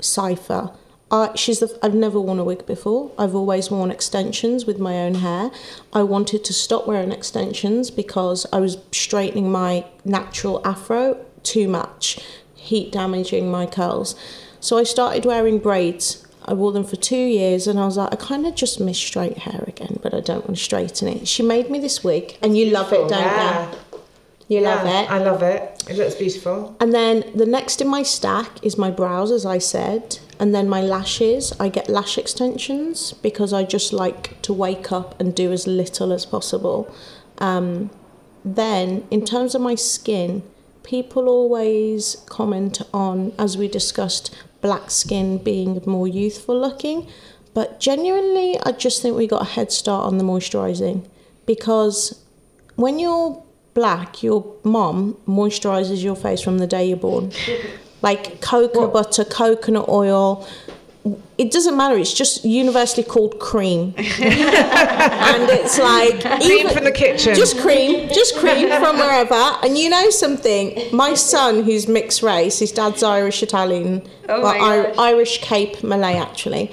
Cypher. 0.01 0.71
I, 1.11 1.31
she's 1.35 1.59
the, 1.59 1.77
I've 1.83 1.93
never 1.93 2.19
worn 2.19 2.39
a 2.39 2.43
wig 2.43 2.65
before. 2.65 3.11
I've 3.17 3.35
always 3.35 3.69
worn 3.69 3.91
extensions 3.91 4.65
with 4.65 4.79
my 4.79 4.97
own 4.97 5.15
hair. 5.15 5.51
I 5.93 6.03
wanted 6.03 6.43
to 6.45 6.53
stop 6.53 6.87
wearing 6.87 7.11
extensions 7.11 7.91
because 7.91 8.45
I 8.51 8.59
was 8.59 8.77
straightening 8.91 9.51
my 9.51 9.85
natural 10.05 10.61
afro 10.65 11.23
too 11.43 11.67
much, 11.67 12.19
heat 12.55 12.91
damaging 12.91 13.51
my 13.51 13.65
curls. 13.65 14.15
So 14.59 14.77
I 14.77 14.83
started 14.83 15.25
wearing 15.25 15.59
braids. 15.59 16.25
I 16.49 16.53
wore 16.53 16.71
them 16.71 16.83
for 16.83 16.95
two 16.95 17.15
years 17.39 17.67
and 17.67 17.79
I 17.79 17.85
was 17.85 17.95
like, 17.95 18.11
I 18.11 18.15
kind 18.15 18.47
of 18.47 18.55
just 18.55 18.79
miss 18.79 18.97
straight 18.97 19.37
hair 19.37 19.63
again, 19.67 19.99
but 20.01 20.15
I 20.15 20.19
don't 20.19 20.43
want 20.47 20.57
to 20.57 20.63
straighten 20.63 21.07
it. 21.07 21.27
She 21.27 21.43
made 21.43 21.69
me 21.69 21.77
this 21.79 22.03
wig 22.03 22.37
and 22.41 22.57
you 22.57 22.65
love 22.71 22.91
it, 22.91 23.07
don't 23.07 23.11
Yeah. 23.11 23.71
you? 23.71 23.77
You 24.57 24.61
love 24.61 24.83
Yeah, 24.83 25.01
it. 25.03 25.11
I 25.11 25.19
love 25.19 25.43
it. 25.43 25.83
It 25.87 25.95
looks 25.97 26.15
beautiful. 26.15 26.75
And 26.79 26.91
then 26.91 27.23
the 27.35 27.45
next 27.45 27.81
in 27.81 27.87
my 27.87 28.01
stack 28.01 28.49
is 28.63 28.79
my 28.79 28.89
brows, 28.89 29.29
as 29.31 29.45
I 29.45 29.59
said. 29.59 30.17
And 30.39 30.55
then 30.55 30.67
my 30.67 30.81
lashes. 30.81 31.53
I 31.59 31.69
get 31.69 31.87
lash 31.87 32.17
extensions 32.17 33.13
because 33.13 33.53
I 33.53 33.63
just 33.63 33.93
like 33.93 34.41
to 34.41 34.51
wake 34.51 34.91
up 34.91 35.19
and 35.21 35.35
do 35.35 35.51
as 35.51 35.67
little 35.67 36.11
as 36.11 36.25
possible. 36.25 36.91
Um, 37.37 37.91
then, 38.43 39.03
in 39.11 39.23
terms 39.23 39.53
of 39.53 39.61
my 39.61 39.75
skin, 39.75 40.41
people 40.81 41.27
always 41.29 42.17
comment 42.27 42.81
on, 42.91 43.33
as 43.37 43.55
we 43.55 43.67
discussed, 43.67 44.33
black 44.61 44.91
skin 44.91 45.37
being 45.37 45.81
more 45.85 46.07
youthful 46.07 46.59
looking. 46.59 47.07
But 47.53 47.79
genuinely, 47.79 48.57
I 48.63 48.71
just 48.71 49.01
think 49.01 49.17
we 49.17 49.27
got 49.27 49.41
a 49.41 49.45
head 49.45 49.71
start 49.71 50.05
on 50.05 50.17
the 50.17 50.23
moisturising 50.23 51.07
because 51.45 52.23
when 52.75 52.99
you're 52.99 53.43
black, 53.73 54.21
your 54.23 54.55
mom 54.63 55.17
moisturizes 55.27 56.03
your 56.03 56.15
face 56.15 56.41
from 56.41 56.59
the 56.59 56.67
day 56.67 56.87
you're 56.87 56.97
born. 56.97 57.31
Like 58.01 58.41
cocoa 58.41 58.87
butter, 58.87 59.25
coconut 59.25 59.89
oil. 59.89 60.47
It 61.37 61.51
doesn't 61.51 61.77
matter. 61.77 61.97
It's 61.97 62.13
just 62.13 62.43
universally 62.43 63.03
called 63.03 63.39
cream, 63.39 63.93
and 63.97 65.49
it's 65.49 65.79
like 65.79 66.21
Cream 66.41 66.67
from 66.69 66.83
the 66.83 66.91
kitchen. 66.91 67.33
Just 67.35 67.57
cream, 67.59 68.09
just 68.09 68.35
cream 68.35 68.67
from 68.67 68.97
wherever. 68.97 69.33
And 69.63 69.77
you 69.77 69.89
know 69.89 70.09
something? 70.09 70.77
My 70.91 71.13
son, 71.13 71.63
who's 71.63 71.87
mixed 71.87 72.21
race, 72.21 72.59
his 72.59 72.73
dad's 72.73 73.01
Irish 73.01 73.41
Italian, 73.41 74.05
Oh 74.27 74.41
well, 74.41 74.53
gosh. 74.53 74.97
Irish 74.97 75.41
Cape 75.41 75.81
Malay 75.83 76.15
actually, 76.17 76.71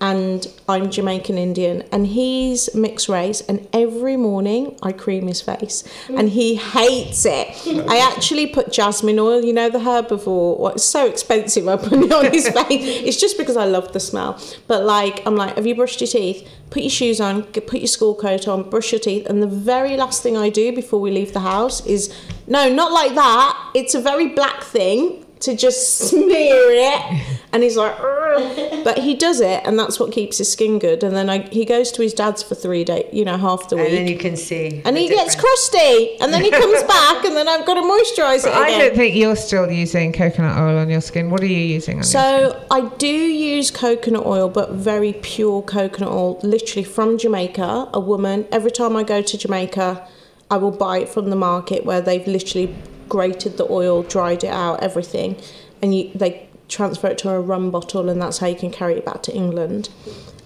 and 0.00 0.46
I'm 0.68 0.90
Jamaican 0.90 1.38
Indian, 1.38 1.82
and 1.90 2.06
he's 2.06 2.72
mixed 2.74 3.08
race. 3.08 3.40
And 3.40 3.66
every 3.72 4.16
morning 4.16 4.78
I 4.82 4.92
cream 4.92 5.26
his 5.26 5.40
face, 5.40 5.82
and 6.08 6.28
he 6.28 6.54
hates 6.54 7.24
it. 7.26 7.48
I 7.88 7.98
actually 7.98 8.46
put 8.46 8.72
jasmine 8.72 9.18
oil, 9.18 9.44
you 9.44 9.52
know 9.52 9.68
the 9.68 9.78
herbivore. 9.78 10.58
Well, 10.58 10.72
it's 10.72 10.84
so 10.84 11.06
expensive. 11.06 11.66
I 11.66 11.76
put 11.76 11.94
it 11.94 12.12
on 12.12 12.26
his 12.32 12.48
face. 12.48 12.66
It's 12.68 13.20
just 13.20 13.36
because 13.36 13.56
I 13.56 13.64
love 13.64 13.92
the 13.92 14.00
smell. 14.00 14.40
But 14.68 14.84
like, 14.84 15.26
I'm 15.26 15.36
like, 15.36 15.56
have 15.56 15.66
you 15.66 15.74
brushed 15.74 16.00
your 16.00 16.08
teeth? 16.08 16.48
Put 16.70 16.82
your 16.82 16.90
shoes 16.90 17.20
on, 17.20 17.44
put 17.44 17.80
your 17.80 17.86
school 17.86 18.14
coat 18.14 18.46
on, 18.46 18.68
brush 18.68 18.92
your 18.92 19.00
teeth, 19.00 19.26
and 19.26 19.42
the 19.42 19.46
very 19.46 19.96
last 19.96 20.22
thing 20.22 20.36
I 20.36 20.50
do 20.50 20.72
before 20.72 21.00
we 21.00 21.10
leave 21.10 21.32
the 21.32 21.40
house 21.40 21.84
is 21.86 22.14
no, 22.46 22.72
not 22.72 22.92
like 22.92 23.14
that. 23.14 23.70
It's 23.74 23.94
a 23.94 24.00
very 24.00 24.28
black 24.28 24.62
thing 24.62 25.24
to 25.40 25.56
just 25.56 25.98
smear 26.08 26.26
it. 26.30 27.40
And 27.52 27.62
he's 27.62 27.76
like, 27.76 27.98
"Ugh." 27.98 28.84
but 28.84 28.98
he 28.98 29.14
does 29.14 29.40
it, 29.40 29.62
and 29.64 29.78
that's 29.78 29.98
what 29.98 30.12
keeps 30.12 30.38
his 30.38 30.50
skin 30.50 30.78
good. 30.78 31.02
And 31.02 31.14
then 31.16 31.30
I, 31.30 31.40
he 31.48 31.64
goes 31.64 31.90
to 31.92 32.02
his 32.02 32.14
dad's 32.14 32.42
for 32.42 32.54
three 32.54 32.84
days, 32.84 33.06
you 33.12 33.24
know, 33.24 33.36
half 33.36 33.68
the 33.68 33.76
week. 33.76 33.86
And 33.86 33.96
then 33.96 34.06
you 34.06 34.18
can 34.18 34.36
see. 34.36 34.82
And 34.84 34.96
he 34.96 35.08
gets 35.08 35.34
crusty, 35.34 36.18
and 36.20 36.32
then 36.32 36.42
he 36.42 36.50
comes 36.50 36.82
back, 36.88 37.24
and 37.24 37.36
then 37.36 37.48
I've 37.48 37.66
got 37.66 37.74
to 37.74 37.80
moisturise 37.80 38.46
it 38.46 38.52
I 38.52 38.78
don't 38.78 38.94
think 38.94 39.14
you're 39.14 39.36
still 39.36 39.70
using 39.70 40.12
coconut 40.12 40.58
oil 40.58 40.78
on 40.78 40.88
your 40.88 41.00
skin. 41.00 41.30
What 41.30 41.42
are 41.42 41.46
you 41.46 41.56
using 41.56 41.94
on 41.94 41.98
your 41.98 42.04
skin? 42.04 42.20
So 42.20 42.66
I 42.70 42.88
do 42.96 43.06
use 43.06 43.70
coconut 43.70 44.26
oil, 44.26 44.48
but 44.48 44.72
very 44.72 45.12
pure 45.14 45.62
coconut 45.62 46.12
oil, 46.12 46.38
literally 46.42 46.84
from 46.84 47.18
Jamaica. 47.18 47.90
A 47.92 48.00
woman. 48.00 48.46
Every 48.52 48.70
time 48.70 48.96
I 48.96 49.02
go 49.02 49.22
to 49.22 49.38
Jamaica, 49.38 50.06
I 50.50 50.56
will 50.56 50.70
buy 50.70 50.98
it 50.98 51.08
from 51.08 51.30
the 51.30 51.36
market 51.36 51.84
where 51.84 52.00
they've 52.00 52.26
literally 52.26 52.74
grated 53.08 53.56
the 53.56 53.70
oil, 53.70 54.02
dried 54.02 54.44
it 54.44 54.50
out, 54.50 54.82
everything, 54.82 55.36
and 55.82 55.94
you, 55.94 56.10
they 56.14 56.48
transfer 56.68 57.08
it 57.08 57.18
to 57.18 57.30
a 57.30 57.40
rum 57.40 57.70
bottle, 57.70 58.08
and 58.08 58.20
that's 58.20 58.38
how 58.38 58.46
you 58.46 58.56
can 58.56 58.70
carry 58.70 58.94
it 58.94 59.04
back 59.04 59.22
to 59.24 59.34
England. 59.34 59.88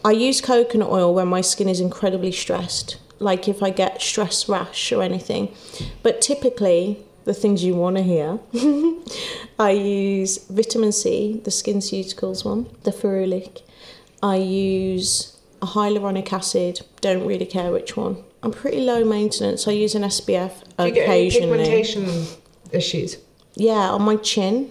I 0.04 0.12
use 0.12 0.40
coconut 0.40 0.88
oil 0.88 1.14
when 1.14 1.28
my 1.28 1.40
skin 1.40 1.68
is 1.68 1.80
incredibly 1.80 2.32
stressed, 2.32 2.96
like 3.18 3.48
if 3.48 3.62
I 3.62 3.70
get 3.70 4.02
stress 4.02 4.48
rash 4.48 4.92
or 4.92 5.02
anything. 5.02 5.54
But 6.02 6.20
typically, 6.20 6.98
the 7.24 7.34
things 7.34 7.62
you 7.62 7.74
want 7.74 7.96
to 7.96 8.02
hear, 8.02 8.40
I 9.58 9.70
use 9.70 10.38
vitamin 10.48 10.92
C, 10.92 11.40
the 11.44 11.50
SkinCeuticals 11.50 12.44
one, 12.44 12.66
the 12.82 12.90
ferulic. 12.90 13.62
I 14.22 14.36
use 14.36 15.36
a 15.60 15.66
hyaluronic 15.66 16.32
acid, 16.32 16.80
don't 17.00 17.26
really 17.26 17.46
care 17.46 17.70
which 17.70 17.96
one. 17.96 18.22
I'm 18.42 18.50
pretty 18.50 18.80
low 18.80 19.04
maintenance. 19.04 19.68
I 19.68 19.72
use 19.72 19.94
an 19.94 20.02
SPF 20.02 20.64
Do 20.76 20.86
you 20.86 20.90
get 20.92 21.08
any 21.08 21.28
occasionally. 21.28 21.58
pigmentation 21.58 22.26
issues? 22.74 23.18
Yeah, 23.54 23.90
on 23.90 24.02
my 24.02 24.16
chin, 24.16 24.70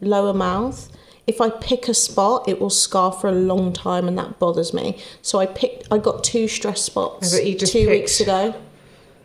lower 0.00 0.32
mouth. 0.32 0.90
If 1.26 1.40
I 1.40 1.48
pick 1.50 1.88
a 1.88 1.94
spot, 1.94 2.48
it 2.48 2.60
will 2.60 2.70
scar 2.70 3.10
for 3.12 3.28
a 3.28 3.32
long 3.32 3.72
time, 3.72 4.06
and 4.08 4.18
that 4.18 4.38
bothers 4.38 4.74
me. 4.74 4.98
So 5.22 5.38
I 5.38 5.46
picked. 5.46 5.88
I 5.90 5.98
got 5.98 6.22
two 6.22 6.48
stress 6.48 6.82
spots 6.82 7.32
two 7.38 7.56
picked- 7.56 7.90
weeks 7.90 8.20
ago. 8.20 8.54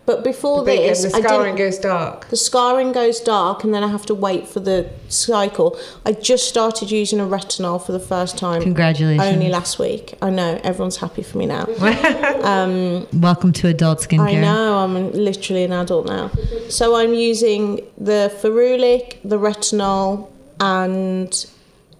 But 0.09 0.23
before 0.23 0.65
Big 0.65 0.79
and 0.79 0.89
this, 0.89 1.03
the 1.03 1.15
I 1.15 1.21
scarring 1.21 1.55
didn't. 1.55 1.67
goes 1.67 1.77
dark. 1.77 2.29
The 2.29 2.35
scarring 2.35 2.93
goes 2.93 3.19
dark, 3.19 3.63
and 3.63 3.71
then 3.71 3.83
I 3.83 3.89
have 3.89 4.07
to 4.07 4.15
wait 4.15 4.47
for 4.47 4.59
the 4.59 4.89
cycle. 5.07 5.79
I 6.03 6.13
just 6.13 6.49
started 6.49 6.89
using 6.89 7.19
a 7.19 7.25
retinol 7.25 7.79
for 7.79 7.91
the 7.91 7.99
first 7.99 8.35
time. 8.35 8.63
Congratulations. 8.63 9.21
Only 9.21 9.49
last 9.49 9.77
week. 9.77 10.17
I 10.19 10.31
know 10.31 10.59
everyone's 10.63 10.97
happy 10.97 11.21
for 11.21 11.37
me 11.37 11.45
now. 11.45 11.67
Um, 12.39 13.05
welcome 13.13 13.53
to 13.53 13.67
adult 13.67 13.99
skincare. 13.99 14.37
I 14.37 14.41
know, 14.41 14.79
I'm 14.79 15.11
literally 15.11 15.65
an 15.65 15.73
adult 15.73 16.07
now. 16.07 16.31
So 16.69 16.95
I'm 16.95 17.13
using 17.13 17.81
the 17.97 18.33
ferulic, 18.41 19.17
the 19.23 19.37
retinol, 19.37 20.29
and 20.59 21.45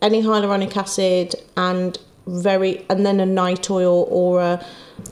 any 0.01 0.23
hyaluronic 0.23 0.75
acid, 0.75 1.35
and 1.55 1.99
very, 2.25 2.83
and 2.89 3.05
then 3.05 3.19
a 3.19 3.25
night 3.25 3.69
oil 3.69 4.07
or 4.09 4.41
a 4.41 4.65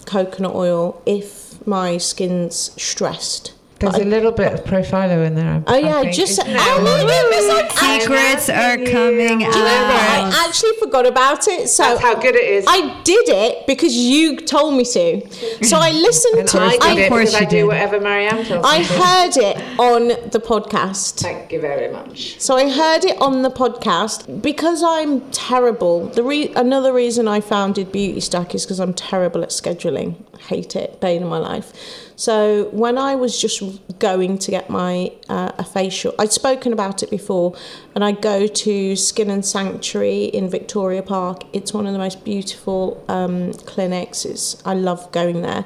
coconut 0.05 0.55
oil 0.55 1.01
if 1.05 1.46
my 1.67 1.97
skin's 1.97 2.71
stressed. 2.81 3.51
There's 3.79 3.95
a 3.95 4.03
little 4.05 4.31
bit 4.31 4.53
of 4.53 4.63
Profhilo 4.63 5.25
in 5.25 5.35
there. 5.35 5.63
Oh 5.67 5.73
I 5.73 5.77
yeah, 5.79 6.01
think, 6.01 6.13
just 6.15 6.33
isn't 6.39 6.47
oh, 6.47 6.83
there? 6.83 6.83
no, 6.83 7.07
no, 7.07 7.29
it's 7.31 7.47
like- 7.53 8.01
Secrets 8.01 8.49
are 8.49 8.77
coming 8.77 9.39
Do 9.39 9.45
you 9.45 9.51
know 9.51 9.59
what? 9.63 10.01
out. 10.01 10.33
I 10.33 10.45
actually 10.47 10.73
forgot 10.79 11.05
about 11.05 11.47
it. 11.47 11.67
So 11.69 11.83
That's 11.83 12.01
how 12.01 12.15
good 12.15 12.35
it 12.35 12.43
is. 12.43 12.65
I 12.67 13.01
did 13.03 13.29
it 13.29 13.65
because 13.67 13.95
you 13.95 14.37
told 14.37 14.75
me 14.75 14.83
to. 14.85 15.65
So 15.65 15.77
I 15.77 15.91
listened 15.91 16.47
to 16.49 16.59
I 16.59 16.73
it. 16.73 16.81
did 16.81 16.97
it 16.97 17.03
Of 17.03 17.09
course 17.09 17.31
because 17.31 17.35
I 17.41 17.45
do 17.45 17.55
did. 17.57 17.63
whatever 17.65 17.99
Maryam 17.99 18.43
tells 18.43 18.65
I 18.65 18.79
me 18.79 18.85
to. 18.85 18.93
heard 18.93 19.37
it 19.37 19.79
on 19.79 20.07
the 20.31 20.39
podcast. 20.39 21.21
Thank 21.21 21.51
you 21.51 21.61
very 21.61 21.91
much. 21.91 22.39
So 22.39 22.55
I 22.55 22.69
heard 22.69 23.05
it 23.05 23.19
on 23.21 23.41
the 23.41 23.49
podcast 23.51 24.41
because 24.41 24.83
I'm 24.83 25.21
terrible. 25.31 26.07
The 26.07 26.23
re- 26.23 26.51
another 26.55 26.93
reason 26.93 27.27
I 27.27 27.41
founded 27.41 27.91
Beautystack 27.91 28.53
is 28.55 28.65
because 28.65 28.79
I'm 28.79 28.93
terrible 28.93 29.43
at 29.43 29.49
scheduling. 29.49 30.15
Hate 30.41 30.75
it, 30.75 30.99
bane 31.01 31.23
of 31.23 31.29
my 31.29 31.37
life. 31.39 31.73
So 32.17 32.69
when 32.71 32.97
I 32.97 33.13
was 33.13 33.39
just 33.39 33.61
going 33.99 34.39
to 34.39 34.49
get 34.49 34.71
my 34.71 35.11
uh, 35.29 35.51
a 35.59 35.63
facial, 35.63 36.15
I'd 36.17 36.33
spoken 36.33 36.73
about 36.73 37.03
it 37.03 37.11
before, 37.11 37.55
and 37.93 38.03
I 38.03 38.11
go 38.11 38.47
to 38.47 38.95
Skin 38.95 39.29
and 39.29 39.45
Sanctuary 39.45 40.25
in 40.25 40.49
Victoria 40.49 41.03
Park. 41.03 41.43
It's 41.53 41.73
one 41.73 41.85
of 41.85 41.93
the 41.93 41.99
most 41.99 42.25
beautiful 42.25 43.05
um, 43.07 43.53
clinics. 43.53 44.25
It's 44.25 44.59
I 44.65 44.73
love 44.73 45.11
going 45.11 45.43
there 45.43 45.63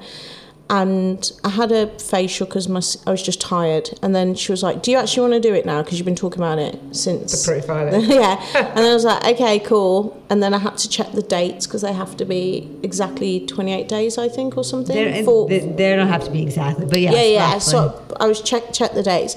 and 0.71 1.29
I 1.43 1.49
had 1.49 1.73
a 1.73 1.87
facial 1.99 2.47
because 2.47 2.65
I 3.05 3.11
was 3.11 3.21
just 3.21 3.41
tired. 3.41 3.89
And 4.01 4.15
then 4.15 4.35
she 4.35 4.53
was 4.53 4.63
like, 4.63 4.81
"Do 4.81 4.89
you 4.89 4.97
actually 4.97 5.29
want 5.29 5.43
to 5.43 5.49
do 5.49 5.53
it 5.53 5.65
now? 5.65 5.83
Because 5.83 5.99
you've 5.99 6.05
been 6.05 6.15
talking 6.15 6.39
about 6.39 6.59
it 6.59 6.79
since." 6.95 7.45
The 7.45 7.51
profiling. 7.53 8.07
yeah. 8.09 8.41
And 8.75 8.79
I 8.79 8.93
was 8.93 9.03
like, 9.03 9.25
"Okay, 9.33 9.59
cool." 9.59 10.17
And 10.29 10.41
then 10.41 10.53
I 10.53 10.59
had 10.59 10.77
to 10.77 10.89
check 10.89 11.11
the 11.11 11.21
dates 11.21 11.67
because 11.67 11.81
they 11.81 11.91
have 11.91 12.15
to 12.17 12.25
be 12.25 12.69
exactly 12.83 13.45
28 13.45 13.89
days, 13.89 14.17
I 14.17 14.29
think, 14.29 14.57
or 14.57 14.63
something. 14.63 14.95
They're- 14.95 15.25
for- 15.25 15.49
they, 15.49 15.59
they 15.59 15.95
don't 15.95 16.07
have 16.07 16.23
to 16.23 16.31
be 16.31 16.41
exactly, 16.41 16.85
but 16.85 17.01
yeah, 17.01 17.11
yeah. 17.21 17.51
roughly. 17.51 17.59
So 17.59 18.15
I 18.19 18.27
was 18.27 18.41
check 18.41 18.71
check 18.71 18.93
the 18.93 19.03
dates. 19.03 19.35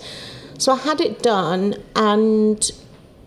So 0.58 0.72
I 0.72 0.76
had 0.76 1.00
it 1.00 1.20
done, 1.20 1.82
and 1.96 2.70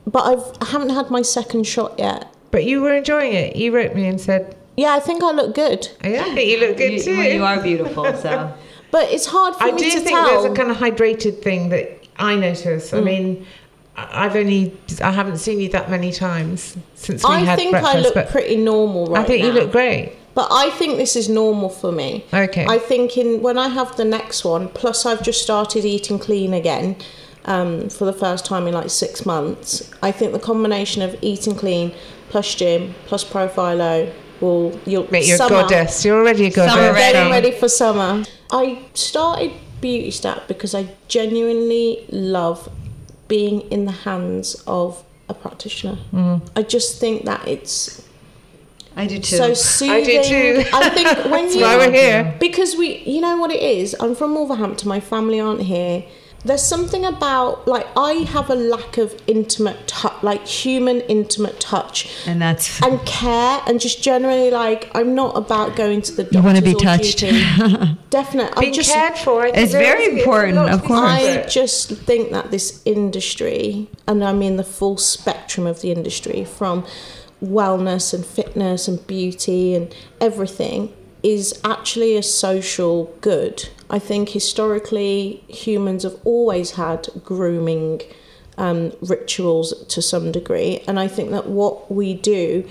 but 0.05 0.21
I've 0.21 0.45
I 0.61 0.65
haven't 0.71 0.91
had 0.91 1.09
my 1.09 1.21
second 1.21 1.65
shot 1.67 1.99
yet. 1.99 2.33
But 2.51 2.63
you 2.63 2.81
were 2.81 2.93
enjoying 2.93 3.33
it. 3.33 3.57
You 3.57 3.75
wrote 3.75 3.93
me 3.93 4.07
and 4.07 4.19
said, 4.19 4.55
Yeah, 4.77 4.93
I 4.93 4.99
think 4.99 5.23
I 5.23 5.31
look 5.31 5.55
good, 5.55 5.89
"Yeah, 6.03 6.21
I 6.25 6.35
think 6.35 6.49
you 6.49 6.59
look 6.59 6.77
good 6.77 6.93
you, 6.93 7.01
too." 7.03 7.17
well, 7.17 7.29
you 7.29 7.43
are 7.43 7.61
beautiful, 7.61 8.05
so. 8.21 8.53
but 8.91 9.11
it's 9.11 9.25
hard 9.25 9.55
for 9.55 9.65
you. 9.65 9.71
I 9.71 9.75
me 9.75 9.81
do 9.81 9.89
think 9.89 10.09
tell. 10.09 10.41
there's 10.41 10.51
a 10.51 10.55
kind 10.55 10.69
of 10.71 10.77
hydrated 10.77 11.41
thing 11.41 11.69
that 11.69 12.03
I 12.17 12.35
notice. 12.35 12.91
Mm. 12.91 12.97
I 12.97 13.01
mean, 13.01 13.45
I- 13.97 14.25
I've 14.25 14.35
only 14.35 14.77
I 15.03 15.11
haven't 15.11 15.37
seen 15.39 15.59
you 15.59 15.69
that 15.69 15.89
many 15.89 16.11
times 16.11 16.77
since 16.95 17.23
we 17.23 17.33
I 17.33 17.39
had 17.39 17.57
think 17.57 17.71
breakfast. 17.71 17.95
I 17.95 17.99
look 17.99 18.29
pretty 18.29 18.55
normal 18.57 19.07
right 19.07 19.21
I 19.21 19.25
think 19.25 19.43
you 19.43 19.51
look 19.51 19.71
great. 19.71 20.13
But 20.35 20.49
I 20.51 20.69
think 20.69 20.97
this 20.97 21.15
is 21.15 21.27
normal 21.27 21.69
for 21.69 21.91
me. 21.91 22.23
Okay. 22.31 22.67
I 22.69 22.77
think 22.77 23.17
in 23.17 23.41
when 23.41 23.57
I 23.57 23.69
have 23.69 23.97
the 23.97 24.05
next 24.05 24.45
one, 24.45 24.69
plus 24.69 25.03
I've 25.07 25.23
just 25.23 25.41
started 25.41 25.83
eating 25.83 26.19
clean 26.19 26.53
again 26.53 26.95
um, 27.45 27.89
for 27.89 28.05
the 28.05 28.13
first 28.13 28.45
time 28.45 28.67
in 28.67 28.75
like 28.75 28.91
six 28.91 29.25
months. 29.25 29.89
I 30.03 30.11
think 30.11 30.33
the 30.33 30.39
combination 30.39 31.01
of 31.01 31.15
eating 31.23 31.55
clean 31.55 31.91
plus 32.29 32.53
gym 32.53 32.93
plus 33.07 33.23
Profhilo 33.23 34.13
will 34.41 34.79
you'll 34.85 35.09
Mate, 35.11 35.27
you're 35.27 35.35
a 35.43 35.49
goddess. 35.49 36.03
You're 36.05 36.19
already 36.19 36.45
a 36.47 36.49
goddess. 36.51 36.73
Summer 36.73 36.87
I'm 36.89 36.95
getting 36.95 37.31
ready. 37.31 37.47
ready 37.47 37.59
for 37.59 37.69
summer. 37.69 38.23
I 38.51 38.79
started 38.93 39.51
Beautystack 39.81 40.47
because 40.47 40.73
I 40.73 40.89
genuinely 41.07 42.05
love 42.09 42.69
being 43.27 43.61
in 43.71 43.85
the 43.85 43.91
hands 43.91 44.55
of 44.65 45.03
a 45.29 45.33
practitioner. 45.33 45.97
Mm. 46.13 46.41
I 46.55 46.63
just 46.63 46.99
think 46.99 47.25
that 47.25 47.47
it's 47.47 48.07
I 48.95 49.05
do 49.05 49.19
too. 49.19 49.35
so 49.37 49.53
soothing. 49.53 49.95
I 49.95 50.03
do 50.03 50.23
too. 50.23 50.69
I 50.73 50.89
think 50.89 51.07
when 51.31 51.43
That's 51.45 51.55
you 51.55 51.61
why 51.61 51.77
we're 51.77 51.91
here. 51.91 52.35
because 52.39 52.75
we, 52.75 52.97
you 52.99 53.21
know 53.21 53.37
what 53.37 53.51
it 53.51 53.61
is. 53.61 53.95
I'm 53.99 54.15
from 54.15 54.33
Wolverhampton. 54.33 54.87
My 54.89 54.99
family 54.99 55.39
aren't 55.39 55.61
here. 55.61 56.03
There's 56.45 56.61
something 56.61 57.03
about 57.03 57.67
like 57.67 57.87
I 57.97 58.13
have 58.29 58.49
a 58.49 58.55
lack 58.55 58.97
of 58.97 59.19
intimate 59.27 59.87
touch, 59.87 60.23
like 60.23 60.45
human 60.45 61.01
intimate 61.01 61.59
touch 61.59 62.09
and 62.25 62.41
that's 62.41 62.81
and 62.81 63.03
care, 63.05 63.61
and 63.67 63.79
just 63.79 64.01
generally 64.03 64.51
like 64.51 64.89
I'm 64.95 65.15
not 65.15 65.35
about 65.35 65.75
going 65.75 66.01
to 66.03 66.11
the 66.13 66.23
doctors. 66.23 66.37
You 66.37 66.43
wanna 66.43 66.61
be 66.61 66.73
touched. 66.75 67.19
Definitely, 68.09 68.57
I 68.57 68.61
Being 68.61 68.73
just 68.73 68.93
cared 68.93 69.17
for. 69.17 69.41
I 69.41 69.51
think 69.51 69.63
It's 69.63 69.73
very 69.73 70.19
important, 70.19 70.57
of 70.69 70.83
course. 70.83 70.99
I 71.01 71.45
just 71.47 71.91
think 71.91 72.31
that 72.31 72.51
this 72.51 72.81
industry, 72.85 73.89
and 74.07 74.23
I 74.23 74.31
mean 74.33 74.57
the 74.57 74.63
full 74.63 74.97
spectrum 74.97 75.67
of 75.67 75.81
the 75.81 75.91
industry, 75.91 76.45
from 76.45 76.85
wellness 77.43 78.13
and 78.13 78.25
fitness 78.25 78.87
and 78.87 79.05
beauty 79.05 79.75
and 79.75 79.93
everything, 80.21 80.93
is 81.23 81.59
actually 81.63 82.15
a 82.15 82.23
social 82.23 83.13
good. 83.21 83.69
I 83.89 83.99
think 83.99 84.29
historically 84.29 85.43
humans 85.47 86.03
have 86.03 86.17
always 86.23 86.71
had 86.71 87.07
grooming 87.23 88.01
um, 88.57 88.91
rituals 89.01 89.85
to 89.87 90.01
some 90.01 90.31
degree, 90.31 90.83
and 90.87 90.99
I 90.99 91.07
think 91.07 91.31
that 91.31 91.47
what 91.47 91.91
we 91.91 92.13
do 92.13 92.67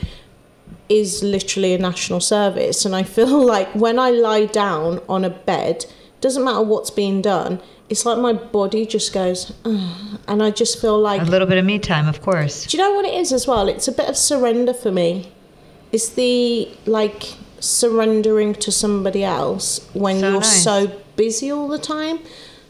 is 0.88 1.22
literally 1.22 1.74
a 1.74 1.78
national 1.78 2.20
service. 2.20 2.84
And 2.84 2.94
I 2.94 3.03
feel 3.03 3.44
like 3.55 3.68
when 3.74 3.99
I 3.99 4.11
lie 4.11 4.47
down 4.47 5.01
on 5.09 5.24
a 5.24 5.30
bed, 5.30 5.86
doesn't 6.20 6.44
matter 6.44 6.62
what's 6.62 6.90
being 6.90 7.22
done, 7.22 7.61
it's 7.88 8.05
like 8.05 8.18
my 8.18 8.32
body 8.32 8.84
just 8.84 9.12
goes, 9.12 9.53
"Ugh," 9.64 10.18
and 10.26 10.42
I 10.42 10.51
just 10.51 10.80
feel 10.80 10.99
like. 10.99 11.22
a 11.22 11.24
little 11.24 11.47
bit 11.47 11.59
of 11.59 11.64
me 11.64 11.78
time, 11.78 12.09
of 12.09 12.20
course. 12.20 12.66
Do 12.66 12.76
you 12.76 12.82
know 12.82 12.92
what 12.92 13.05
it 13.05 13.14
is 13.14 13.32
as 13.32 13.47
well? 13.47 13.68
It's 13.68 13.86
a 13.86 13.92
bit 13.92 14.09
of 14.09 14.16
surrender 14.16 14.74
for 14.74 14.90
me. 14.90 15.30
It's 15.92 16.09
the 16.11 16.68
like 16.86 17.36
surrendering 17.61 18.54
to 18.54 18.70
somebody 18.72 19.24
else 19.24 19.86
when 19.94 20.20
So 20.20 20.28
you're 20.30 20.40
nice. 20.40 20.64
so 20.64 20.92
busy 21.16 21.50
all 21.50 21.68
the 21.68 21.78
time. 21.78 22.18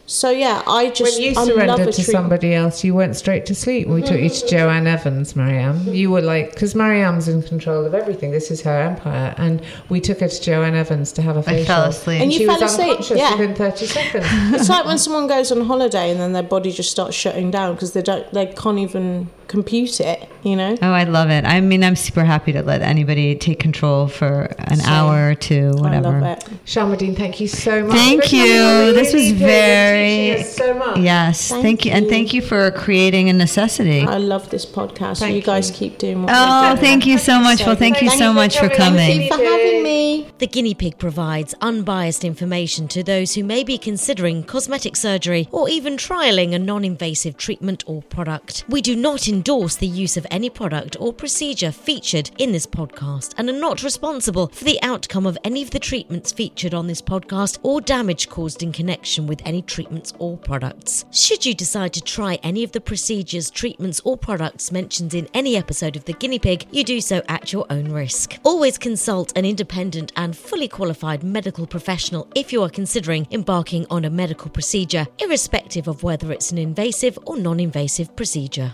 So 0.09 0.29
yeah, 0.29 0.63
I 0.65 0.89
just 0.89 1.19
When 1.19 1.21
you 1.21 1.31
I 1.31 1.33
love 1.33 1.47
a 1.49 1.51
surrendered 1.51 1.93
to 1.93 2.03
treat- 2.03 2.11
somebody 2.13 2.53
else, 2.53 2.81
you 2.81 2.93
went 2.95 3.17
straight 3.17 3.45
to 3.47 3.53
sleep. 3.53 3.89
We 3.89 4.01
took 4.01 4.17
you 4.21 4.29
to 4.29 4.47
Joanne 4.47 4.87
Evans, 4.87 5.35
Maryam. 5.35 5.85
You 5.93 6.11
were 6.11 6.21
like, 6.21 6.51
because 6.53 6.75
Maryam's 6.75 7.27
in 7.27 7.41
control 7.43 7.83
of 7.83 7.93
everything. 7.93 8.31
This 8.31 8.49
is 8.49 8.61
her 8.61 8.79
empire, 8.79 9.35
and 9.37 9.61
we 9.89 9.99
took 9.99 10.21
her 10.21 10.29
to 10.29 10.41
Joanne 10.41 10.75
Evans 10.75 11.11
to 11.11 11.21
have 11.21 11.35
a 11.35 11.43
facial. 11.43 11.65
fell 11.65 11.83
asleep. 11.89 12.21
And 12.21 12.31
you 12.31 12.39
she 12.39 12.45
fell 12.45 12.61
was 12.61 12.71
asleep, 12.71 12.89
unconscious 12.91 13.17
yeah. 13.17 13.31
within 13.33 13.53
thirty 13.53 13.85
seconds. 13.85 14.25
It's 14.53 14.69
like 14.69 14.85
when 14.85 14.97
someone 14.97 15.27
goes 15.27 15.51
on 15.51 15.59
holiday 15.65 16.09
and 16.11 16.21
then 16.21 16.31
their 16.31 16.41
body 16.43 16.71
just 16.71 16.89
starts 16.89 17.13
shutting 17.13 17.51
down 17.51 17.73
because 17.73 17.91
they 17.91 18.01
don't 18.01 18.31
they 18.31 18.45
can't 18.45 18.79
even 18.79 19.29
compute 19.47 19.99
it, 19.99 20.29
you 20.43 20.55
know? 20.55 20.75
Oh, 20.81 20.91
I 20.91 21.03
love 21.05 21.29
it. 21.29 21.45
I 21.45 21.61
mean, 21.61 21.83
I'm 21.83 21.95
super 21.95 22.23
happy 22.23 22.51
to 22.53 22.61
let 22.63 22.81
anybody 22.81 23.35
take 23.35 23.59
control 23.59 24.07
for 24.07 24.53
an 24.59 24.77
Same. 24.77 24.89
hour 24.89 25.29
or 25.31 25.35
two, 25.35 25.71
whatever. 25.77 26.07
I 26.07 26.19
love 26.19 26.37
it. 26.37 26.49
Sharmadean, 26.65 27.15
thank 27.15 27.39
you 27.39 27.47
so 27.47 27.83
much. 27.85 27.95
Thank 27.95 28.25
for 28.25 28.35
you. 28.35 28.61
on 28.61 28.93
This 28.93 29.13
was 29.13 29.23
Guinea 29.23 29.33
Pig 29.39 29.41
and 29.41 29.47
very- 29.47 30.43
so 30.43 30.73
much. 30.73 30.97
Yes, 30.99 31.47
thank, 31.49 31.63
Thank 31.63 31.85
you. 31.85 31.91
and 31.91 32.07
thank 32.07 32.33
you 32.33 32.41
for 32.41 32.71
creating 32.71 33.29
a 33.29 33.33
necessity. 33.33 34.01
I 34.01 34.17
love 34.17 34.49
this 34.49 34.65
podcast. 34.65 35.19
Thank 35.19 35.35
you 35.35 35.41
guys 35.41 35.69
you. 35.69 35.75
keep 35.75 35.97
doing 35.97 36.23
what 36.23 36.31
Oh, 36.33 36.61
you're 36.67 36.75
doing. 36.75 36.83
thank 36.85 37.05
you 37.05 37.17
so 37.17 37.39
much. 37.39 37.65
Well, 37.65 37.75
thank 37.75 38.01
you 38.01 38.09
Thank 38.09 38.19
so 38.19 38.25
you 38.27 38.31
for 38.31 38.35
much 38.35 38.57
for 38.59 38.69
coming. 38.69 38.97
Thank 39.07 39.23
you 39.23 39.37
for 39.37 39.43
having 39.43 39.83
me. 39.83 40.27
The 40.39 40.47
guinea 40.47 40.73
pig 40.73 40.97
provides 40.97 41.55
unbiased 41.61 42.23
information 42.23 42.87
to 42.89 43.03
those 43.03 43.33
who 43.35 43.43
may 43.43 43.63
be 43.63 43.77
considering 43.77 44.43
cosmetic 44.43 44.95
surgery 44.95 45.47
or 45.51 45.67
even 45.69 45.97
trialing 45.97 46.53
a 46.53 46.59
non 46.59 46.83
invasive 46.85 47.37
treatment 47.37 47.83
or 47.87 48.01
product. 48.03 48.63
We 48.69 48.81
do 48.81 48.95
not 48.95 49.27
endorse 49.37 49.75
the 49.75 49.85
use 49.85 50.17
of 50.17 50.25
any 50.31 50.49
product 50.49 50.97
or 50.99 51.13
procedure 51.13 51.71
featured 51.71 52.31
in 52.39 52.51
this 52.51 52.65
podcast 52.65 53.35
and 53.37 53.47
are 53.47 53.59
not 53.59 53.83
responsible 53.83 54.47
for 54.47 54.63
the 54.63 54.81
outcome 54.81 55.27
of 55.27 55.37
any 55.43 55.61
of 55.61 55.69
the 55.69 55.77
treatments 55.77 56.31
featured 56.31 56.73
on 56.73 56.87
this 56.87 57.03
podcast 57.03 57.59
or 57.61 57.79
damage 57.79 58.29
caused 58.29 58.63
in 58.63 58.71
connection 58.71 59.27
with 59.27 59.39
any 59.45 59.61
treatments 59.61 60.11
or 60.17 60.37
products. 60.37 61.05
Should 61.11 61.45
you 61.45 61.53
decide 61.53 61.93
to 61.93 62.01
try 62.01 62.39
any 62.41 62.63
of 62.63 62.71
the 62.71 62.81
procedures, 62.81 63.51
treatments, 63.51 64.01
or 64.03 64.17
products 64.17 64.71
mentioned 64.71 65.13
in 65.13 65.29
any 65.35 65.55
episode 65.55 65.95
of 65.95 66.05
The 66.05 66.13
Guinea 66.13 66.39
Pig, 66.39 66.65
you 66.71 66.83
do 66.83 66.99
so 66.99 67.21
at 67.29 67.53
your 67.53 67.67
own 67.69 67.91
risk. 67.91 68.39
Always 68.43 68.79
consult 68.79 69.37
an 69.37 69.45
independent 69.45 70.13
and 70.15 70.35
fully 70.35 70.67
qualified 70.67 71.21
medical 71.21 71.67
professional 71.67 72.27
if 72.33 72.51
you 72.51 72.63
are 72.63 72.71
considering 72.71 73.27
embarking 73.29 73.85
on 73.91 74.05
a 74.05 74.09
medical 74.09 74.49
procedure, 74.49 75.05
irrespective 75.19 75.87
of 75.87 76.01
whether 76.01 76.31
it's 76.31 76.51
an 76.51 76.57
invasive 76.57 77.19
or 77.27 77.37
non 77.37 77.59
invasive 77.59 78.15
procedure. 78.15 78.73